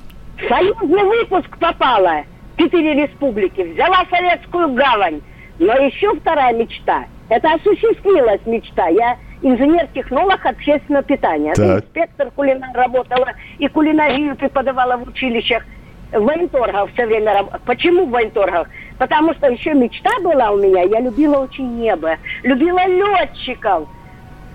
Союзный 0.48 1.04
выпуск 1.04 1.56
попала. 1.60 2.24
Четыре 2.58 3.04
республики. 3.06 3.62
Взяла 3.62 4.06
советскую 4.10 4.74
гавань. 4.74 5.22
Но 5.60 5.74
еще 5.74 6.16
вторая 6.16 6.54
мечта. 6.54 7.06
Это 7.28 7.54
осуществилась 7.54 8.42
мечта. 8.46 8.88
Я 8.88 9.18
инженер-технолог 9.42 10.46
общественного 10.46 11.04
питания. 11.04 11.54
Так. 11.54 11.84
Инспектор 11.84 12.32
кулинар 12.32 12.72
работала 12.74 13.34
и 13.58 13.68
кулинарию 13.68 14.36
преподавала 14.36 14.98
в 14.98 15.08
училищах. 15.10 15.64
В 16.12 16.22
военторгах 16.22 16.90
все 16.94 17.06
время 17.06 17.34
работала. 17.34 17.62
Почему 17.66 18.06
в 18.06 18.10
военторгах? 18.10 18.68
Потому 18.98 19.34
что 19.36 19.48
еще 19.48 19.74
мечта 19.74 20.10
была 20.22 20.52
у 20.52 20.58
меня. 20.58 20.84
Я 20.84 21.02
любила 21.02 21.40
очень 21.40 21.78
небо. 21.78 22.18
Любила 22.44 22.86
летчиков. 22.88 23.88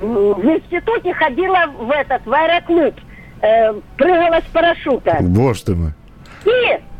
В 0.01 0.45
институте 0.45 1.15
ходила 1.15 1.67
в 1.79 1.91
этот, 1.91 2.27
в 2.27 2.33
аэроклуб. 2.33 2.95
Э, 3.41 3.75
прыгала 3.97 4.41
с 4.41 4.53
парашюта. 4.53 5.19
Боже 5.21 5.65
ты 5.65 5.75
мой. 5.75 5.91
И 6.47 6.49
2 6.49 6.94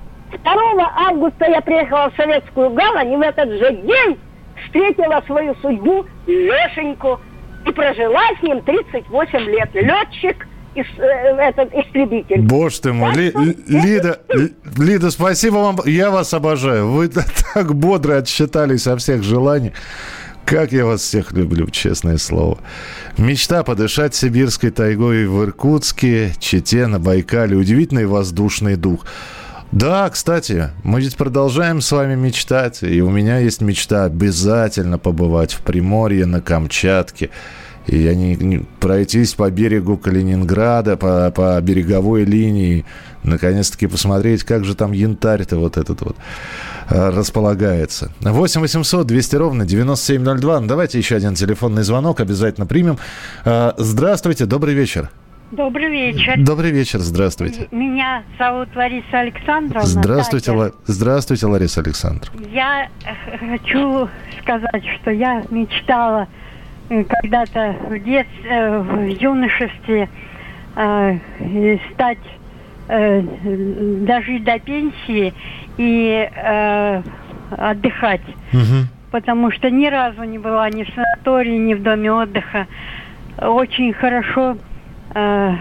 августа 0.59 1.47
я 1.47 1.61
приехала 1.61 2.11
в 2.11 2.17
Советскую 2.17 2.71
Гавань 2.71 3.13
и 3.13 3.17
в 3.17 3.21
этот 3.21 3.49
же 3.51 3.71
день 3.83 4.19
встретила 4.65 5.23
свою 5.27 5.55
судьбу 5.57 6.05
Лешеньку 6.27 7.21
и 7.67 7.73
прожила 7.73 8.23
с 8.39 8.43
ним 8.43 8.63
38 8.63 9.39
лет. 9.51 9.71
Летчик, 9.75 10.47
ис- 10.75 10.99
э, 11.01 11.37
этот 11.49 11.73
истребитель. 11.75 12.41
Боже 12.43 12.81
ты 12.81 12.93
мой, 12.93 13.15
Ли- 13.15 13.33
Ли- 13.33 13.57
Лида, 13.69 14.21
Ли- 14.35 14.53
Лида, 14.79 15.11
спасибо 15.11 15.57
вам, 15.57 15.79
я 15.87 16.11
вас 16.11 16.33
обожаю. 16.35 16.89
Вы 16.91 17.09
так 17.55 17.75
бодро 17.75 18.19
отсчитались 18.19 18.83
со 18.83 18.97
всех 18.97 19.23
желаний. 19.23 19.73
Как 20.45 20.73
я 20.73 20.85
вас 20.85 21.01
всех 21.01 21.33
люблю, 21.33 21.71
честное 21.71 22.19
слово. 22.19 22.59
Мечта 23.17 23.63
подышать 23.65 24.15
сибирской 24.15 24.71
тайгой 24.71 25.27
в 25.27 25.43
Иркутске, 25.43 26.33
Чите, 26.39 26.87
на 26.87 26.99
Байкале. 27.01 27.57
Удивительный 27.57 28.05
воздушный 28.05 28.77
дух. 28.77 29.07
Да, 29.73 30.09
кстати, 30.09 30.71
мы 30.85 31.01
ведь 31.01 31.17
продолжаем 31.17 31.81
с 31.81 31.91
вами 31.91 32.15
мечтать. 32.15 32.83
И 32.83 33.03
у 33.03 33.11
меня 33.11 33.39
есть 33.39 33.61
мечта 33.61 34.05
обязательно 34.05 34.99
побывать 34.99 35.53
в 35.53 35.63
Приморье, 35.63 36.27
на 36.27 36.41
Камчатке. 36.41 37.31
И 37.87 37.99
я 37.99 38.15
не, 38.15 38.35
не- 38.37 38.59
пройтись 38.81 39.35
по 39.35 39.51
берегу 39.51 39.99
Калининграда, 39.99 40.97
по, 40.97 41.31
по 41.33 41.61
береговой 41.61 42.25
линии, 42.25 42.87
наконец-таки 43.25 43.87
посмотреть, 43.89 44.43
как 44.45 44.65
же 44.65 44.75
там 44.75 44.93
янтарь-то 44.93 45.59
вот 45.59 45.77
этот 45.77 46.01
вот 46.01 46.17
э, 46.89 47.11
располагается. 47.11 48.11
8 48.21 48.61
800 48.63 49.07
200 49.07 49.37
ровно 49.37 49.67
9702. 49.67 50.61
Ну, 50.61 50.67
давайте 50.67 50.97
еще 50.99 51.17
один 51.17 51.35
телефонный 51.35 51.83
звонок 51.83 52.21
обязательно 52.21 52.65
примем. 52.67 52.97
Э, 53.45 53.73
Здравствуйте, 53.77 54.47
добрый 54.47 54.73
вечер. 54.75 55.11
Добрый 55.51 55.89
вечер. 55.89 56.35
Добрый 56.39 56.71
вечер, 56.73 56.99
здравствуйте. 56.99 57.69
Меня 57.71 58.23
зовут 58.39 58.75
Лариса 58.75 59.21
Александровна. 59.21 59.87
Здравствуйте. 59.87 60.51
Ла- 60.53 60.71
здравствуйте, 60.87 61.47
Лариса 61.47 61.81
Александровна. 61.81 62.41
Я 62.53 62.89
э, 63.05 63.39
хочу 63.39 64.09
сказать, 64.43 64.85
что 65.01 65.11
я 65.13 65.45
мечтала 65.51 66.27
э, 66.89 67.05
когда-то 67.05 67.77
в 67.89 67.99
детстве, 68.01 68.79
в 68.81 69.07
юношестве 69.07 70.09
э, 70.77 71.19
стать, 71.93 72.19
э, 72.89 73.21
дожить 73.21 74.45
до 74.45 74.59
пенсии 74.59 75.33
и 75.77 76.29
э, 76.35 77.03
отдыхать. 77.51 78.23
Потому 79.13 79.53
что 79.53 79.71
ни 79.71 79.87
разу 79.87 80.25
не 80.25 80.39
была 80.39 80.69
ни 80.71 80.83
в 80.83 80.89
санатории, 80.93 81.57
ни 81.57 81.75
в 81.75 81.83
доме 81.83 82.11
отдыха. 82.11 82.67
Очень 83.41 83.93
хорошо. 83.93 84.57
Э, 85.15 85.55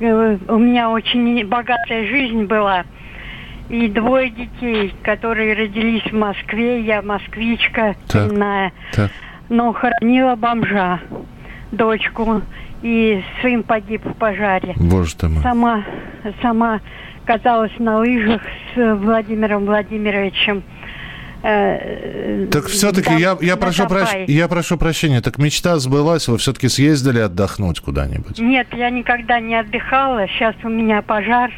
у 0.00 0.58
меня 0.58 0.90
очень 0.90 1.46
богатая 1.46 2.06
жизнь 2.06 2.44
была. 2.44 2.84
И 3.68 3.86
двое 3.88 4.30
детей, 4.30 4.94
которые 5.02 5.54
родились 5.54 6.02
в 6.04 6.12
Москве. 6.12 6.80
Я 6.80 7.02
москвичка. 7.02 7.94
Так. 8.92 9.10
Но 9.48 9.72
хоронила 9.72 10.34
бомжа, 10.34 11.00
дочку. 11.70 12.42
И 12.82 13.22
сын 13.42 13.62
погиб 13.62 14.04
в 14.04 14.14
пожаре. 14.14 14.74
Боже 14.76 15.14
ты 15.14 15.28
мой. 15.28 15.42
Сама, 15.42 15.84
сама 16.40 16.80
каталась 17.26 17.78
на 17.78 17.98
лыжах 17.98 18.40
с 18.74 18.94
Владимиром 18.96 19.66
Владимировичем. 19.66 20.62
Э, 21.42 22.46
Так 22.50 22.66
все-таки 22.66 23.10
на- 23.10 23.16
я, 23.18 23.36
я, 23.40 23.56
прошу 23.56 23.84
прощ- 23.84 24.24
я 24.28 24.48
прошу 24.48 24.76
прощения. 24.76 25.20
Так 25.20 25.38
мечта 25.38 25.78
сбылась, 25.78 26.28
вы 26.28 26.36
все-таки 26.38 26.68
съездили 26.68 27.18
отдохнуть 27.18 27.80
куда-нибудь? 27.80 28.38
Нет, 28.38 28.66
я 28.72 28.90
никогда 28.90 29.40
не 29.40 29.54
отдыхала. 29.58 30.26
Сейчас 30.28 30.54
у 30.64 30.68
меня 30.68 31.00
пожар 31.02 31.50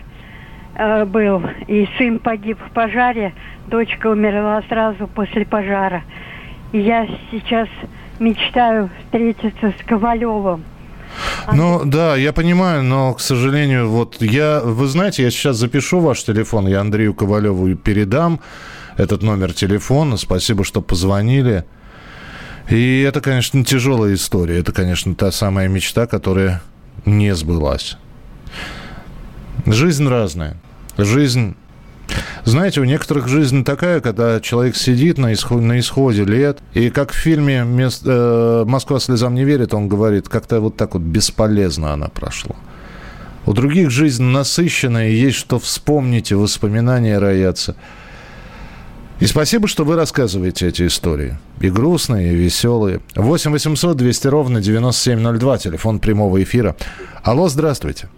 э, 0.76 1.04
был, 1.04 1.42
и 1.66 1.88
сын 1.98 2.18
погиб 2.20 2.58
в 2.64 2.72
пожаре, 2.72 3.32
дочка 3.66 4.06
умерла 4.08 4.62
сразу 4.68 5.08
после 5.08 5.44
пожара. 5.44 6.02
И 6.72 6.78
я 6.78 7.06
сейчас 7.30 7.68
мечтаю 8.20 8.88
встретиться 9.04 9.74
с 9.78 9.84
Ковалевым. 9.86 10.62
Ну 11.52 11.82
да, 11.84 12.16
я 12.16 12.32
понимаю, 12.32 12.82
но, 12.82 13.12
к 13.14 13.20
сожалению, 13.20 13.88
вот 13.90 14.22
я, 14.22 14.60
вы 14.64 14.86
знаете, 14.86 15.24
я 15.24 15.30
сейчас 15.30 15.56
запишу 15.56 16.00
ваш 16.00 16.22
телефон, 16.24 16.66
я 16.68 16.80
Андрею 16.80 17.12
Ковалеву 17.12 17.74
передам 17.74 18.40
этот 18.96 19.22
номер 19.22 19.52
телефона. 19.52 20.16
Спасибо, 20.16 20.64
что 20.64 20.82
позвонили. 20.82 21.64
И 22.68 23.00
это, 23.02 23.20
конечно, 23.20 23.64
тяжелая 23.64 24.14
история. 24.14 24.58
Это, 24.58 24.72
конечно, 24.72 25.14
та 25.14 25.30
самая 25.32 25.68
мечта, 25.68 26.06
которая 26.06 26.62
не 27.04 27.34
сбылась. 27.34 27.96
Жизнь 29.66 30.08
разная. 30.08 30.56
Жизнь 30.96 31.56
знаете, 32.44 32.80
у 32.80 32.84
некоторых 32.84 33.28
жизнь 33.28 33.64
такая, 33.64 34.00
когда 34.00 34.40
человек 34.40 34.76
сидит 34.76 35.16
на, 35.16 35.32
исход- 35.32 35.62
на 35.62 35.78
исходе 35.78 36.24
лет, 36.24 36.58
и 36.74 36.90
как 36.90 37.12
в 37.12 37.14
фильме 37.14 37.64
«Мес- 37.64 38.02
э, 38.04 38.64
«Москва 38.66 38.98
слезам 38.98 39.34
не 39.34 39.44
верит», 39.44 39.72
он 39.74 39.88
говорит, 39.88 40.28
как-то 40.28 40.60
вот 40.60 40.76
так 40.76 40.94
вот 40.94 41.02
бесполезно 41.02 41.92
она 41.92 42.08
прошла. 42.08 42.56
У 43.46 43.52
других 43.52 43.90
жизнь 43.90 44.24
насыщенная, 44.24 45.08
есть 45.08 45.36
что 45.36 45.58
вспомнить, 45.58 46.32
и 46.32 46.34
воспоминания 46.34 47.18
роятся. 47.18 47.76
И 49.22 49.26
спасибо, 49.26 49.68
что 49.68 49.84
вы 49.84 49.94
рассказываете 49.94 50.66
эти 50.66 50.84
истории. 50.84 51.36
И 51.60 51.70
грустные, 51.70 52.32
и 52.32 52.34
веселые. 52.34 52.98
8 53.14 53.52
800 53.52 53.96
200 53.96 54.26
ровно 54.26 54.60
9702, 54.60 55.58
телефон 55.58 56.00
прямого 56.00 56.42
эфира. 56.42 56.74
Алло, 57.22 57.46
здравствуйте. 57.48 58.08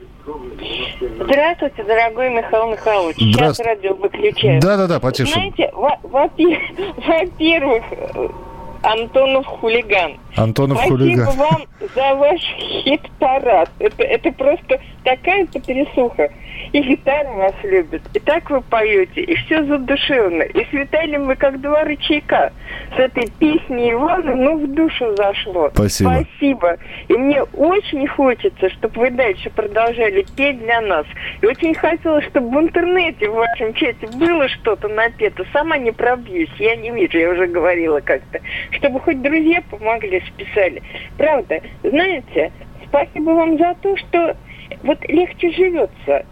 Здравствуйте, 1.20 1.84
дорогой 1.84 2.30
Михаил 2.30 2.70
Михайлович. 2.70 3.16
Сейчас 3.16 3.34
Здравствуйте. 3.34 3.70
радио 3.70 3.94
выключаю. 3.94 4.60
Да-да-да, 4.62 4.98
потише. 4.98 5.32
Знаете, 5.32 5.70
во- 5.74 5.98
во-пе- 6.04 6.58
во-первых, 6.96 7.82
э, 7.90 8.28
Антонов 8.82 9.46
хулиган. 9.46 10.12
Антонов 10.36 10.78
Спасибо 10.78 10.96
хулиган. 10.98 11.36
вам 11.36 11.62
за 11.94 12.14
ваш 12.14 12.40
хит-парад. 12.84 13.70
Это, 13.78 14.02
это 14.04 14.32
просто 14.32 14.80
такая 15.04 15.46
потрясуха. 15.46 16.30
И 16.74 16.80
гитара 16.80 17.30
вас 17.30 17.54
любит, 17.62 18.02
и 18.14 18.18
так 18.18 18.50
вы 18.50 18.60
поете, 18.60 19.20
и 19.20 19.36
все 19.36 19.62
задушевно. 19.64 20.42
И 20.42 20.64
с 20.64 20.72
Виталием 20.72 21.26
вы 21.26 21.36
как 21.36 21.60
два 21.60 21.84
рычага. 21.84 22.52
С 22.96 22.98
этой 22.98 23.30
песней 23.38 23.92
Ивана, 23.92 24.34
ну, 24.34 24.58
в 24.58 24.74
душу 24.74 25.14
зашло. 25.14 25.70
Спасибо. 25.72 26.10
Спасибо. 26.10 26.76
И 27.06 27.12
мне 27.12 27.44
очень 27.44 28.08
хочется, 28.08 28.70
чтобы 28.70 29.02
вы 29.02 29.10
дальше 29.10 29.50
продолжали 29.50 30.26
петь 30.36 30.58
для 30.58 30.80
нас. 30.80 31.06
И 31.42 31.46
очень 31.46 31.74
хотелось, 31.74 32.24
чтобы 32.24 32.50
в 32.50 32.64
интернете, 32.64 33.30
в 33.30 33.34
вашем 33.34 33.72
чате 33.74 34.08
было 34.08 34.48
что-то 34.48 34.88
напето. 34.88 35.44
Сама 35.52 35.78
не 35.78 35.92
пробьюсь, 35.92 36.50
я 36.58 36.74
не 36.74 36.90
вижу, 36.90 37.16
я 37.18 37.30
уже 37.30 37.46
говорила 37.46 38.00
как-то. 38.00 38.40
Чтобы 38.72 38.98
хоть 38.98 39.22
друзья 39.22 39.62
помогли, 39.70 40.20
списали. 40.26 40.82
Правда, 41.18 41.60
знаете, 41.84 42.50
спасибо 42.88 43.30
вам 43.30 43.58
за 43.58 43.76
то, 43.80 43.96
что 43.96 44.36
вот 44.82 44.98
легче 45.08 45.52
живется 45.52 46.26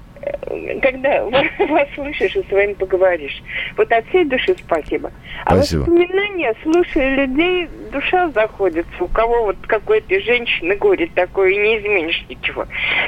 когда 0.81 1.25
вас 1.69 1.89
слышишь 1.95 2.37
и 2.37 2.43
с 2.43 2.51
вами 2.51 2.75
поговоришь. 2.75 3.43
Вот 3.77 3.91
от 3.93 4.07
всей 4.09 4.25
души 4.25 4.55
спасибо. 4.59 5.11
А 5.45 5.57
Спасибо. 5.57 5.81
воспоминания, 5.81 6.55
слушая 6.63 7.17
людей, 7.17 7.69
душа 7.93 8.29
заходится. 8.31 8.93
У 9.01 9.09
кого 9.09 9.45
вот 9.45 9.57
какой-то 9.67 10.21
женщины 10.21 10.77
горе 10.77 11.09
такое, 11.15 11.55
не 11.55 11.79
изменишь 11.79 12.25
ничего. 12.29 12.67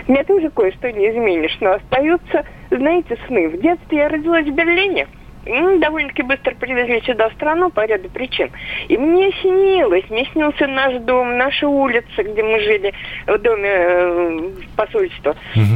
Меня 0.09 0.25
тоже 0.25 0.51
кое-что 0.51 0.91
не 0.93 1.11
изменишь, 1.11 1.57
но 1.61 1.73
остаются, 1.75 2.45
знаете, 2.71 3.17
сны. 3.27 3.49
В 3.49 3.61
детстве 3.61 3.99
я 3.99 4.09
родилась 4.09 4.47
в 4.47 4.55
Берлине. 4.55 5.07
ну, 5.47 5.79
довольно-таки 5.79 6.23
быстро 6.23 6.55
привезли 6.55 7.01
сюда 7.03 7.29
в 7.29 7.35
страну 7.35 7.71
по 7.71 7.85
ряду 7.85 8.09
причин. 8.09 8.51
И 8.89 8.97
мне 8.97 9.31
снилось, 9.43 10.09
мне 10.09 10.25
снился 10.33 10.67
наш 10.67 10.95
дом, 11.03 11.37
наша 11.37 11.69
улица, 11.69 12.23
где 12.23 12.43
мы 12.43 12.61
жили, 12.61 12.93
в 13.27 13.39
доме 13.39 13.71
э, 13.71 14.51
посольства. 14.77 15.37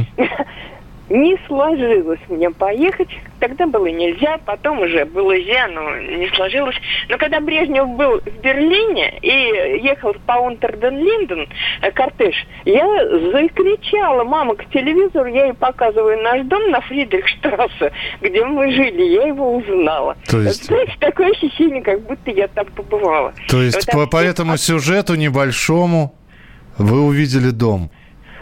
Не 1.09 1.37
сложилось 1.47 2.19
мне 2.29 2.49
поехать. 2.51 3.09
Тогда 3.39 3.65
было 3.65 3.87
нельзя, 3.87 4.37
потом 4.45 4.81
уже 4.81 5.05
было 5.05 5.31
нельзя, 5.31 5.67
но 5.67 5.97
не 5.97 6.27
сложилось. 6.35 6.75
Но 7.09 7.17
когда 7.17 7.39
Брежнев 7.39 7.89
был 7.89 8.19
в 8.19 8.41
Берлине 8.41 9.17
и 9.21 9.81
ехал 9.83 10.13
по 10.25 10.33
Унтерден-Линден, 10.33 11.47
э, 11.81 11.91
кортеж, 11.91 12.35
я 12.65 12.85
закричала, 13.31 14.23
мама, 14.23 14.55
к 14.55 14.69
телевизору, 14.69 15.27
я 15.29 15.45
ей 15.45 15.53
показываю 15.53 16.21
наш 16.21 16.45
дом 16.45 16.69
на 16.71 16.81
Фридрихштрассе, 16.81 17.91
где 18.21 18.45
мы 18.45 18.71
жили, 18.71 19.01
я 19.03 19.27
его 19.27 19.55
узнала. 19.57 20.15
То 20.27 20.41
есть... 20.41 20.65
Знаете, 20.65 20.93
такое 20.99 21.31
ощущение, 21.31 21.81
как 21.81 22.01
будто 22.01 22.31
я 22.31 22.47
там 22.47 22.65
побывала. 22.67 23.33
То 23.47 23.61
есть 23.61 23.87
Вот 23.93 24.05
по, 24.05 24.17
по 24.17 24.23
этому 24.23 24.57
сюжету 24.57 25.15
небольшому 25.15 26.13
вы 26.77 27.01
увидели 27.01 27.49
дом? 27.49 27.89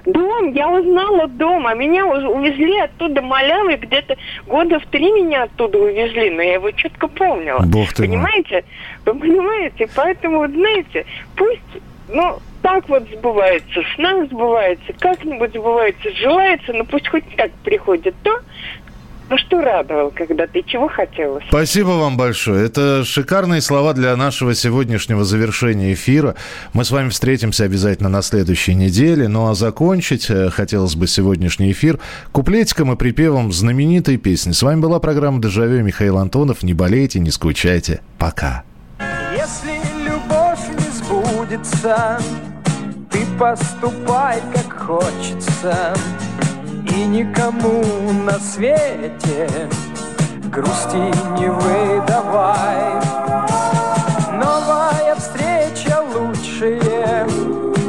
Дом, 0.08 0.54
я 0.54 0.70
узнала 0.70 1.28
дом, 1.28 1.68
а 1.68 1.74
меня 1.74 2.06
уз- 2.06 2.24
увезли 2.24 2.80
оттуда 2.80 3.22
малявы, 3.22 3.76
где-то 3.76 4.16
года 4.46 4.80
в 4.80 4.86
три 4.86 5.12
меня 5.12 5.44
оттуда 5.44 5.80
увезли, 5.80 6.30
но 6.30 6.42
я 6.42 6.54
его 6.54 6.72
четко 6.72 7.10
помнила. 7.10 7.60
Бог 7.66 7.92
ты 7.94 8.04
мой. 8.04 8.08
Понимаете? 8.10 8.64
Вы 9.06 9.14
понимаете? 9.16 9.90
Поэтому, 9.94 10.48
знаете, 10.48 11.06
пусть, 11.36 11.84
ну, 12.08 12.38
так 12.62 12.88
вот 12.88 13.04
сбывается, 13.10 13.82
с 13.82 13.98
нами 13.98 14.28
сбывается, 14.28 14.94
как-нибудь 14.98 15.52
сбывается, 15.52 16.10
желается, 16.16 16.72
но 16.72 16.86
пусть 16.86 17.10
хоть 17.10 17.26
так 17.36 17.52
приходит 17.66 18.16
то, 18.24 18.40
ну 19.30 19.38
что 19.38 19.62
радовал 19.62 20.12
когда-то 20.12 20.58
и 20.58 20.66
чего 20.66 20.88
хотелось. 20.88 21.44
Спасибо 21.50 21.90
вам 21.90 22.18
большое. 22.18 22.66
Это 22.66 23.04
шикарные 23.04 23.62
слова 23.62 23.94
для 23.94 24.16
нашего 24.16 24.56
сегодняшнего 24.56 25.24
завершения 25.24 25.94
эфира. 25.94 26.36
Мы 26.74 26.86
с 26.86 26.92
вами 26.92 27.10
встретимся 27.10 27.66
обязательно 27.66 28.10
на 28.10 28.22
следующей 28.22 28.74
неделе. 28.74 29.28
Ну 29.28 29.50
а 29.50 29.56
закончить 29.56 30.30
э, 30.30 30.50
хотелось 30.50 30.96
бы 30.96 31.08
сегодняшний 31.08 31.72
эфир 31.72 32.00
куплетиком 32.32 32.94
и 32.94 32.96
припевом 32.96 33.52
знаменитой 33.52 34.18
песни. 34.18 34.52
С 34.52 34.64
вами 34.64 34.80
была 34.80 35.00
программа 35.00 35.42
«Дежавю» 35.42 35.84
Михаил 35.84 36.18
Антонов. 36.18 36.64
Не 36.64 36.74
болейте, 36.74 37.20
не 37.20 37.32
скучайте. 37.32 38.02
Пока. 38.18 38.64
Если 39.36 39.80
любовь 40.06 40.60
не 40.70 40.90
сбудется, 40.92 42.20
ты 43.12 43.26
поступай 43.38 44.42
как 44.54 44.80
хочется, 44.80 45.94
и 46.98 47.06
никому 47.06 47.84
на 48.26 48.40
свете 48.40 49.48
грусти 50.46 51.12
не 51.38 51.48
выдавай. 51.48 52.94
Новая 54.34 55.16
встреча 55.16 56.02
лучшее 56.02 57.28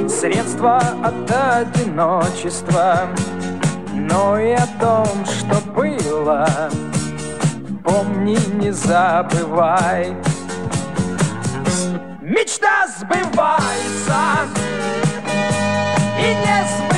средство 0.08 0.76
от 1.02 1.30
одиночества, 1.30 3.08
но 3.94 4.38
и 4.38 4.52
о 4.52 4.66
том, 4.78 5.24
что 5.24 5.56
было, 5.72 6.46
помни, 7.82 8.36
не 8.60 8.72
забывай. 8.72 10.14
Мечта 12.20 12.86
сбывается 12.98 14.20
и 16.18 16.28
не 16.44 16.68
сбывается. 16.68 16.97